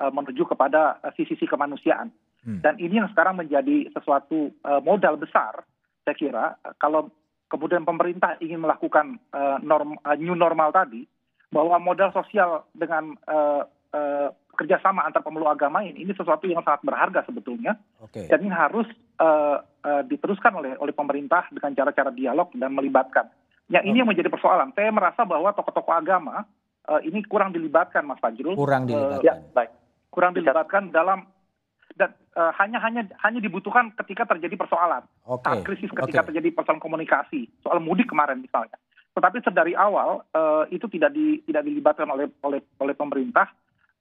uh, 0.00 0.12
menuju 0.12 0.44
kepada 0.48 1.00
uh, 1.00 1.12
sisi-sisi 1.16 1.48
kemanusiaan. 1.48 2.12
Hmm. 2.44 2.60
Dan 2.60 2.76
ini 2.76 3.00
yang 3.00 3.08
sekarang 3.12 3.40
menjadi 3.40 3.88
sesuatu 3.96 4.52
uh, 4.68 4.80
modal 4.84 5.16
besar 5.16 5.64
saya 6.08 6.16
kira 6.16 6.44
kalau 6.80 7.12
kemudian 7.48 7.82
pemerintah 7.82 8.36
ingin 8.38 8.60
melakukan 8.62 9.16
uh, 9.32 9.58
norm, 9.64 9.96
uh, 10.04 10.16
new 10.16 10.36
normal 10.36 10.70
tadi, 10.70 11.08
bahwa 11.48 11.80
modal 11.80 12.12
sosial 12.12 12.68
dengan 12.76 13.16
uh, 13.24 13.64
uh, 13.92 14.28
kerjasama 14.58 15.06
antar 15.06 15.22
pemeluk 15.22 15.48
agama 15.48 15.80
ini, 15.86 16.02
ini 16.02 16.12
sesuatu 16.12 16.44
yang 16.44 16.60
sangat 16.66 16.82
berharga 16.82 17.24
sebetulnya, 17.24 17.78
okay. 18.02 18.26
dan 18.26 18.42
ini 18.42 18.52
harus 18.52 18.86
uh, 19.22 19.62
uh, 19.62 20.02
diteruskan 20.04 20.52
oleh 20.58 20.74
oleh 20.76 20.92
pemerintah 20.92 21.46
dengan 21.48 21.72
cara-cara 21.72 22.10
dialog 22.12 22.50
dan 22.58 22.74
melibatkan. 22.74 23.30
Yang 23.68 23.84
ini 23.92 23.96
yang 24.00 24.08
menjadi 24.08 24.32
persoalan. 24.32 24.72
Saya 24.72 24.88
merasa 24.90 25.22
bahwa 25.28 25.52
tokoh-tokoh 25.52 25.92
agama 25.92 26.42
uh, 26.88 27.00
ini 27.04 27.20
kurang 27.28 27.52
dilibatkan, 27.52 28.02
Mas 28.02 28.18
Fajrul. 28.18 28.56
Kurang 28.56 28.88
dilibatkan. 28.88 29.20
Uh, 29.20 29.24
ya, 29.24 29.34
baik. 29.54 29.70
Kurang 30.08 30.32
dilibatkan 30.32 30.88
dalam 30.88 31.28
dan 31.98 32.14
uh, 32.38 32.54
hanya 32.54 32.78
hanya 32.78 33.02
hanya 33.26 33.42
dibutuhkan 33.42 33.90
ketika 33.98 34.24
terjadi 34.30 34.54
persoalan. 34.54 35.02
Okay. 35.26 35.42
saat 35.42 35.60
krisis 35.66 35.90
ketika 35.90 36.22
okay. 36.22 36.28
terjadi 36.30 36.54
persoalan 36.54 36.80
komunikasi 36.80 37.50
soal 37.60 37.82
mudik 37.82 38.06
kemarin 38.06 38.38
misalnya. 38.38 38.78
Tetapi 39.18 39.42
sedari 39.42 39.74
awal 39.74 40.22
uh, 40.30 40.64
itu 40.70 40.86
tidak 40.86 41.10
di, 41.10 41.42
tidak 41.42 41.66
dilibatkan 41.66 42.06
oleh 42.06 42.30
oleh 42.46 42.62
oleh 42.78 42.94
pemerintah 42.94 43.50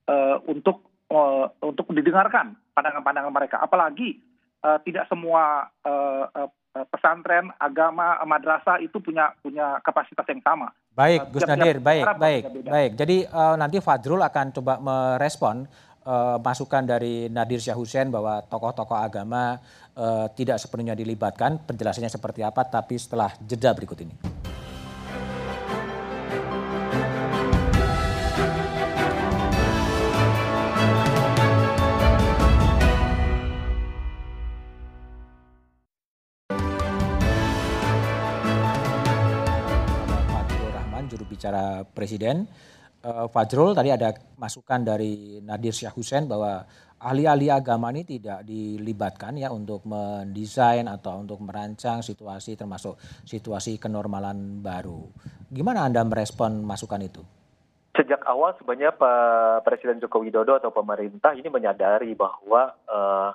uh, 0.06 0.38
untuk 0.46 0.86
uh, 1.10 1.50
untuk 1.66 1.90
didengarkan 1.90 2.54
pandangan-pandangan 2.78 3.34
mereka. 3.34 3.58
Apalagi 3.58 4.22
uh, 4.62 4.78
tidak 4.86 5.10
semua 5.10 5.74
uh, 5.82 6.30
uh, 6.30 6.50
pesantren 6.94 7.50
agama 7.58 8.22
madrasah 8.30 8.78
itu 8.78 9.02
punya 9.02 9.34
punya 9.42 9.82
kapasitas 9.82 10.30
yang 10.30 10.46
sama. 10.46 10.70
Baik 10.94 11.34
Gus 11.34 11.46
Nadir 11.50 11.82
baik 11.82 12.06
baik 12.22 12.44
baik. 12.70 12.92
Jadi 12.94 13.26
uh, 13.26 13.58
nanti 13.58 13.82
Fadrul 13.82 14.22
akan 14.22 14.54
coba 14.54 14.78
merespon 14.78 15.66
uh, 16.08 16.40
masukan 16.40 16.88
dari 16.88 17.28
Nadir 17.28 17.60
Syah 17.60 17.76
Hussein 17.76 18.08
bahwa 18.08 18.40
tokoh-tokoh 18.48 18.96
agama 18.96 19.60
uh, 20.00 20.32
tidak 20.32 20.58
sepenuhnya 20.64 20.96
dilibatkan. 20.96 21.60
Penjelasannya 21.68 22.10
seperti 22.10 22.42
apa, 22.48 22.64
tapi 22.64 22.96
setelah 22.96 23.36
jeda 23.44 23.76
berikut 23.76 24.00
ini. 24.00 24.16
Presiden 41.94 42.46
uh, 43.08 43.28
Fajrul 43.32 43.72
tadi 43.72 43.90
ada 43.90 44.12
masukan 44.36 44.84
dari 44.84 45.40
Nadir 45.40 45.72
Syah 45.72 45.96
Hussein 45.96 46.28
bahwa 46.28 46.68
ahli-ahli 47.00 47.48
agama 47.48 47.94
ini 47.94 48.04
tidak 48.04 48.44
dilibatkan 48.44 49.40
ya 49.40 49.54
untuk 49.54 49.86
mendesain 49.88 50.86
atau 50.90 51.24
untuk 51.24 51.40
merancang 51.40 52.04
situasi 52.04 52.60
termasuk 52.60 53.00
situasi 53.24 53.80
kenormalan 53.80 54.60
baru. 54.60 55.08
Gimana 55.48 55.88
Anda 55.88 56.04
merespon 56.04 56.66
masukan 56.66 57.02
itu? 57.06 57.24
Sejak 57.96 58.22
awal 58.30 58.54
sebenarnya 58.62 58.94
Pak 58.94 59.66
Presiden 59.66 59.98
Joko 59.98 60.22
Widodo 60.22 60.54
atau 60.54 60.70
pemerintah 60.70 61.34
ini 61.34 61.50
menyadari 61.50 62.14
bahwa 62.14 62.70
uh, 62.86 63.34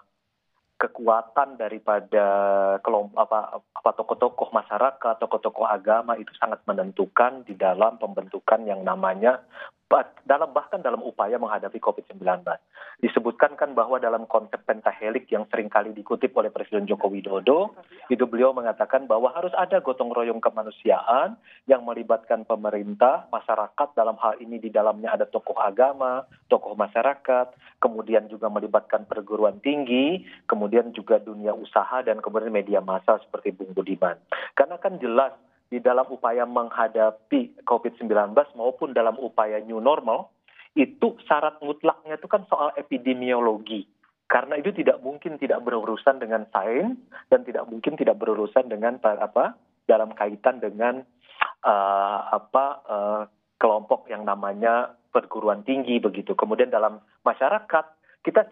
kekuatan 0.79 1.59
daripada 1.59 2.27
kelompok 2.83 3.19
apa 3.27 3.39
apa 3.83 3.99
tokoh-tokoh 3.99 4.55
masyarakat, 4.55 5.19
tokoh-tokoh 5.19 5.67
agama 5.67 6.15
itu 6.15 6.31
sangat 6.39 6.63
menentukan 6.71 7.43
di 7.43 7.59
dalam 7.59 7.99
pembentukan 7.99 8.63
yang 8.63 8.87
namanya 8.87 9.43
dalam 10.25 10.55
bahkan 10.55 10.81
dalam 10.81 11.05
upaya 11.05 11.37
menghadapi 11.37 11.77
COVID-19. 11.77 12.23
Disebutkan 13.03 13.59
kan 13.59 13.75
bahwa 13.75 13.99
dalam 13.99 14.25
konsep 14.31 14.63
pentahelik 14.65 15.29
yang 15.29 15.45
sering 15.51 15.69
kali 15.69 15.91
dikutip 15.93 16.33
oleh 16.39 16.49
Presiden 16.49 16.87
Joko 16.89 17.11
Widodo, 17.11 17.77
itu 18.09 18.25
beliau 18.25 18.55
mengatakan 18.57 19.05
bahwa 19.11 19.35
harus 19.35 19.53
ada 19.59 19.83
gotong 19.83 20.15
royong 20.15 20.41
kemanusiaan 20.41 21.37
yang 21.67 21.83
melibatkan 21.83 22.47
pemerintah, 22.47 23.27
masyarakat 23.29 23.89
dalam 23.99 24.17
hal 24.23 24.39
ini 24.41 24.63
di 24.63 24.71
dalamnya 24.71 25.13
ada 25.13 25.27
tokoh 25.27 25.59
agama, 25.59 26.25
tokoh 26.47 26.79
masyarakat, 26.79 27.53
kemudian 27.83 28.31
juga 28.31 28.47
melibatkan 28.47 29.05
perguruan 29.05 29.59
tinggi, 29.59 30.23
kemudian 30.47 30.95
juga 30.95 31.19
dunia 31.19 31.53
usaha 31.53 32.01
dan 32.07 32.23
kemudian 32.23 32.55
media 32.55 32.79
massa 32.79 33.19
seperti 33.19 33.51
Bung 33.51 33.72
Budiman. 33.73 34.17
Karena 34.55 34.77
kan 34.79 35.01
jelas 35.01 35.33
di 35.73 35.81
dalam 35.81 36.05
upaya 36.13 36.45
menghadapi 36.45 37.65
COVID-19 37.65 38.37
maupun 38.57 38.93
dalam 38.93 39.17
upaya 39.17 39.59
new 39.65 39.81
normal, 39.81 40.33
itu 40.77 41.17
syarat 41.29 41.61
mutlaknya 41.61 42.17
itu 42.17 42.29
kan 42.29 42.45
soal 42.49 42.73
epidemiologi. 42.77 43.89
Karena 44.29 44.57
itu 44.57 44.73
tidak 44.73 45.05
mungkin 45.05 45.37
tidak 45.37 45.61
berurusan 45.61 46.17
dengan 46.17 46.49
sains 46.49 46.97
dan 47.29 47.45
tidak 47.45 47.69
mungkin 47.69 48.01
tidak 48.01 48.17
berurusan 48.17 48.69
dengan 48.69 48.97
apa 49.01 49.57
dalam 49.85 50.17
kaitan 50.17 50.57
dengan 50.57 51.05
uh, 51.65 52.21
apa 52.33 52.65
uh, 52.89 53.23
kelompok 53.61 54.09
yang 54.09 54.25
namanya 54.25 54.97
perguruan 55.13 55.61
tinggi 55.69 56.01
begitu. 56.01 56.33
Kemudian 56.33 56.73
dalam 56.73 57.05
masyarakat 57.29 57.85
kita 58.25 58.49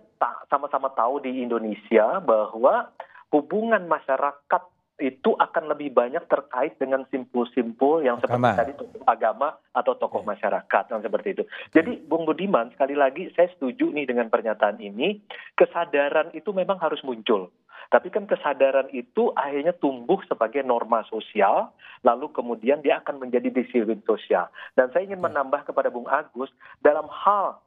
sama-sama 0.53 0.93
tahu 0.93 1.25
di 1.25 1.41
Indonesia 1.41 2.21
bahwa 2.21 2.93
hubungan 3.33 3.89
masyarakat 3.89 4.63
itu 5.01 5.33
akan 5.35 5.73
lebih 5.73 5.91
banyak 5.97 6.23
terkait 6.29 6.77
dengan 6.77 7.09
simpul-simpul 7.09 8.05
yang 8.05 8.21
seperti 8.21 8.37
agama. 8.37 8.61
tadi 8.61 8.73
tokoh 8.77 9.03
agama 9.09 9.49
atau 9.73 9.93
tokoh 9.97 10.23
yeah. 10.23 10.31
masyarakat 10.37 10.85
yang 10.93 11.01
seperti 11.01 11.29
itu. 11.35 11.45
Jadi 11.73 11.93
Bung 12.05 12.29
Budiman 12.29 12.69
sekali 12.77 12.95
lagi 12.95 13.33
saya 13.33 13.49
setuju 13.57 13.89
nih 13.91 14.07
dengan 14.07 14.29
pernyataan 14.29 14.79
ini, 14.79 15.19
kesadaran 15.57 16.31
itu 16.37 16.53
memang 16.53 16.77
harus 16.79 17.01
muncul. 17.01 17.49
Tapi 17.91 18.07
kan 18.15 18.31
kesadaran 18.31 18.87
itu 18.95 19.35
akhirnya 19.35 19.75
tumbuh 19.75 20.23
sebagai 20.31 20.63
norma 20.63 21.03
sosial, 21.11 21.75
lalu 22.07 22.31
kemudian 22.31 22.79
dia 22.87 23.03
akan 23.03 23.19
menjadi 23.19 23.51
disiplin 23.51 23.99
sosial. 24.07 24.47
Dan 24.79 24.95
saya 24.95 25.11
ingin 25.11 25.19
menambah 25.19 25.67
kepada 25.67 25.91
Bung 25.91 26.07
Agus, 26.07 26.55
dalam 26.87 27.11
hal 27.11 27.59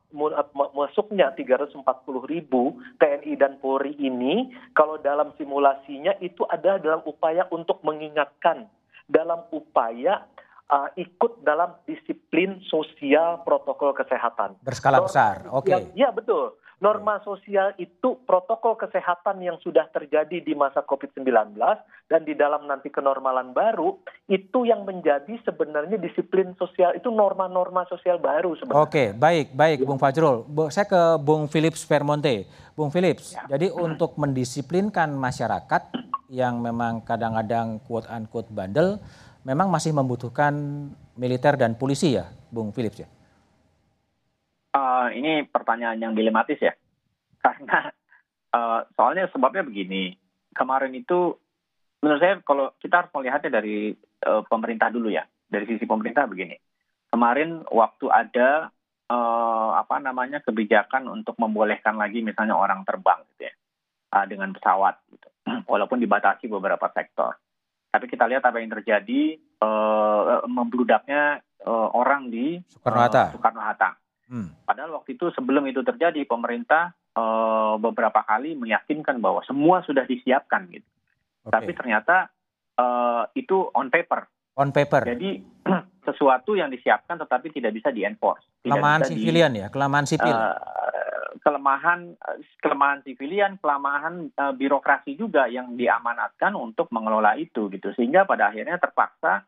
masuknya 0.74 1.34
340 1.34 1.84
ribu 2.30 2.80
TNI 3.02 3.34
dan 3.36 3.58
Polri 3.58 3.98
ini, 3.98 4.54
kalau 4.78 5.02
dalam 5.02 5.34
simulasinya 5.36 6.14
itu 6.22 6.46
ada 6.48 6.78
dalam 6.78 7.02
upaya 7.04 7.50
untuk 7.50 7.82
mengingatkan, 7.82 8.70
dalam 9.10 9.44
upaya 9.50 10.24
uh, 10.70 10.90
ikut 10.96 11.42
dalam 11.42 11.74
disiplin 11.90 12.62
sosial 12.70 13.42
protokol 13.42 13.92
kesehatan. 13.98 14.56
Berskala 14.62 15.02
besar, 15.02 15.50
oke. 15.50 15.66
Okay. 15.66 15.92
Ya, 15.98 16.08
ya 16.08 16.10
betul 16.14 16.56
Norma 16.84 17.24
sosial 17.24 17.72
itu 17.80 18.20
protokol 18.28 18.76
kesehatan 18.76 19.40
yang 19.40 19.56
sudah 19.64 19.88
terjadi 19.96 20.44
di 20.44 20.52
masa 20.52 20.84
COVID-19 20.84 21.56
dan 22.12 22.22
di 22.28 22.36
dalam 22.36 22.68
nanti 22.68 22.92
kenormalan 22.92 23.56
baru 23.56 24.04
itu 24.28 24.68
yang 24.68 24.84
menjadi 24.84 25.32
sebenarnya 25.48 25.96
disiplin 25.96 26.52
sosial 26.60 26.92
itu 26.92 27.08
norma-norma 27.08 27.88
sosial 27.88 28.20
baru 28.20 28.60
sebenarnya. 28.60 28.84
Oke, 28.84 29.04
baik, 29.16 29.56
baik 29.56 29.88
Bung 29.88 29.96
Fajrul. 29.96 30.44
Saya 30.76 30.84
ke 30.84 31.02
Bung 31.24 31.48
Philips 31.48 31.88
Vermonte. 31.88 32.52
Bung 32.76 32.92
Philips, 32.92 33.32
ya. 33.32 33.48
jadi 33.48 33.72
untuk 33.72 34.20
mendisiplinkan 34.20 35.16
masyarakat 35.16 35.88
yang 36.28 36.60
memang 36.60 37.06
kadang-kadang 37.08 37.80
quote 37.86 38.10
unquote 38.12 38.52
bandel 38.52 39.00
memang 39.48 39.72
masih 39.72 39.96
membutuhkan 39.96 40.52
militer 41.16 41.56
dan 41.56 41.80
polisi 41.80 42.20
ya, 42.20 42.28
Bung 42.52 42.76
Philips 42.76 43.06
ya? 43.06 43.08
Uh, 44.74 45.14
ini 45.14 45.46
pertanyaan 45.46 46.02
yang 46.02 46.14
dilematis 46.18 46.58
ya, 46.58 46.74
karena 47.46 47.94
uh, 48.58 48.82
soalnya 48.98 49.30
sebabnya 49.30 49.62
begini, 49.62 50.18
kemarin 50.50 50.98
itu 50.98 51.38
menurut 52.02 52.18
saya 52.18 52.42
kalau 52.42 52.74
kita 52.82 53.06
harus 53.06 53.14
melihatnya 53.14 53.62
dari 53.62 53.94
uh, 54.26 54.42
pemerintah 54.50 54.90
dulu 54.90 55.14
ya, 55.14 55.30
dari 55.46 55.70
sisi 55.70 55.86
pemerintah 55.86 56.26
begini, 56.26 56.58
kemarin 57.14 57.62
waktu 57.70 58.10
ada 58.10 58.74
uh, 59.14 59.78
apa 59.78 60.02
namanya 60.02 60.42
kebijakan 60.42 61.06
untuk 61.06 61.38
membolehkan 61.38 61.94
lagi 61.94 62.26
misalnya 62.26 62.58
orang 62.58 62.82
terbang 62.82 63.22
gitu 63.38 63.46
ya, 63.46 63.54
uh, 64.18 64.26
dengan 64.26 64.58
pesawat 64.58 65.06
gitu, 65.14 65.30
walaupun 65.72 66.02
dibatasi 66.02 66.50
beberapa 66.50 66.90
sektor. 66.98 67.38
Tapi 67.94 68.10
kita 68.10 68.26
lihat 68.26 68.42
apa 68.42 68.58
yang 68.58 68.74
terjadi, 68.74 69.38
uh, 69.62 70.42
membludaknya 70.50 71.46
uh, 71.62 71.94
orang 71.94 72.34
di 72.34 72.58
Soekarno-Hatta. 72.82 73.24
Uh, 73.30 73.34
Soekarno-Hatta 73.38 73.90
Hmm. 74.34 74.50
Padahal 74.66 74.98
waktu 74.98 75.14
itu 75.14 75.30
sebelum 75.38 75.70
itu 75.70 75.86
terjadi 75.86 76.26
pemerintah 76.26 76.98
uh, 77.14 77.78
beberapa 77.78 78.26
kali 78.26 78.58
meyakinkan 78.58 79.22
bahwa 79.22 79.46
semua 79.46 79.86
sudah 79.86 80.10
disiapkan 80.10 80.66
gitu. 80.74 80.90
Okay. 81.46 81.54
Tapi 81.54 81.72
ternyata 81.78 82.34
uh, 82.82 83.30
itu 83.38 83.70
on 83.78 83.94
paper. 83.94 84.26
On 84.58 84.74
paper. 84.74 85.06
Jadi 85.06 85.38
sesuatu 86.10 86.58
yang 86.58 86.74
disiapkan 86.74 87.22
tetapi 87.22 87.54
tidak 87.54 87.78
bisa 87.78 87.94
di-enforce. 87.94 88.66
Kelemahan 88.66 89.06
sivilian 89.06 89.54
di, 89.54 89.62
ya, 89.62 89.70
kelemahan 89.70 90.10
sipil. 90.10 90.34
Uh, 90.34 90.58
kelemahan 91.46 92.18
kelemahan 92.58 93.06
sivilian, 93.06 93.62
kelemahan 93.62 94.34
uh, 94.34 94.54
birokrasi 94.58 95.14
juga 95.14 95.46
yang 95.46 95.78
diamanatkan 95.78 96.58
untuk 96.58 96.90
mengelola 96.90 97.38
itu 97.38 97.70
gitu. 97.70 97.94
Sehingga 97.94 98.26
pada 98.26 98.50
akhirnya 98.50 98.82
terpaksa 98.82 99.46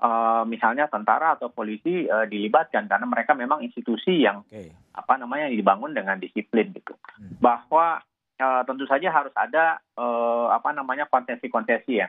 uh, 0.00 0.42
misalnya 0.48 0.88
tentara 0.88 1.36
atau 1.36 1.52
polisi 1.52 2.08
uh, 2.08 2.24
dilibatkan 2.24 2.88
karena 2.88 3.06
mereka 3.06 3.36
memang 3.36 3.60
institusi 3.60 4.24
yang 4.24 4.42
okay. 4.48 4.72
apa 4.96 5.20
namanya 5.20 5.52
dibangun 5.52 5.92
dengan 5.92 6.16
disiplin 6.16 6.72
gitu. 6.72 6.96
Hmm. 6.96 7.36
Bahwa 7.38 8.00
uh, 8.40 8.62
tentu 8.64 8.88
saja 8.88 9.12
harus 9.12 9.32
ada 9.36 9.78
uh, 10.00 10.48
apa 10.50 10.72
namanya 10.72 11.06
konsesi-konsesi 11.06 12.00
ya. 12.00 12.08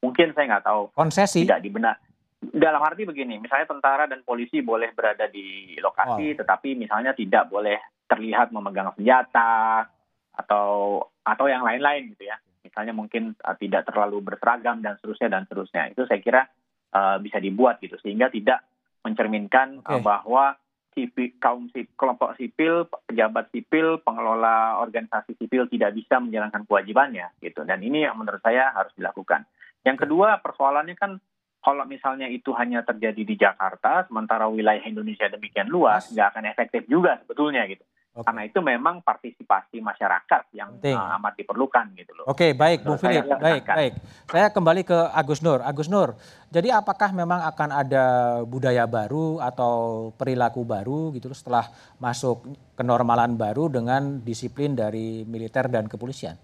Mungkin 0.00 0.32
saya 0.32 0.56
nggak 0.56 0.66
tahu. 0.66 0.82
Konsesi 0.94 1.42
tidak 1.42 1.60
dibenar. 1.66 1.98
Dalam 2.36 2.84
arti 2.84 3.08
begini, 3.08 3.40
misalnya 3.40 3.66
tentara 3.66 4.04
dan 4.06 4.20
polisi 4.22 4.60
boleh 4.60 4.92
berada 4.92 5.24
di 5.26 5.74
lokasi, 5.80 6.36
oh. 6.36 6.44
tetapi 6.44 6.76
misalnya 6.76 7.16
tidak 7.16 7.48
boleh 7.48 7.80
terlihat 8.06 8.54
memegang 8.54 8.92
senjata 8.94 9.88
atau 10.36 11.00
atau 11.26 11.46
yang 11.48 11.64
lain-lain 11.66 12.12
gitu 12.14 12.28
ya. 12.28 12.36
Misalnya 12.62 12.92
mungkin 12.92 13.34
uh, 13.40 13.56
tidak 13.56 13.88
terlalu 13.88 14.20
berseragam 14.20 14.84
dan 14.84 15.00
seterusnya 15.00 15.32
dan 15.32 15.42
seterusnya. 15.48 15.82
Itu 15.96 16.04
saya 16.04 16.20
kira 16.20 16.42
uh, 16.92 17.16
bisa 17.18 17.40
dibuat 17.40 17.82
gitu 17.82 17.96
sehingga 18.02 18.30
tidak 18.30 18.62
mencerminkan 19.02 19.82
okay. 19.82 19.98
uh, 19.98 20.02
bahwa 20.02 20.58
sipil, 20.96 21.36
kaum 21.36 21.68
sipil, 21.70 21.92
kelompok 21.94 22.34
sipil, 22.40 22.88
pejabat 23.06 23.52
sipil, 23.52 24.00
pengelola 24.00 24.80
organisasi 24.80 25.36
sipil 25.36 25.68
tidak 25.68 25.92
bisa 25.92 26.16
menjalankan 26.16 26.64
kewajibannya 26.64 27.36
gitu. 27.44 27.62
Dan 27.68 27.84
ini 27.84 28.08
yang 28.08 28.16
menurut 28.16 28.40
saya 28.40 28.72
harus 28.72 28.90
dilakukan. 28.96 29.44
Yang 29.84 30.08
kedua 30.08 30.40
persoalannya 30.40 30.96
kan 30.96 31.20
kalau 31.60 31.82
misalnya 31.84 32.30
itu 32.30 32.54
hanya 32.54 32.86
terjadi 32.86 33.22
di 33.26 33.34
Jakarta, 33.34 34.06
sementara 34.06 34.46
wilayah 34.46 34.86
Indonesia 34.86 35.26
demikian 35.26 35.66
luas, 35.66 36.08
nggak 36.14 36.32
akan 36.32 36.44
efektif 36.48 36.82
juga 36.86 37.18
sebetulnya 37.20 37.66
gitu. 37.66 37.82
Okay. 38.16 38.32
Karena 38.32 38.42
itu 38.48 38.64
memang 38.64 39.04
partisipasi 39.04 39.84
masyarakat 39.84 40.48
yang 40.56 40.80
uh, 40.80 41.16
amat 41.20 41.36
diperlukan 41.36 41.92
gitu 42.00 42.16
loh. 42.16 42.24
Oke, 42.24 42.48
okay, 42.48 42.50
baik 42.56 42.80
Bu 42.80 42.96
Philip, 42.96 43.28
baik, 43.28 43.68
baik. 43.68 43.92
Saya 44.32 44.48
kembali 44.48 44.88
ke 44.88 44.98
Agus 45.12 45.44
Nur. 45.44 45.60
Agus 45.60 45.92
Nur, 45.92 46.16
jadi 46.48 46.80
apakah 46.80 47.12
memang 47.12 47.44
akan 47.44 47.70
ada 47.76 48.04
budaya 48.48 48.88
baru 48.88 49.36
atau 49.44 50.08
perilaku 50.16 50.64
baru 50.64 51.12
gitu 51.12 51.28
loh 51.28 51.36
setelah 51.36 51.68
masuk 52.00 52.48
kenormalan 52.72 53.36
baru 53.36 53.68
dengan 53.68 54.24
disiplin 54.24 54.72
dari 54.72 55.28
militer 55.28 55.68
dan 55.68 55.84
kepolisian? 55.84 56.40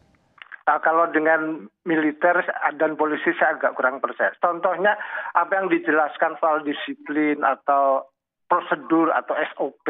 Nah, 0.68 0.76
kalau 0.84 1.08
dengan 1.08 1.72
militer 1.88 2.44
dan 2.76 3.00
polisi 3.00 3.32
saya 3.40 3.56
agak 3.56 3.80
kurang 3.80 3.98
percaya. 4.04 4.30
Contohnya 4.44 4.92
apa 5.32 5.56
yang 5.56 5.72
dijelaskan 5.72 6.36
soal 6.36 6.60
disiplin 6.68 7.40
atau 7.40 8.12
prosedur 8.44 9.08
atau 9.08 9.32
SOP 9.56 9.88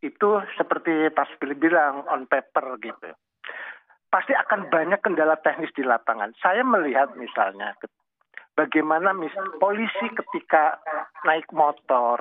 itu 0.00 0.40
seperti 0.56 1.12
Pak 1.12 1.36
Billy 1.40 1.56
bilang 1.56 2.04
on 2.08 2.24
paper 2.24 2.80
gitu. 2.80 3.12
Pasti 4.10 4.34
akan 4.34 4.72
banyak 4.72 4.98
kendala 5.04 5.38
teknis 5.38 5.70
di 5.76 5.86
lapangan. 5.86 6.34
Saya 6.42 6.66
melihat 6.66 7.14
misalnya 7.14 7.76
bagaimana 8.58 9.14
mis 9.14 9.32
polisi 9.62 10.10
ketika 10.10 10.82
naik 11.22 11.46
motor 11.54 12.18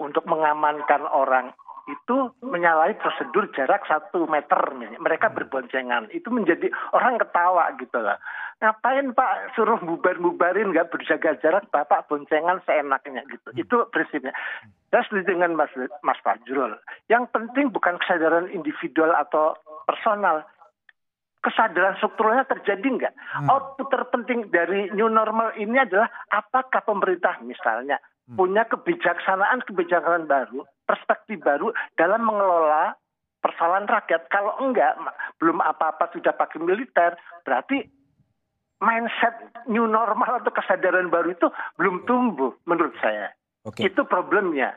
untuk 0.00 0.24
mengamankan 0.24 1.04
orang 1.04 1.52
itu 1.88 2.16
menyalahi 2.44 3.00
prosedur 3.00 3.48
jarak 3.56 3.82
satu 3.88 4.28
meter 4.28 4.60
mereka 5.00 5.32
berboncengan. 5.32 6.12
Itu 6.12 6.28
menjadi 6.28 6.68
orang 6.92 7.16
ketawa 7.16 7.72
gitu 7.80 7.98
lah 7.98 8.20
ngapain 8.58 9.14
pak 9.14 9.54
suruh 9.54 9.78
bubar-bubarin 9.78 10.74
nggak 10.74 10.90
berjaga 10.90 11.38
jarak 11.38 11.70
bapak 11.70 12.10
boncengan 12.10 12.58
seenaknya 12.66 13.22
gitu. 13.30 13.54
Itu 13.54 13.86
prinsipnya. 13.94 14.34
Saya 14.90 15.06
setuju 15.06 15.30
dengan 15.38 15.54
mas 15.54 15.70
mas 16.02 16.18
Fajrul. 16.26 16.74
Yang 17.06 17.30
penting 17.30 17.70
bukan 17.70 18.02
kesadaran 18.02 18.50
individual 18.50 19.14
atau 19.14 19.54
personal. 19.86 20.42
Kesadaran 21.38 21.94
strukturalnya 22.02 22.50
terjadi 22.50 22.82
nggak? 22.82 23.14
Hmm. 23.14 23.46
Output 23.46 23.94
terpenting 23.94 24.50
dari 24.50 24.90
new 24.90 25.06
normal 25.06 25.54
ini 25.54 25.78
adalah 25.78 26.10
apakah 26.34 26.82
pemerintah 26.82 27.38
misalnya 27.46 28.02
hmm. 28.02 28.07
Punya 28.36 28.68
kebijaksanaan 28.68 29.64
kebijaksanaan 29.64 30.28
baru 30.28 30.68
perspektif 30.84 31.40
baru 31.40 31.72
dalam 31.96 32.24
mengelola 32.24 32.96
persoalan 33.40 33.88
rakyat. 33.88 34.28
Kalau 34.28 34.58
enggak, 34.60 34.98
belum 35.38 35.62
apa-apa 35.62 36.10
sudah 36.12 36.34
pakai 36.34 36.58
militer, 36.60 37.16
berarti 37.46 37.86
mindset 38.82 39.34
new 39.66 39.86
normal 39.86 40.42
atau 40.42 40.52
kesadaran 40.54 41.10
baru 41.10 41.34
itu 41.34 41.48
belum 41.78 42.06
tumbuh 42.06 42.54
menurut 42.66 42.94
saya. 43.02 43.34
Okay. 43.66 43.90
Itu 43.90 44.06
problemnya. 44.06 44.74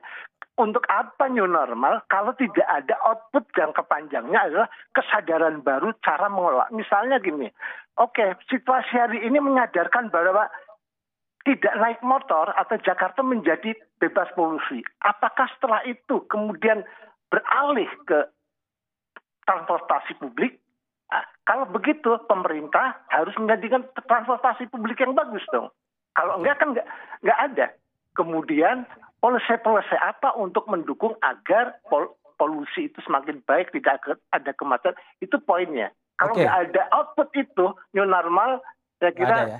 Untuk 0.59 0.83
apa 0.91 1.31
new 1.31 1.47
normal 1.47 2.05
kalau 2.11 2.35
tidak 2.35 2.67
ada 2.67 2.93
output 3.07 3.49
jangka 3.55 3.87
panjangnya 3.87 4.45
adalah 4.45 4.67
kesadaran 4.93 5.63
baru 5.63 5.95
cara 6.03 6.27
mengelola. 6.27 6.67
Misalnya 6.75 7.17
gini, 7.23 7.49
oke 7.97 8.13
okay, 8.13 8.29
situasi 8.51 8.93
hari 8.93 9.25
ini 9.25 9.41
menyadarkan 9.41 10.11
bahwa 10.11 10.51
tidak 11.41 11.73
naik 11.77 11.99
motor 12.05 12.53
atau 12.53 12.77
Jakarta 12.81 13.25
menjadi 13.25 13.73
bebas 13.97 14.29
polusi. 14.37 14.85
Apakah 15.01 15.49
setelah 15.57 15.81
itu 15.89 16.21
kemudian 16.29 16.85
beralih 17.33 17.89
ke 18.05 18.29
transportasi 19.49 20.21
publik? 20.21 20.61
Nah, 21.09 21.25
kalau 21.43 21.65
begitu 21.67 22.21
pemerintah 22.29 23.01
harus 23.09 23.33
menjadikan 23.41 23.83
transportasi 24.05 24.69
publik 24.69 25.01
yang 25.01 25.17
bagus 25.17 25.43
dong. 25.49 25.73
Kalau 26.13 26.37
enggak 26.39 26.61
kan 26.61 26.77
enggak, 26.77 26.87
enggak 27.25 27.39
ada. 27.39 27.65
Kemudian 28.11 28.85
polisi-polisi 29.23 29.97
apa 29.97 30.35
untuk 30.37 30.67
mendukung 30.67 31.17
agar 31.23 31.79
pol 31.87 32.19
polusi 32.35 32.89
itu 32.89 32.97
semakin 33.05 33.37
baik, 33.45 33.69
tidak 33.69 34.01
ada 34.33 34.51
kematian, 34.57 34.97
itu 35.21 35.37
poinnya. 35.45 35.93
Kalau 36.17 36.33
okay. 36.33 36.49
nggak 36.49 36.57
ada 36.73 36.83
output 36.89 37.29
itu, 37.37 37.65
new 37.93 38.01
normal, 38.01 38.65
saya 38.97 39.13
kira 39.13 39.37
ya? 39.45 39.59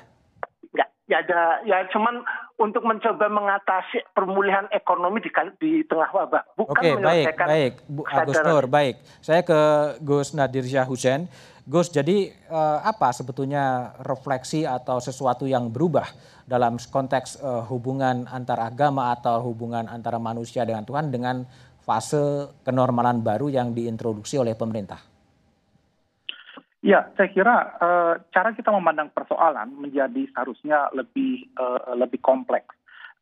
Ya 1.12 1.20
ada 1.20 1.60
ya 1.68 1.84
cuman 1.92 2.24
untuk 2.56 2.88
mencoba 2.88 3.28
mengatasi 3.28 4.00
pemulihan 4.16 4.64
ekonomi 4.72 5.20
di, 5.20 5.30
di 5.60 5.72
tengah 5.84 6.08
wabah 6.08 6.56
bukan 6.56 6.72
Oke, 6.72 6.90
baik, 7.04 7.26
baik, 7.36 7.74
Bu 7.92 8.02
Agus 8.08 8.40
Nur, 8.48 8.66
baik. 8.72 8.96
Saya 9.20 9.44
ke 9.44 9.60
Gus 10.00 10.32
Nadir 10.32 10.64
Syah 10.64 10.88
Hussein. 10.88 11.28
Gus, 11.68 11.92
jadi 11.94 12.32
eh, 12.32 12.80
apa 12.82 13.12
sebetulnya 13.12 13.94
refleksi 14.02 14.64
atau 14.64 14.98
sesuatu 15.04 15.46
yang 15.46 15.68
berubah 15.68 16.08
dalam 16.48 16.80
konteks 16.80 17.44
eh, 17.44 17.64
hubungan 17.68 18.26
antar 18.32 18.72
agama 18.72 19.12
atau 19.12 19.52
hubungan 19.52 19.92
antara 19.92 20.16
manusia 20.16 20.64
dengan 20.64 20.88
Tuhan 20.88 21.12
dengan 21.12 21.44
fase 21.84 22.56
kenormalan 22.64 23.20
baru 23.20 23.52
yang 23.52 23.76
diintroduksi 23.76 24.40
oleh 24.40 24.56
pemerintah? 24.56 25.11
Ya, 26.82 27.14
saya 27.14 27.30
kira 27.30 27.78
uh, 27.78 28.14
cara 28.34 28.58
kita 28.58 28.74
memandang 28.74 29.14
persoalan 29.14 29.78
menjadi 29.78 30.26
seharusnya 30.34 30.90
lebih 30.98 31.46
uh, 31.54 31.94
lebih 31.94 32.18
kompleks. 32.26 32.74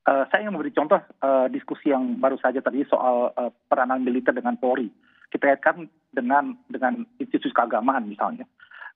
Uh, 0.08 0.24
saya 0.32 0.48
ingin 0.48 0.56
memberi 0.56 0.72
contoh 0.72 1.04
uh, 1.20 1.52
diskusi 1.52 1.92
yang 1.92 2.24
baru 2.24 2.40
saja 2.40 2.64
tadi 2.64 2.88
soal 2.88 3.36
uh, 3.36 3.52
peranan 3.68 4.00
militer 4.00 4.32
dengan 4.32 4.56
Polri. 4.56 4.88
Kita 5.28 5.52
lihat 5.52 5.60
kan 5.60 5.76
dengan 6.08 6.56
dengan 6.72 7.04
institusi 7.20 7.52
keagamaan 7.52 8.08
misalnya. 8.08 8.48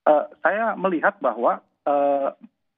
Uh, 0.07 0.32
saya 0.39 0.80
melihat 0.80 1.20
bahwa 1.20 1.59
uh, 1.84 2.32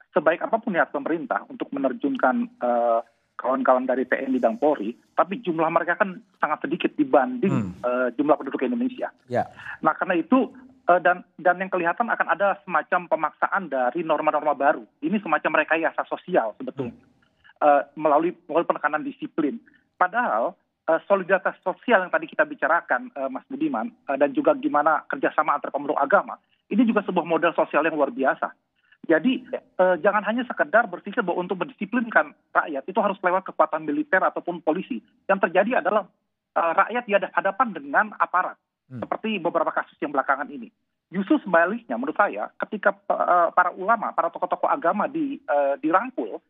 sebaik 0.09 0.41
apa 0.41 0.57
pun 0.57 0.73
niat 0.73 0.89
pemerintah 0.89 1.45
untuk 1.53 1.69
menerjunkan 1.69 2.49
uh, 2.65 3.05
kawan-kawan 3.37 3.85
dari 3.85 4.09
TNI 4.09 4.41
dan 4.41 4.57
Polri, 4.57 4.97
tapi 5.13 5.37
jumlah 5.37 5.69
mereka 5.69 6.01
kan 6.01 6.17
sangat 6.41 6.65
sedikit 6.65 6.97
dibanding 6.97 7.77
hmm. 7.77 7.85
uh, 7.85 8.09
jumlah 8.17 8.41
penduduk 8.41 8.65
Indonesia. 8.65 9.13
Ya. 9.29 9.45
Nah 9.85 9.93
karena 9.93 10.17
itu 10.17 10.49
dan 10.85 11.25
dan 11.41 11.55
yang 11.57 11.73
kelihatan 11.73 12.05
akan 12.05 12.27
ada 12.29 12.61
semacam 12.61 13.09
pemaksaan 13.09 13.73
dari 13.73 14.05
norma-norma 14.05 14.53
baru. 14.53 14.85
Ini 15.01 15.17
semacam 15.21 15.65
rekayasa 15.65 16.05
sosial 16.05 16.53
sebetulnya 16.61 16.93
hmm. 16.93 17.97
melalui 17.97 18.37
melalui 18.45 18.69
penekanan 18.69 19.01
disiplin. 19.01 19.57
Padahal 19.97 20.53
uh, 20.85 20.99
solidaritas 21.09 21.57
sosial 21.65 22.05
yang 22.05 22.13
tadi 22.13 22.29
kita 22.29 22.45
bicarakan, 22.45 23.09
Mas 23.33 23.47
Budiman, 23.49 23.89
dan 24.05 24.29
juga 24.37 24.53
gimana 24.53 25.01
kerjasama 25.09 25.57
antar 25.57 25.73
pemeluk 25.73 25.97
agama, 25.97 26.37
ini 26.69 26.85
juga 26.85 27.01
sebuah 27.01 27.25
model 27.25 27.55
sosial 27.57 27.81
yang 27.87 27.97
luar 27.97 28.13
biasa 28.13 28.53
jadi 29.05 29.33
eh, 29.53 29.95
jangan 30.01 30.25
hanya 30.25 30.43
sekedar 30.49 30.89
berpikir 30.89 31.21
bahwa 31.21 31.45
untuk 31.45 31.61
mendisiplinkan 31.61 32.33
rakyat 32.49 32.83
itu 32.89 32.99
harus 32.99 33.21
lewat 33.21 33.45
kekuatan 33.45 33.85
militer 33.85 34.21
ataupun 34.21 34.65
polisi. 34.65 34.97
Yang 35.29 35.49
terjadi 35.49 35.85
adalah 35.85 36.09
eh, 36.57 36.73
rakyat 36.73 37.03
dihadap-hadapan 37.05 37.67
dengan 37.77 38.05
aparat. 38.17 38.57
Seperti 38.85 39.41
beberapa 39.41 39.73
kasus 39.73 39.97
yang 39.97 40.13
belakangan 40.13 40.49
ini. 40.49 40.69
Justru 41.09 41.41
sebaliknya 41.41 41.97
menurut 41.97 42.17
saya 42.17 42.49
ketika 42.65 42.93
eh, 42.93 43.49
para 43.53 43.73
ulama, 43.73 44.13
para 44.13 44.29
tokoh-tokoh 44.29 44.69
agama 44.69 45.09
di, 45.09 45.41
eh, 45.41 45.75
dirangkul, 45.81 46.41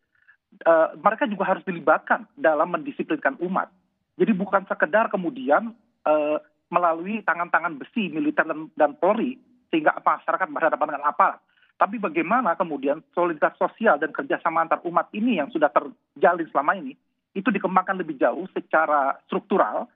eh, 0.60 0.88
mereka 1.00 1.28
juga 1.28 1.48
harus 1.56 1.64
dilibatkan 1.64 2.28
dalam 2.36 2.72
mendisiplinkan 2.76 3.40
umat. 3.44 3.72
Jadi 4.16 4.32
bukan 4.36 4.64
sekedar 4.68 5.12
kemudian 5.12 5.76
eh, 6.08 6.38
melalui 6.72 7.24
tangan-tangan 7.24 7.80
besi 7.80 8.12
militer 8.12 8.44
dan, 8.48 8.68
dan 8.76 8.92
Polri 9.00 9.40
sehingga 9.72 9.96
masyarakat 10.04 10.48
berhadapan 10.52 10.96
dengan 10.96 11.08
aparat 11.08 11.40
tapi 11.76 12.00
bagaimana 12.00 12.56
kemudian 12.56 13.04
solidaritas 13.12 13.60
sosial 13.60 14.00
dan 14.00 14.16
kerjasama 14.16 14.64
antar 14.64 14.80
umat 14.88 15.12
ini 15.12 15.44
yang 15.44 15.52
sudah 15.52 15.68
terjalin 15.68 16.48
selama 16.48 16.80
ini 16.80 16.96
itu 17.36 17.52
dikembangkan 17.52 18.00
lebih 18.00 18.16
jauh 18.16 18.48
secara 18.56 19.20
struktural, 19.28 19.92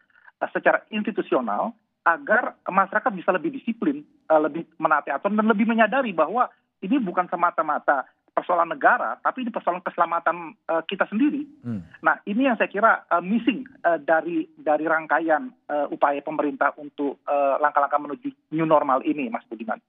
secara 0.52 0.84
institusional 0.92 1.72
agar 2.08 2.56
masyarakat 2.64 3.12
bisa 3.12 3.30
lebih 3.36 3.52
disiplin, 3.54 4.02
eh, 4.04 4.42
lebih 4.42 4.64
menaati 4.80 5.12
aturan 5.12 5.38
dan 5.38 5.48
lebih 5.48 5.68
menyadari 5.68 6.16
bahwa 6.16 6.48
ini 6.80 6.96
bukan 7.00 7.28
semata-mata 7.28 8.08
persoalan 8.40 8.72
negara, 8.72 9.20
tapi 9.20 9.44
ini 9.44 9.52
persoalan 9.52 9.84
keselamatan 9.84 10.56
uh, 10.72 10.80
kita 10.88 11.04
sendiri. 11.12 11.44
Hmm. 11.60 11.84
Nah, 12.00 12.24
ini 12.24 12.48
yang 12.48 12.56
saya 12.56 12.72
kira 12.72 13.04
uh, 13.12 13.20
missing 13.20 13.68
uh, 13.84 14.00
dari 14.00 14.48
dari 14.56 14.88
rangkaian 14.88 15.52
uh, 15.68 15.92
upaya 15.92 16.24
pemerintah 16.24 16.72
untuk 16.80 17.20
langkah-langkah 17.60 18.00
uh, 18.00 18.06
menuju 18.08 18.32
new 18.56 18.64
normal 18.64 19.04
ini, 19.04 19.28
Mas 19.28 19.44
Budiman. 19.44 19.84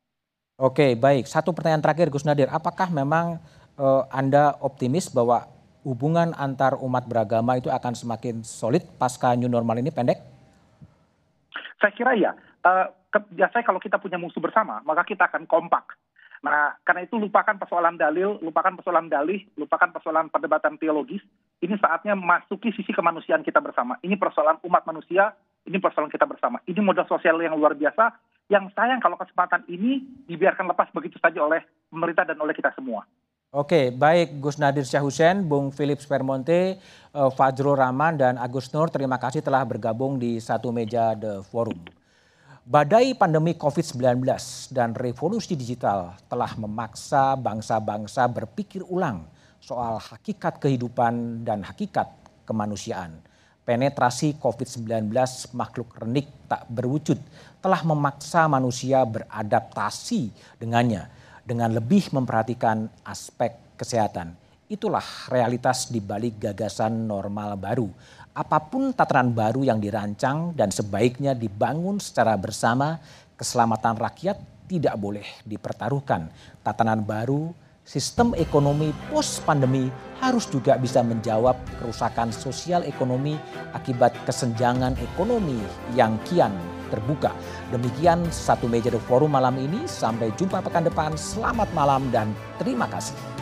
Oke, 0.59 0.99
baik. 0.99 1.31
Satu 1.31 1.55
pertanyaan 1.55 1.81
terakhir 1.81 2.11
Gus 2.11 2.27
Nadir, 2.27 2.51
apakah 2.51 2.91
memang 2.91 3.39
uh, 3.79 4.03
Anda 4.11 4.59
optimis 4.59 5.09
bahwa 5.09 5.47
hubungan 5.87 6.37
antar 6.37 6.77
umat 6.83 7.09
beragama 7.09 7.57
itu 7.57 7.73
akan 7.73 7.97
semakin 7.97 8.45
solid 8.45 8.85
pasca 8.99 9.33
new 9.39 9.49
normal 9.49 9.79
ini 9.79 9.89
pendek? 9.95 10.21
Saya 11.81 11.93
kira 11.97 12.13
ya. 12.15 12.37
Uh, 12.61 12.93
biasanya 13.33 13.65
kalau 13.65 13.81
kita 13.81 13.97
punya 13.97 14.21
musuh 14.21 14.39
bersama, 14.39 14.85
maka 14.85 15.03
kita 15.09 15.27
akan 15.27 15.49
kompak. 15.49 15.97
Nah, 16.41 16.73
karena 16.89 17.05
itu 17.05 17.21
lupakan 17.21 17.57
persoalan 17.61 18.01
dalil, 18.01 18.41
lupakan 18.41 18.73
persoalan 18.73 19.13
dalih, 19.13 19.45
lupakan 19.61 19.93
persoalan 19.93 20.33
perdebatan 20.33 20.81
teologis. 20.81 21.21
Ini 21.61 21.77
saatnya 21.77 22.17
masuki 22.17 22.73
sisi 22.73 22.97
kemanusiaan 22.97 23.45
kita 23.45 23.61
bersama. 23.61 24.01
Ini 24.01 24.17
persoalan 24.17 24.57
umat 24.65 24.89
manusia, 24.89 25.37
ini 25.69 25.77
persoalan 25.77 26.09
kita 26.09 26.25
bersama. 26.25 26.57
Ini 26.65 26.81
modal 26.81 27.05
sosial 27.05 27.37
yang 27.45 27.57
luar 27.61 27.77
biasa 27.77 28.17
yang 28.51 28.67
sayang 28.75 28.99
kalau 28.99 29.15
kesempatan 29.15 29.63
ini 29.71 30.03
dibiarkan 30.27 30.67
lepas 30.67 30.91
begitu 30.91 31.23
saja 31.23 31.39
oleh 31.39 31.63
pemerintah 31.87 32.27
dan 32.27 32.35
oleh 32.43 32.51
kita 32.51 32.75
semua. 32.75 33.07
Oke, 33.51 33.91
baik 33.91 34.39
Gus 34.39 34.63
Nadir 34.63 34.87
Syah 34.87 35.03
Hussein, 35.03 35.43
Bung 35.43 35.75
Philip 35.75 35.99
Spermonte, 35.99 36.79
eh, 36.79 37.31
Fajrul 37.35 37.75
Rahman, 37.75 38.15
dan 38.15 38.39
Agus 38.39 38.71
Nur, 38.71 38.87
terima 38.95 39.19
kasih 39.19 39.43
telah 39.43 39.67
bergabung 39.67 40.23
di 40.23 40.39
satu 40.39 40.71
meja 40.71 41.19
The 41.19 41.43
Forum. 41.51 41.83
Badai 42.63 43.11
pandemi 43.19 43.59
COVID-19 43.59 44.23
dan 44.71 44.95
revolusi 44.95 45.59
digital 45.59 46.15
telah 46.31 46.55
memaksa 46.55 47.35
bangsa-bangsa 47.35 48.31
berpikir 48.31 48.87
ulang 48.87 49.27
soal 49.59 49.99
hakikat 49.99 50.63
kehidupan 50.63 51.43
dan 51.43 51.67
hakikat 51.67 52.07
kemanusiaan 52.47 53.19
penetrasi 53.67 54.39
COVID-19 54.39 55.11
makhluk 55.59 55.91
renik 55.99 56.27
tak 56.47 56.71
berwujud 56.71 57.19
telah 57.59 57.83
memaksa 57.83 58.47
manusia 58.47 59.03
beradaptasi 59.03 60.31
dengannya 60.59 61.07
dengan 61.45 61.73
lebih 61.73 62.13
memperhatikan 62.13 62.89
aspek 63.05 63.57
kesehatan. 63.77 64.37
Itulah 64.71 65.03
realitas 65.27 65.91
di 65.91 65.99
balik 65.99 66.39
gagasan 66.39 67.09
normal 67.11 67.59
baru. 67.59 67.91
Apa 68.31 68.63
pun 68.63 68.95
tataran 68.95 69.35
baru 69.35 69.67
yang 69.67 69.83
dirancang 69.83 70.55
dan 70.55 70.71
sebaiknya 70.71 71.35
dibangun 71.35 71.99
secara 71.99 72.39
bersama, 72.39 73.03
keselamatan 73.35 73.99
rakyat 73.99 74.39
tidak 74.71 74.95
boleh 74.95 75.27
dipertaruhkan. 75.43 76.31
Tatanan 76.63 77.03
baru 77.03 77.51
sistem 77.91 78.39
ekonomi 78.39 78.95
post 79.11 79.43
pandemi 79.43 79.91
harus 80.23 80.47
juga 80.47 80.79
bisa 80.79 81.03
menjawab 81.03 81.59
kerusakan 81.83 82.31
sosial 82.31 82.87
ekonomi 82.87 83.35
akibat 83.75 84.15
kesenjangan 84.23 84.95
ekonomi 85.03 85.59
yang 85.99 86.15
kian 86.31 86.55
terbuka. 86.95 87.35
Demikian 87.75 88.23
satu 88.31 88.71
meja 88.71 88.95
The 88.95 89.03
Forum 89.11 89.35
malam 89.35 89.59
ini. 89.59 89.91
Sampai 89.91 90.31
jumpa 90.39 90.63
pekan 90.63 90.87
depan. 90.87 91.19
Selamat 91.19 91.67
malam 91.75 92.15
dan 92.15 92.31
terima 92.63 92.87
kasih. 92.87 93.40